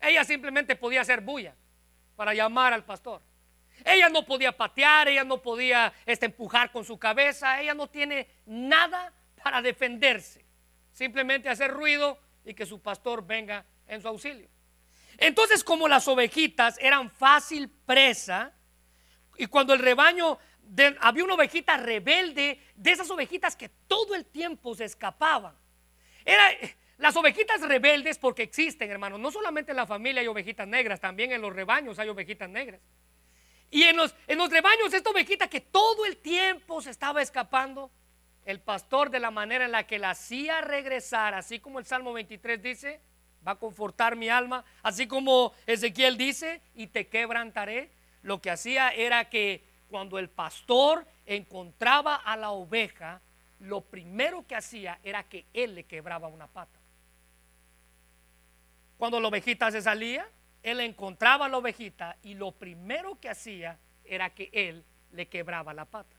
Ella 0.00 0.24
simplemente 0.24 0.76
podía 0.76 1.00
hacer 1.00 1.20
bulla 1.20 1.54
para 2.14 2.34
llamar 2.34 2.72
al 2.72 2.84
pastor. 2.84 3.20
Ella 3.84 4.08
no 4.08 4.24
podía 4.24 4.56
patear, 4.56 5.08
ella 5.08 5.24
no 5.24 5.40
podía 5.42 5.92
este, 6.06 6.26
empujar 6.26 6.70
con 6.70 6.84
su 6.84 6.98
cabeza, 6.98 7.60
ella 7.60 7.74
no 7.74 7.88
tiene 7.88 8.28
nada 8.46 9.12
para 9.38 9.62
defenderse, 9.62 10.44
simplemente 10.92 11.48
hacer 11.48 11.70
ruido 11.70 12.18
y 12.44 12.54
que 12.54 12.66
su 12.66 12.80
pastor 12.80 13.26
venga 13.26 13.64
en 13.86 14.00
su 14.00 14.08
auxilio. 14.08 14.48
Entonces, 15.16 15.64
como 15.64 15.88
las 15.88 16.06
ovejitas 16.08 16.76
eran 16.80 17.10
fácil 17.10 17.68
presa, 17.68 18.54
y 19.36 19.46
cuando 19.46 19.72
el 19.72 19.80
rebaño, 19.80 20.38
había 21.00 21.24
una 21.24 21.34
ovejita 21.34 21.76
rebelde, 21.76 22.60
de 22.74 22.90
esas 22.90 23.10
ovejitas 23.10 23.56
que 23.56 23.68
todo 23.68 24.14
el 24.14 24.26
tiempo 24.26 24.74
se 24.74 24.84
escapaban. 24.84 25.54
Era, 26.24 26.50
las 26.98 27.16
ovejitas 27.16 27.60
rebeldes, 27.60 28.18
porque 28.18 28.42
existen, 28.42 28.90
hermanos, 28.90 29.20
no 29.20 29.30
solamente 29.30 29.70
en 29.70 29.76
la 29.76 29.86
familia 29.86 30.20
hay 30.20 30.26
ovejitas 30.26 30.66
negras, 30.66 31.00
también 31.00 31.32
en 31.32 31.40
los 31.40 31.54
rebaños 31.54 31.98
hay 31.98 32.08
ovejitas 32.08 32.50
negras. 32.50 32.80
Y 33.70 33.84
en 33.84 33.96
los, 33.96 34.14
en 34.26 34.38
los 34.38 34.50
rebaños, 34.50 34.92
esta 34.92 35.10
ovejita 35.10 35.48
que 35.48 35.60
todo 35.60 36.04
el 36.06 36.16
tiempo 36.16 36.82
se 36.82 36.90
estaba 36.90 37.22
escapando, 37.22 37.90
el 38.48 38.60
pastor 38.60 39.10
de 39.10 39.20
la 39.20 39.30
manera 39.30 39.66
en 39.66 39.72
la 39.72 39.86
que 39.86 39.98
la 39.98 40.08
hacía 40.08 40.62
regresar, 40.62 41.34
así 41.34 41.58
como 41.60 41.78
el 41.78 41.84
Salmo 41.84 42.14
23 42.14 42.62
dice, 42.62 42.98
va 43.46 43.52
a 43.52 43.58
confortar 43.58 44.16
mi 44.16 44.30
alma, 44.30 44.64
así 44.82 45.06
como 45.06 45.52
Ezequiel 45.66 46.16
dice, 46.16 46.62
y 46.74 46.86
te 46.86 47.08
quebrantaré, 47.08 47.90
lo 48.22 48.40
que 48.40 48.50
hacía 48.50 48.88
era 48.88 49.28
que 49.28 49.68
cuando 49.90 50.18
el 50.18 50.30
pastor 50.30 51.06
encontraba 51.26 52.14
a 52.14 52.38
la 52.38 52.52
oveja, 52.52 53.20
lo 53.58 53.82
primero 53.82 54.46
que 54.46 54.56
hacía 54.56 54.98
era 55.02 55.24
que 55.24 55.44
él 55.52 55.74
le 55.74 55.84
quebraba 55.84 56.28
una 56.28 56.46
pata. 56.46 56.80
Cuando 58.96 59.20
la 59.20 59.28
ovejita 59.28 59.70
se 59.70 59.82
salía, 59.82 60.26
él 60.62 60.80
encontraba 60.80 61.44
a 61.44 61.48
la 61.50 61.58
ovejita 61.58 62.16
y 62.22 62.32
lo 62.32 62.52
primero 62.52 63.20
que 63.20 63.28
hacía 63.28 63.78
era 64.04 64.30
que 64.30 64.48
él 64.54 64.86
le 65.12 65.28
quebraba 65.28 65.74
la 65.74 65.84
pata. 65.84 66.17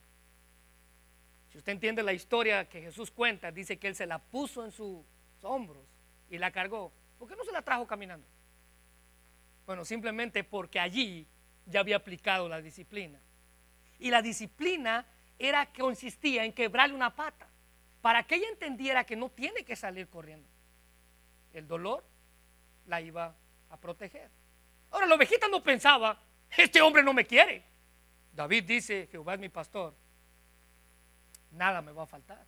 Si 1.52 1.58
usted 1.58 1.72
entiende 1.72 2.04
la 2.04 2.14
historia 2.14 2.70
que 2.70 2.82
Jesús 2.82 3.10
cuenta, 3.12 3.52
dice 3.52 3.78
que 3.78 3.88
él 3.88 3.96
se 3.96 4.06
la 4.06 4.20
puso 4.20 4.64
en 4.64 4.72
sus 4.72 5.04
hombros 5.42 5.84
y 6.30 6.38
la 6.38 6.52
cargó. 6.52 6.92
¿Por 7.18 7.28
qué 7.28 7.36
no 7.36 7.44
se 7.44 7.52
la 7.52 7.62
trajo 7.62 7.88
caminando? 7.88 8.28
Bueno, 9.66 9.84
simplemente 9.84 10.44
porque 10.44 10.80
allí 10.80 11.28
ya 11.66 11.80
había 11.80 11.98
aplicado 11.98 12.48
la 12.48 12.62
disciplina. 12.62 13.20
Y 14.00 14.12
la 14.12 14.22
disciplina 14.22 15.06
era 15.38 15.66
que 15.66 15.82
consistía 15.82 16.46
en 16.46 16.54
quebrarle 16.54 16.96
una 16.96 17.16
pata 17.16 17.48
para 18.02 18.24
que 18.24 18.36
ella 18.36 18.50
entendiera 18.50 19.04
que 19.04 19.16
no 19.16 19.30
tiene 19.30 19.64
que 19.64 19.76
salir 19.76 20.08
corriendo. 20.08 20.48
El 21.54 21.68
dolor 21.68 22.04
la 22.86 23.02
iba 23.02 23.36
a 23.70 23.78
proteger. 23.78 24.30
Ahora 24.92 25.08
la 25.08 25.16
ovejita 25.16 25.48
no 25.48 25.62
pensaba, 25.64 26.22
este 26.58 26.82
hombre 26.82 27.04
no 27.04 27.14
me 27.14 27.26
quiere. 27.26 27.64
David 28.34 28.64
dice, 28.64 29.08
Jehová 29.12 29.34
es 29.34 29.40
mi 29.40 29.50
pastor, 29.50 29.96
nada 31.52 31.82
me 31.82 31.92
va 31.92 32.04
a 32.04 32.08
faltar. 32.08 32.46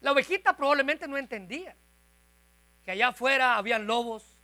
La 0.00 0.12
ovejita 0.12 0.56
probablemente 0.56 1.08
no 1.08 1.16
entendía 1.16 1.76
que 2.84 2.92
allá 2.92 3.08
afuera 3.08 3.56
habían 3.56 3.86
lobos, 3.86 4.38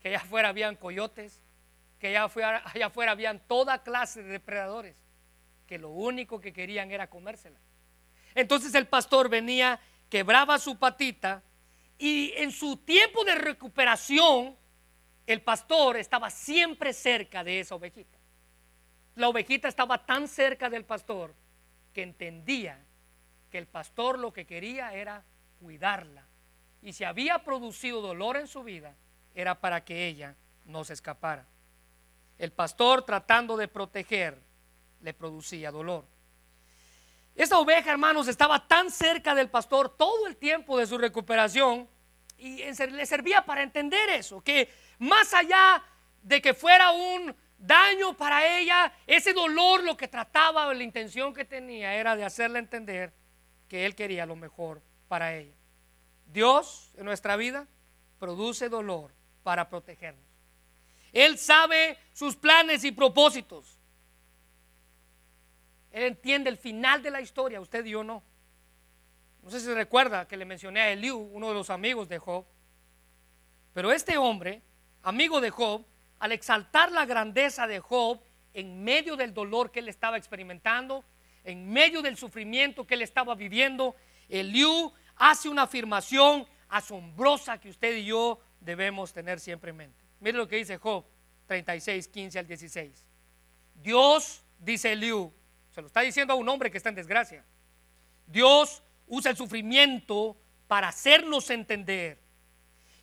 que 0.00 0.08
allá 0.08 0.18
afuera 0.18 0.48
habían 0.50 0.76
coyotes, 0.76 1.42
que 1.98 2.08
allá 2.08 2.24
afuera, 2.24 2.62
allá 2.64 2.86
afuera 2.86 3.12
habían 3.12 3.40
toda 3.40 3.82
clase 3.82 4.22
de 4.22 4.30
depredadores, 4.30 4.96
que 5.66 5.78
lo 5.78 5.90
único 5.90 6.40
que 6.40 6.52
querían 6.52 6.90
era 6.90 7.08
comérsela. 7.08 7.58
Entonces 8.34 8.74
el 8.74 8.86
pastor 8.86 9.28
venía, 9.28 9.80
quebraba 10.08 10.58
su 10.58 10.78
patita 10.78 11.42
y 11.98 12.32
en 12.36 12.52
su 12.52 12.76
tiempo 12.78 13.24
de 13.24 13.34
recuperación, 13.34 14.56
el 15.26 15.40
pastor 15.42 15.96
estaba 15.96 16.30
siempre 16.30 16.92
cerca 16.92 17.42
de 17.42 17.60
esa 17.60 17.74
ovejita. 17.74 18.18
La 19.14 19.28
ovejita 19.28 19.68
estaba 19.68 20.04
tan 20.04 20.28
cerca 20.28 20.68
del 20.68 20.84
pastor 20.84 21.34
que 21.94 22.02
entendía 22.02 22.84
que 23.50 23.58
el 23.58 23.66
pastor 23.66 24.18
lo 24.18 24.32
que 24.32 24.44
quería 24.44 24.92
era 24.92 25.24
cuidarla. 25.60 26.26
Y 26.82 26.92
si 26.92 27.04
había 27.04 27.44
producido 27.44 28.02
dolor 28.02 28.36
en 28.36 28.48
su 28.48 28.62
vida, 28.62 28.94
era 29.34 29.60
para 29.60 29.84
que 29.84 30.06
ella 30.06 30.34
no 30.66 30.84
se 30.84 30.92
escapara. 30.92 31.46
El 32.36 32.52
pastor 32.52 33.04
tratando 33.04 33.56
de 33.56 33.68
proteger 33.68 34.38
le 35.00 35.14
producía 35.14 35.70
dolor. 35.70 36.04
Esa 37.34 37.58
oveja, 37.58 37.90
hermanos, 37.90 38.28
estaba 38.28 38.66
tan 38.66 38.90
cerca 38.90 39.34
del 39.34 39.48
pastor 39.48 39.96
todo 39.96 40.26
el 40.26 40.36
tiempo 40.36 40.78
de 40.78 40.86
su 40.86 40.98
recuperación 40.98 41.88
y 42.36 42.58
le 42.62 43.06
servía 43.06 43.44
para 43.44 43.62
entender 43.62 44.10
eso, 44.10 44.42
que 44.42 44.68
más 44.98 45.32
allá 45.32 45.82
de 46.22 46.42
que 46.42 46.54
fuera 46.54 46.90
un 46.90 47.34
daño 47.66 48.16
para 48.16 48.58
ella, 48.58 48.92
ese 49.06 49.32
dolor 49.32 49.82
lo 49.82 49.96
que 49.96 50.08
trataba, 50.08 50.72
la 50.72 50.82
intención 50.82 51.32
que 51.32 51.44
tenía 51.44 51.94
era 51.94 52.16
de 52.16 52.24
hacerle 52.24 52.58
entender 52.58 53.12
que 53.68 53.86
él 53.86 53.94
quería 53.94 54.26
lo 54.26 54.36
mejor 54.36 54.82
para 55.08 55.34
ella. 55.34 55.54
Dios 56.26 56.92
en 56.96 57.04
nuestra 57.04 57.36
vida 57.36 57.66
produce 58.18 58.68
dolor 58.68 59.12
para 59.42 59.68
protegernos. 59.68 60.24
Él 61.12 61.38
sabe 61.38 61.98
sus 62.12 62.36
planes 62.36 62.84
y 62.84 62.92
propósitos. 62.92 63.78
Él 65.92 66.04
entiende 66.04 66.50
el 66.50 66.58
final 66.58 67.02
de 67.02 67.10
la 67.10 67.20
historia, 67.20 67.60
usted 67.60 67.84
y 67.84 67.90
yo 67.90 68.02
no. 68.02 68.22
No 69.42 69.50
sé 69.50 69.60
si 69.60 69.72
recuerda 69.72 70.26
que 70.26 70.36
le 70.36 70.44
mencioné 70.44 70.80
a 70.80 70.90
Eliú, 70.90 71.18
uno 71.18 71.48
de 71.48 71.54
los 71.54 71.70
amigos 71.70 72.08
de 72.08 72.18
Job. 72.18 72.44
Pero 73.72 73.92
este 73.92 74.16
hombre, 74.16 74.62
amigo 75.02 75.40
de 75.40 75.50
Job, 75.50 75.84
al 76.24 76.32
exaltar 76.32 76.90
la 76.90 77.04
grandeza 77.04 77.66
de 77.66 77.80
Job 77.80 78.18
en 78.54 78.82
medio 78.82 79.14
del 79.14 79.34
dolor 79.34 79.70
que 79.70 79.80
él 79.80 79.90
estaba 79.90 80.16
experimentando, 80.16 81.04
en 81.44 81.70
medio 81.70 82.00
del 82.00 82.16
sufrimiento 82.16 82.86
que 82.86 82.94
él 82.94 83.02
estaba 83.02 83.34
viviendo, 83.34 83.94
Eliú 84.30 84.90
hace 85.16 85.50
una 85.50 85.64
afirmación 85.64 86.46
asombrosa 86.70 87.58
que 87.60 87.68
usted 87.68 87.94
y 87.96 88.06
yo 88.06 88.40
debemos 88.58 89.12
tener 89.12 89.38
siempre 89.38 89.68
en 89.72 89.76
mente. 89.76 90.02
Mire 90.20 90.38
lo 90.38 90.48
que 90.48 90.56
dice 90.56 90.78
Job 90.78 91.04
36, 91.44 92.08
15 92.08 92.38
al 92.38 92.46
16. 92.46 93.04
Dios, 93.74 94.42
dice 94.58 94.92
Eliú, 94.92 95.30
se 95.72 95.82
lo 95.82 95.88
está 95.88 96.00
diciendo 96.00 96.32
a 96.32 96.36
un 96.36 96.48
hombre 96.48 96.70
que 96.70 96.78
está 96.78 96.88
en 96.88 96.94
desgracia. 96.94 97.44
Dios 98.26 98.82
usa 99.06 99.30
el 99.30 99.36
sufrimiento 99.36 100.38
para 100.68 100.88
hacernos 100.88 101.50
entender. 101.50 102.18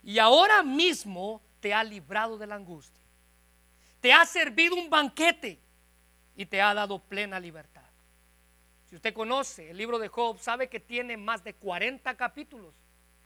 Y 0.02 0.18
ahora 0.18 0.64
mismo 0.64 1.44
te 1.60 1.72
ha 1.72 1.84
librado 1.84 2.40
de 2.40 2.48
la 2.48 2.56
angustia. 2.56 3.01
Te 4.02 4.12
ha 4.12 4.26
servido 4.26 4.76
un 4.76 4.90
banquete 4.90 5.60
y 6.36 6.46
te 6.46 6.62
ha 6.62 6.74
dado 6.74 7.00
plena 7.00 7.40
libertad. 7.40 7.84
Si 8.90 8.96
usted 8.96 9.14
conoce 9.14 9.70
el 9.70 9.78
libro 9.78 10.00
de 10.00 10.10
Job, 10.10 10.40
sabe 10.40 10.68
que 10.68 10.80
tiene 10.80 11.16
más 11.16 11.44
de 11.44 11.54
40 11.54 12.18
capítulos. 12.18 12.74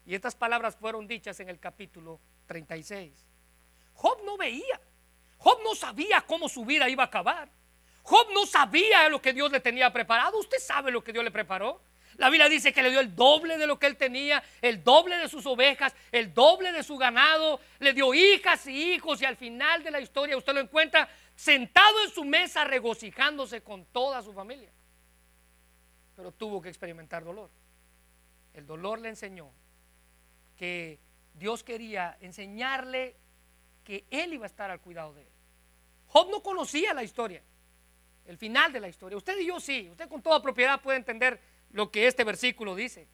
Y 0.06 0.14
estas 0.14 0.36
palabras 0.36 0.76
fueron 0.76 1.08
dichas 1.08 1.40
en 1.40 1.50
el 1.50 1.60
capítulo 1.60 2.20
36. 2.46 3.12
Job 3.94 4.20
no 4.26 4.38
veía. 4.38 4.80
Job 5.38 5.60
no 5.64 5.74
sabía 5.74 6.22
cómo 6.22 6.50
su 6.50 6.66
vida 6.66 6.88
iba 6.90 7.04
a 7.04 7.08
acabar. 7.08 7.50
Job 8.04 8.28
no 8.34 8.46
sabía 8.46 9.10
lo 9.10 9.22
que 9.22 9.34
Dios 9.34 9.52
le 9.52 9.60
tenía 9.60 9.92
preparado. 9.92 10.38
¿Usted 10.38 10.60
sabe 10.60 10.92
lo 10.92 11.04
que 11.04 11.12
Dios 11.12 11.24
le 11.24 11.32
preparó? 11.32 11.82
La 12.18 12.30
Biblia 12.30 12.48
dice 12.48 12.72
que 12.72 12.82
le 12.82 12.90
dio 12.90 13.00
el 13.00 13.16
doble 13.16 13.58
de 13.58 13.68
lo 13.68 13.78
que 13.78 13.88
él 13.88 13.98
tenía, 13.98 14.42
el 14.62 14.84
doble 14.84 15.18
de 15.18 15.28
sus 15.28 15.46
ovejas, 15.46 15.96
el 16.12 16.34
doble 16.34 16.72
de 16.72 16.84
su 16.84 16.98
ganado, 16.98 17.60
le 17.80 17.94
dio 17.94 18.14
hijas 18.14 18.66
y 18.68 18.94
hijos 18.94 19.22
y 19.22 19.26
al 19.26 19.36
final 19.36 19.84
de 19.84 19.92
la 19.92 20.00
historia 20.00 20.38
usted 20.38 20.54
lo 20.54 20.62
encuentra 20.62 21.10
sentado 21.36 22.04
en 22.06 22.10
su 22.10 22.24
mesa 22.24 22.64
regocijándose 22.64 23.62
con 23.62 23.86
toda 23.86 24.22
su 24.22 24.32
familia. 24.32 24.72
Pero 26.16 26.32
tuvo 26.32 26.62
que 26.62 26.70
experimentar 26.70 27.24
dolor. 27.24 27.50
El 28.54 28.66
dolor 28.66 29.00
le 29.00 29.10
enseñó 29.10 29.52
que 30.56 31.00
Dios 31.34 31.64
quería 31.64 32.18
enseñarle 32.22 33.18
que 33.84 34.06
él 34.10 34.34
iba 34.34 34.46
a 34.46 34.48
estar 34.48 34.72
al 34.72 34.80
cuidado 34.80 35.14
de 35.14 35.24
él. 35.24 35.30
Job 36.08 36.30
no 36.32 36.42
conocía 36.42 36.94
la 36.94 37.04
historia, 37.04 37.44
el 38.26 38.38
final 38.38 38.72
de 38.72 38.80
la 38.80 38.88
historia. 38.88 39.18
Usted 39.18 39.38
y 39.40 39.48
yo 39.48 39.60
sí, 39.60 39.90
usted 39.92 40.08
con 40.08 40.22
toda 40.22 40.42
propiedad 40.42 40.80
puede 40.82 40.98
entender 40.98 41.42
lo 41.76 41.92
que 41.92 42.08
este 42.08 42.24
versículo 42.24 42.74
dice. 42.74 43.06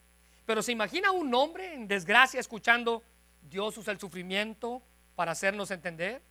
Pero 0.45 0.62
se 0.62 0.72
imagina 0.72 1.09
un 1.09 1.34
hombre 1.34 1.74
en 1.74 1.88
desgracia 1.88 2.39
escuchando, 2.39 3.01
Dios 3.41 3.76
usa 3.76 3.91
el 3.91 3.99
sufrimiento 3.99 4.84
para 5.16 5.32
hacernos 5.32 5.72
entender. 5.72 6.22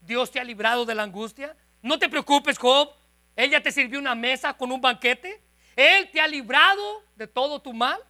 Dios 0.00 0.30
te 0.30 0.38
ha 0.38 0.44
librado 0.44 0.84
de 0.84 0.94
la 0.94 1.02
angustia. 1.02 1.56
No 1.82 1.98
te 1.98 2.08
preocupes, 2.08 2.58
Job. 2.58 2.90
Ella 3.34 3.60
te 3.60 3.72
sirvió 3.72 3.98
una 3.98 4.14
mesa 4.14 4.56
con 4.56 4.70
un 4.70 4.80
banquete. 4.80 5.42
Él 5.74 6.08
te 6.12 6.20
ha 6.20 6.28
librado 6.28 7.02
de 7.16 7.26
todo 7.26 7.60
tu 7.60 7.72
mal. 7.72 8.00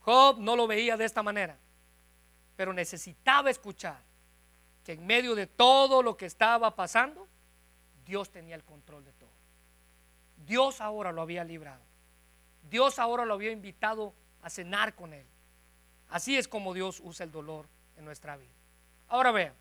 Job 0.00 0.38
no 0.38 0.54
lo 0.54 0.66
veía 0.66 0.98
de 0.98 1.06
esta 1.06 1.22
manera, 1.22 1.58
pero 2.54 2.74
necesitaba 2.74 3.48
escuchar 3.48 4.02
que 4.84 4.92
en 4.92 5.06
medio 5.06 5.34
de 5.34 5.46
todo 5.46 6.02
lo 6.02 6.18
que 6.18 6.26
estaba 6.26 6.76
pasando, 6.76 7.26
Dios 8.04 8.30
tenía 8.30 8.56
el 8.56 8.64
control 8.64 9.06
de 9.06 9.12
todo. 9.14 9.32
Dios 10.36 10.82
ahora 10.82 11.12
lo 11.12 11.22
había 11.22 11.44
librado. 11.44 11.87
Dios 12.62 12.98
ahora 12.98 13.24
lo 13.24 13.34
había 13.34 13.50
invitado 13.50 14.14
a 14.42 14.50
cenar 14.50 14.94
con 14.94 15.12
él. 15.12 15.26
Así 16.08 16.36
es 16.36 16.48
como 16.48 16.74
Dios 16.74 17.00
usa 17.02 17.24
el 17.24 17.32
dolor 17.32 17.68
en 17.96 18.04
nuestra 18.04 18.36
vida. 18.36 18.52
Ahora 19.08 19.32
vean, 19.32 19.54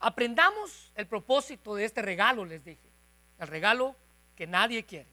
aprendamos 0.00 0.92
el 0.94 1.06
propósito 1.06 1.74
de 1.74 1.84
este 1.84 2.02
regalo, 2.02 2.44
les 2.44 2.64
dije. 2.64 2.90
El 3.38 3.48
regalo 3.48 3.96
que 4.36 4.46
nadie 4.46 4.84
quiere. 4.84 5.08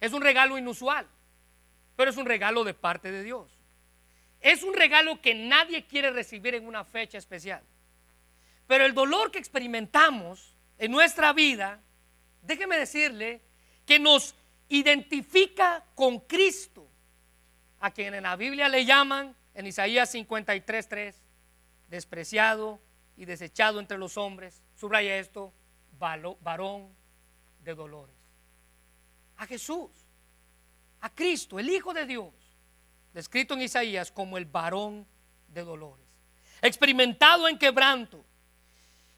Es 0.00 0.12
un 0.12 0.22
regalo 0.22 0.58
inusual, 0.58 1.06
pero 1.96 2.10
es 2.10 2.16
un 2.16 2.26
regalo 2.26 2.64
de 2.64 2.74
parte 2.74 3.10
de 3.10 3.22
Dios. 3.22 3.50
Es 4.40 4.62
un 4.62 4.74
regalo 4.74 5.20
que 5.20 5.34
nadie 5.34 5.86
quiere 5.86 6.10
recibir 6.10 6.54
en 6.54 6.66
una 6.66 6.84
fecha 6.84 7.16
especial. 7.16 7.62
Pero 8.66 8.84
el 8.84 8.94
dolor 8.94 9.30
que 9.30 9.38
experimentamos 9.38 10.56
en 10.78 10.90
nuestra 10.90 11.32
vida, 11.32 11.80
déjeme 12.42 12.76
decirle 12.76 13.40
que 13.86 13.98
nos 13.98 14.34
identifica 14.72 15.84
con 15.94 16.20
Cristo, 16.20 16.88
a 17.80 17.90
quien 17.90 18.14
en 18.14 18.22
la 18.22 18.36
Biblia 18.36 18.68
le 18.70 18.86
llaman, 18.86 19.36
en 19.54 19.66
Isaías 19.66 20.14
53.3, 20.14 21.14
despreciado 21.88 22.80
y 23.18 23.26
desechado 23.26 23.80
entre 23.80 23.98
los 23.98 24.16
hombres. 24.16 24.62
Subraya 24.74 25.18
esto, 25.18 25.52
varón 25.98 26.88
de 27.62 27.74
dolores. 27.74 28.16
A 29.36 29.46
Jesús, 29.46 29.90
a 31.00 31.10
Cristo, 31.10 31.58
el 31.58 31.68
Hijo 31.68 31.92
de 31.92 32.06
Dios, 32.06 32.32
descrito 33.12 33.52
en 33.52 33.62
Isaías 33.62 34.10
como 34.10 34.38
el 34.38 34.46
varón 34.46 35.06
de 35.48 35.64
dolores, 35.64 36.06
experimentado 36.62 37.46
en 37.46 37.58
quebranto. 37.58 38.24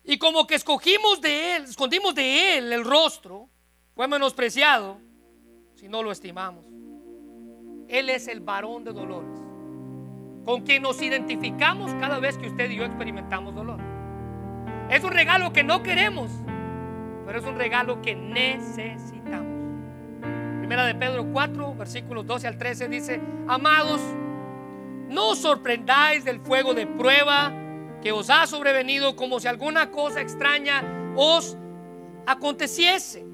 Y 0.02 0.18
como 0.18 0.48
que 0.48 0.56
escogimos 0.56 1.20
de 1.20 1.56
él, 1.56 1.64
escondimos 1.64 2.12
de 2.12 2.58
él 2.58 2.72
el 2.72 2.84
rostro, 2.84 3.48
fue 3.94 4.08
menospreciado 4.08 5.00
si 5.84 5.90
no 5.90 6.02
lo 6.02 6.12
estimamos. 6.12 6.64
Él 7.88 8.08
es 8.08 8.26
el 8.28 8.40
varón 8.40 8.84
de 8.84 8.94
dolores. 8.94 9.38
con 10.46 10.62
quien 10.62 10.82
nos 10.82 11.02
identificamos 11.02 11.92
cada 12.00 12.18
vez 12.20 12.38
que 12.38 12.46
usted 12.48 12.70
y 12.70 12.76
yo 12.76 12.84
experimentamos 12.84 13.54
dolor. 13.54 13.78
Es 14.88 15.04
un 15.04 15.10
regalo 15.10 15.52
que 15.52 15.62
no 15.62 15.82
queremos, 15.82 16.30
pero 17.26 17.38
es 17.38 17.44
un 17.44 17.56
regalo 17.56 18.00
que 18.00 18.14
necesitamos. 18.14 19.52
Primera 20.58 20.86
de 20.86 20.94
Pedro 20.94 21.26
4, 21.30 21.74
versículos 21.74 22.26
12 22.26 22.46
al 22.46 22.56
13 22.56 22.88
dice, 22.88 23.20
amados, 23.46 24.00
no 25.10 25.32
os 25.32 25.38
sorprendáis 25.38 26.24
del 26.24 26.40
fuego 26.40 26.72
de 26.72 26.86
prueba 26.86 27.52
que 28.02 28.10
os 28.10 28.30
ha 28.30 28.46
sobrevenido 28.46 29.16
como 29.16 29.38
si 29.38 29.48
alguna 29.48 29.90
cosa 29.90 30.22
extraña 30.22 30.82
os 31.14 31.58
aconteciese, 32.26 33.33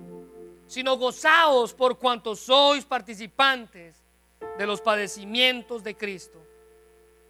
sino 0.70 0.96
gozaos 0.96 1.74
por 1.74 1.98
cuanto 1.98 2.36
sois 2.36 2.84
participantes 2.84 3.96
de 4.56 4.66
los 4.66 4.80
padecimientos 4.80 5.82
de 5.82 5.96
Cristo, 5.96 6.38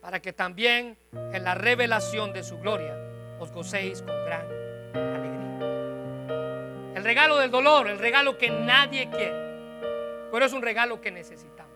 para 0.03 0.21
que 0.21 0.35
también 0.35 0.99
en 1.33 1.43
la 1.43 1.55
revelación 1.55 2.35
de 2.35 2.43
su 2.43 2.59
gloria 2.59 2.95
os 3.39 3.51
gocéis 3.51 4.03
con 4.03 4.15
gran 4.27 4.45
alegría. 4.93 5.57
El 6.95 7.03
regalo 7.03 7.39
del 7.39 7.51
dolor, 7.51 7.89
el 7.89 7.99
regalo 7.99 8.37
que 8.37 8.51
nadie 8.51 9.09
quiere, 9.09 10.29
pero 10.31 10.45
es 10.45 10.53
un 10.53 10.61
regalo 10.61 11.01
que 11.01 11.11
necesitamos. 11.11 11.73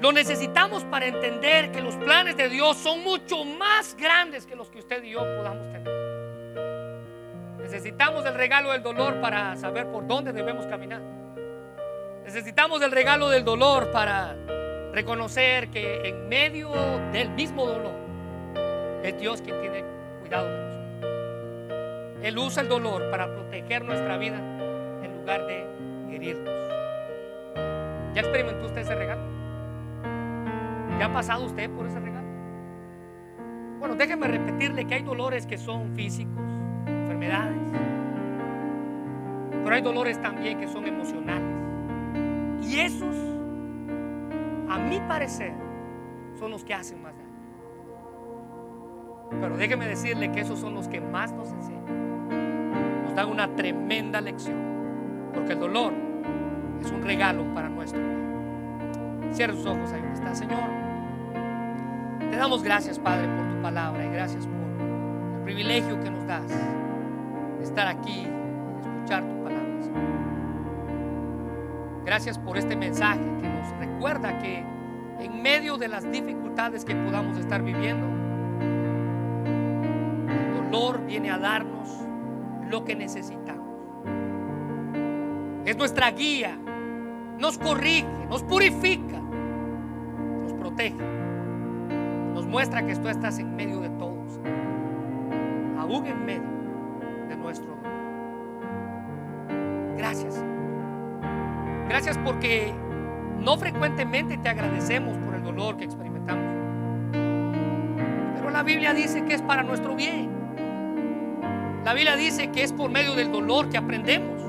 Lo 0.00 0.10
necesitamos 0.10 0.84
para 0.84 1.04
entender 1.04 1.70
que 1.70 1.82
los 1.82 1.96
planes 1.96 2.34
de 2.38 2.48
Dios 2.48 2.78
son 2.78 3.04
mucho 3.04 3.44
más 3.44 3.94
grandes 3.94 4.46
que 4.46 4.56
los 4.56 4.70
que 4.70 4.78
usted 4.78 5.04
y 5.04 5.10
yo 5.10 5.20
podamos 5.20 5.70
tener. 5.70 5.95
Necesitamos 7.76 8.24
el 8.24 8.32
regalo 8.32 8.72
del 8.72 8.82
dolor 8.82 9.20
para 9.20 9.54
saber 9.56 9.86
por 9.88 10.06
dónde 10.06 10.32
debemos 10.32 10.64
caminar. 10.64 11.02
Necesitamos 12.24 12.80
el 12.80 12.90
regalo 12.90 13.28
del 13.28 13.44
dolor 13.44 13.90
para 13.90 14.34
reconocer 14.94 15.68
que 15.68 16.08
en 16.08 16.26
medio 16.26 16.70
del 17.12 17.28
mismo 17.28 17.66
dolor 17.66 17.92
es 19.02 19.20
Dios 19.20 19.42
quien 19.42 19.60
tiene 19.60 19.84
cuidado 20.20 20.48
de 20.48 20.56
nosotros. 20.56 22.22
Él 22.22 22.38
usa 22.38 22.62
el 22.62 22.68
dolor 22.70 23.10
para 23.10 23.26
proteger 23.26 23.84
nuestra 23.84 24.16
vida 24.16 24.38
en 24.38 25.14
lugar 25.14 25.44
de 25.44 25.66
herirnos. 26.16 26.54
¿Ya 28.14 28.22
experimentó 28.22 28.64
usted 28.64 28.80
ese 28.80 28.94
regalo? 28.94 29.20
¿Ya 30.98 31.04
ha 31.04 31.12
pasado 31.12 31.44
usted 31.44 31.68
por 31.68 31.84
ese 31.84 32.00
regalo? 32.00 32.26
Bueno, 33.80 33.96
déjeme 33.96 34.28
repetirle 34.28 34.86
que 34.86 34.94
hay 34.94 35.02
dolores 35.02 35.46
que 35.46 35.58
son 35.58 35.94
físicos, 35.94 36.40
pero 39.66 39.74
hay 39.74 39.82
dolores 39.82 40.22
también 40.22 40.60
que 40.60 40.68
son 40.68 40.86
emocionales. 40.86 41.42
Y 42.62 42.78
esos, 42.78 43.16
a 44.68 44.78
mi 44.78 45.00
parecer, 45.08 45.54
son 46.38 46.52
los 46.52 46.64
que 46.64 46.72
hacen 46.72 47.02
más 47.02 47.12
daño. 47.16 47.26
Pero 49.40 49.56
déjeme 49.56 49.88
decirle 49.88 50.30
que 50.30 50.38
esos 50.38 50.60
son 50.60 50.74
los 50.74 50.86
que 50.86 51.00
más 51.00 51.32
nos 51.32 51.50
enseñan. 51.50 52.28
Nos 53.06 53.16
dan 53.16 53.28
una 53.28 53.56
tremenda 53.56 54.20
lección. 54.20 54.56
Porque 55.34 55.54
el 55.54 55.58
dolor 55.58 55.92
es 56.80 56.88
un 56.92 57.02
regalo 57.02 57.42
para 57.52 57.68
nuestro 57.68 58.00
vida. 58.00 59.32
Cierre 59.32 59.54
sus 59.54 59.66
ojos 59.66 59.92
ahí 59.92 60.00
donde 60.00 60.14
está, 60.14 60.32
Señor. 60.32 60.70
Te 62.20 62.36
damos 62.36 62.62
gracias, 62.62 63.00
Padre, 63.00 63.26
por 63.36 63.52
tu 63.52 63.62
palabra 63.62 64.06
y 64.06 64.10
gracias 64.10 64.46
por 64.46 64.54
el 65.38 65.42
privilegio 65.42 66.00
que 66.00 66.10
nos 66.10 66.24
das 66.24 66.52
estar 67.66 67.86
aquí 67.86 68.22
y 68.22 68.80
escuchar 68.80 69.22
tu 69.24 69.42
palabra. 69.42 69.66
Gracias 72.04 72.38
por 72.38 72.56
este 72.56 72.76
mensaje 72.76 73.20
que 73.40 73.48
nos 73.48 73.70
recuerda 73.78 74.38
que 74.38 74.64
en 75.20 75.42
medio 75.42 75.76
de 75.76 75.88
las 75.88 76.10
dificultades 76.10 76.84
que 76.84 76.94
podamos 76.94 77.38
estar 77.38 77.62
viviendo, 77.62 78.06
el 80.28 80.70
dolor 80.70 81.04
viene 81.06 81.30
a 81.30 81.38
darnos 81.38 81.88
lo 82.70 82.84
que 82.84 82.94
necesitamos. 82.94 83.66
Es 85.64 85.76
nuestra 85.76 86.10
guía, 86.12 86.56
nos 87.38 87.58
corrige, 87.58 88.06
nos 88.28 88.42
purifica, 88.44 89.20
nos 90.42 90.52
protege 90.52 91.16
muestra 92.46 92.86
que 92.86 92.94
tú 92.96 93.08
estás 93.08 93.38
en 93.38 93.54
medio 93.54 93.80
de 93.80 93.90
todos, 93.90 94.40
aún 95.78 96.06
en 96.06 96.24
medio 96.24 96.55
dolor. 97.54 97.78
Gracias. 99.96 100.44
Gracias 101.88 102.18
porque 102.18 102.72
no 103.38 103.56
frecuentemente 103.56 104.36
te 104.38 104.48
agradecemos 104.48 105.16
por 105.18 105.34
el 105.34 105.42
dolor 105.42 105.76
que 105.76 105.84
experimentamos. 105.84 106.44
Pero 108.34 108.50
la 108.50 108.62
Biblia 108.62 108.92
dice 108.92 109.24
que 109.24 109.34
es 109.34 109.42
para 109.42 109.62
nuestro 109.62 109.94
bien. 109.94 110.30
La 111.84 111.94
Biblia 111.94 112.16
dice 112.16 112.50
que 112.50 112.64
es 112.64 112.72
por 112.72 112.90
medio 112.90 113.14
del 113.14 113.30
dolor 113.30 113.68
que 113.68 113.78
aprendemos. 113.78 114.42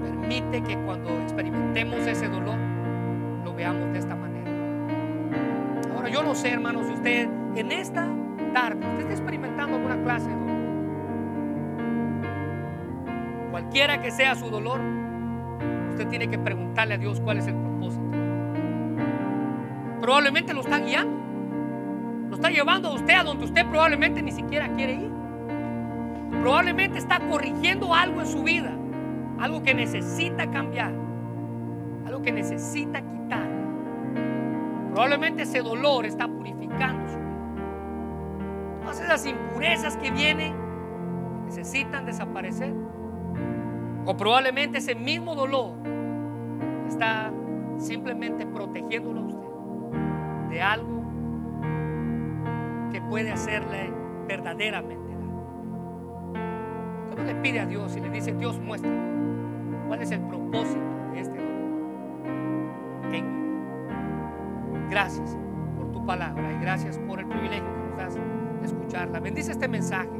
Permite 0.00 0.62
que 0.62 0.76
cuando 0.78 1.10
experimentemos 1.20 2.06
ese 2.06 2.28
dolor, 2.28 2.56
lo 3.44 3.54
veamos 3.54 3.92
de 3.92 3.98
esta 3.98 4.16
manera 4.16 4.34
yo 6.14 6.22
no 6.22 6.34
sé, 6.34 6.50
hermanos, 6.50 6.86
si 6.86 6.92
usted 6.92 7.28
en 7.56 7.72
esta 7.72 8.06
tarde, 8.52 8.86
usted 8.86 9.00
está 9.00 9.12
experimentando 9.12 9.76
alguna 9.76 10.00
clase 10.02 10.28
de 10.28 10.43
Cualquiera 13.54 14.02
que 14.02 14.10
sea 14.10 14.34
su 14.34 14.50
dolor, 14.50 14.80
usted 15.90 16.08
tiene 16.08 16.26
que 16.26 16.40
preguntarle 16.40 16.94
a 16.94 16.98
Dios 16.98 17.20
cuál 17.20 17.38
es 17.38 17.46
el 17.46 17.54
propósito. 17.54 18.02
Probablemente 20.00 20.52
lo 20.52 20.62
está 20.62 20.80
guiando. 20.80 21.16
Lo 22.30 22.34
está 22.34 22.50
llevando 22.50 22.88
a 22.88 22.94
usted 22.94 23.14
a 23.14 23.22
donde 23.22 23.44
usted 23.44 23.64
probablemente 23.68 24.22
ni 24.22 24.32
siquiera 24.32 24.66
quiere 24.74 24.94
ir. 24.94 25.10
Probablemente 26.42 26.98
está 26.98 27.20
corrigiendo 27.20 27.94
algo 27.94 28.22
en 28.22 28.26
su 28.26 28.42
vida. 28.42 28.72
Algo 29.38 29.62
que 29.62 29.72
necesita 29.72 30.50
cambiar. 30.50 30.92
Algo 32.06 32.22
que 32.22 32.32
necesita 32.32 33.02
quitar. 33.02 33.48
Probablemente 34.90 35.44
ese 35.44 35.60
dolor 35.62 36.06
está 36.06 36.26
purificando 36.26 37.08
su 37.08 37.18
vida. 37.18 38.80
Todas 38.80 39.00
esas 39.00 39.24
impurezas 39.26 39.96
que 39.96 40.10
vienen 40.10 40.56
necesitan 41.46 42.04
desaparecer. 42.04 42.83
O 44.06 44.16
probablemente 44.16 44.78
ese 44.78 44.94
mismo 44.94 45.34
dolor 45.34 45.72
está 46.88 47.32
simplemente 47.78 48.46
protegiéndolo 48.46 49.20
a 49.20 49.24
usted 49.24 49.48
de 50.50 50.62
algo 50.62 51.02
que 52.92 53.00
puede 53.02 53.32
hacerle 53.32 53.90
verdaderamente 54.28 55.08
daño. 55.08 55.42
Cuando 57.06 57.24
le 57.24 57.34
pide 57.36 57.60
a 57.60 57.66
Dios 57.66 57.96
y 57.96 58.00
le 58.00 58.10
dice, 58.10 58.32
Dios 58.32 58.60
muestra 58.60 58.90
cuál 59.88 60.02
es 60.02 60.10
el 60.10 60.20
propósito 60.20 60.80
de 61.12 61.20
este 61.20 61.38
dolor. 61.38 61.54
Gracias 64.90 65.36
por 65.76 65.90
tu 65.92 66.04
palabra 66.06 66.52
y 66.52 66.60
gracias 66.60 66.98
por 66.98 67.18
el 67.18 67.26
privilegio 67.26 67.64
que 67.64 67.88
nos 67.88 67.96
das 67.96 68.14
de 68.14 68.66
escucharla. 68.66 69.18
Bendice 69.18 69.52
este 69.52 69.66
mensaje. 69.66 70.10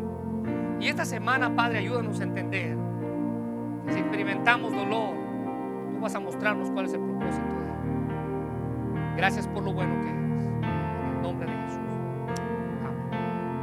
Y 0.80 0.88
esta 0.88 1.04
semana, 1.04 1.54
Padre, 1.54 1.78
ayúdanos 1.78 2.18
a 2.20 2.24
entender 2.24 2.76
si 3.88 3.98
experimentamos 3.98 4.72
dolor, 4.72 5.14
tú 5.92 6.00
vas 6.00 6.14
a 6.14 6.20
mostrarnos 6.20 6.70
cuál 6.70 6.86
es 6.86 6.94
el 6.94 7.00
propósito 7.00 7.46
de 7.46 7.66
él. 7.66 9.16
Gracias 9.16 9.46
por 9.48 9.62
lo 9.62 9.72
bueno 9.72 10.00
que 10.00 10.08
eres. 10.08 10.73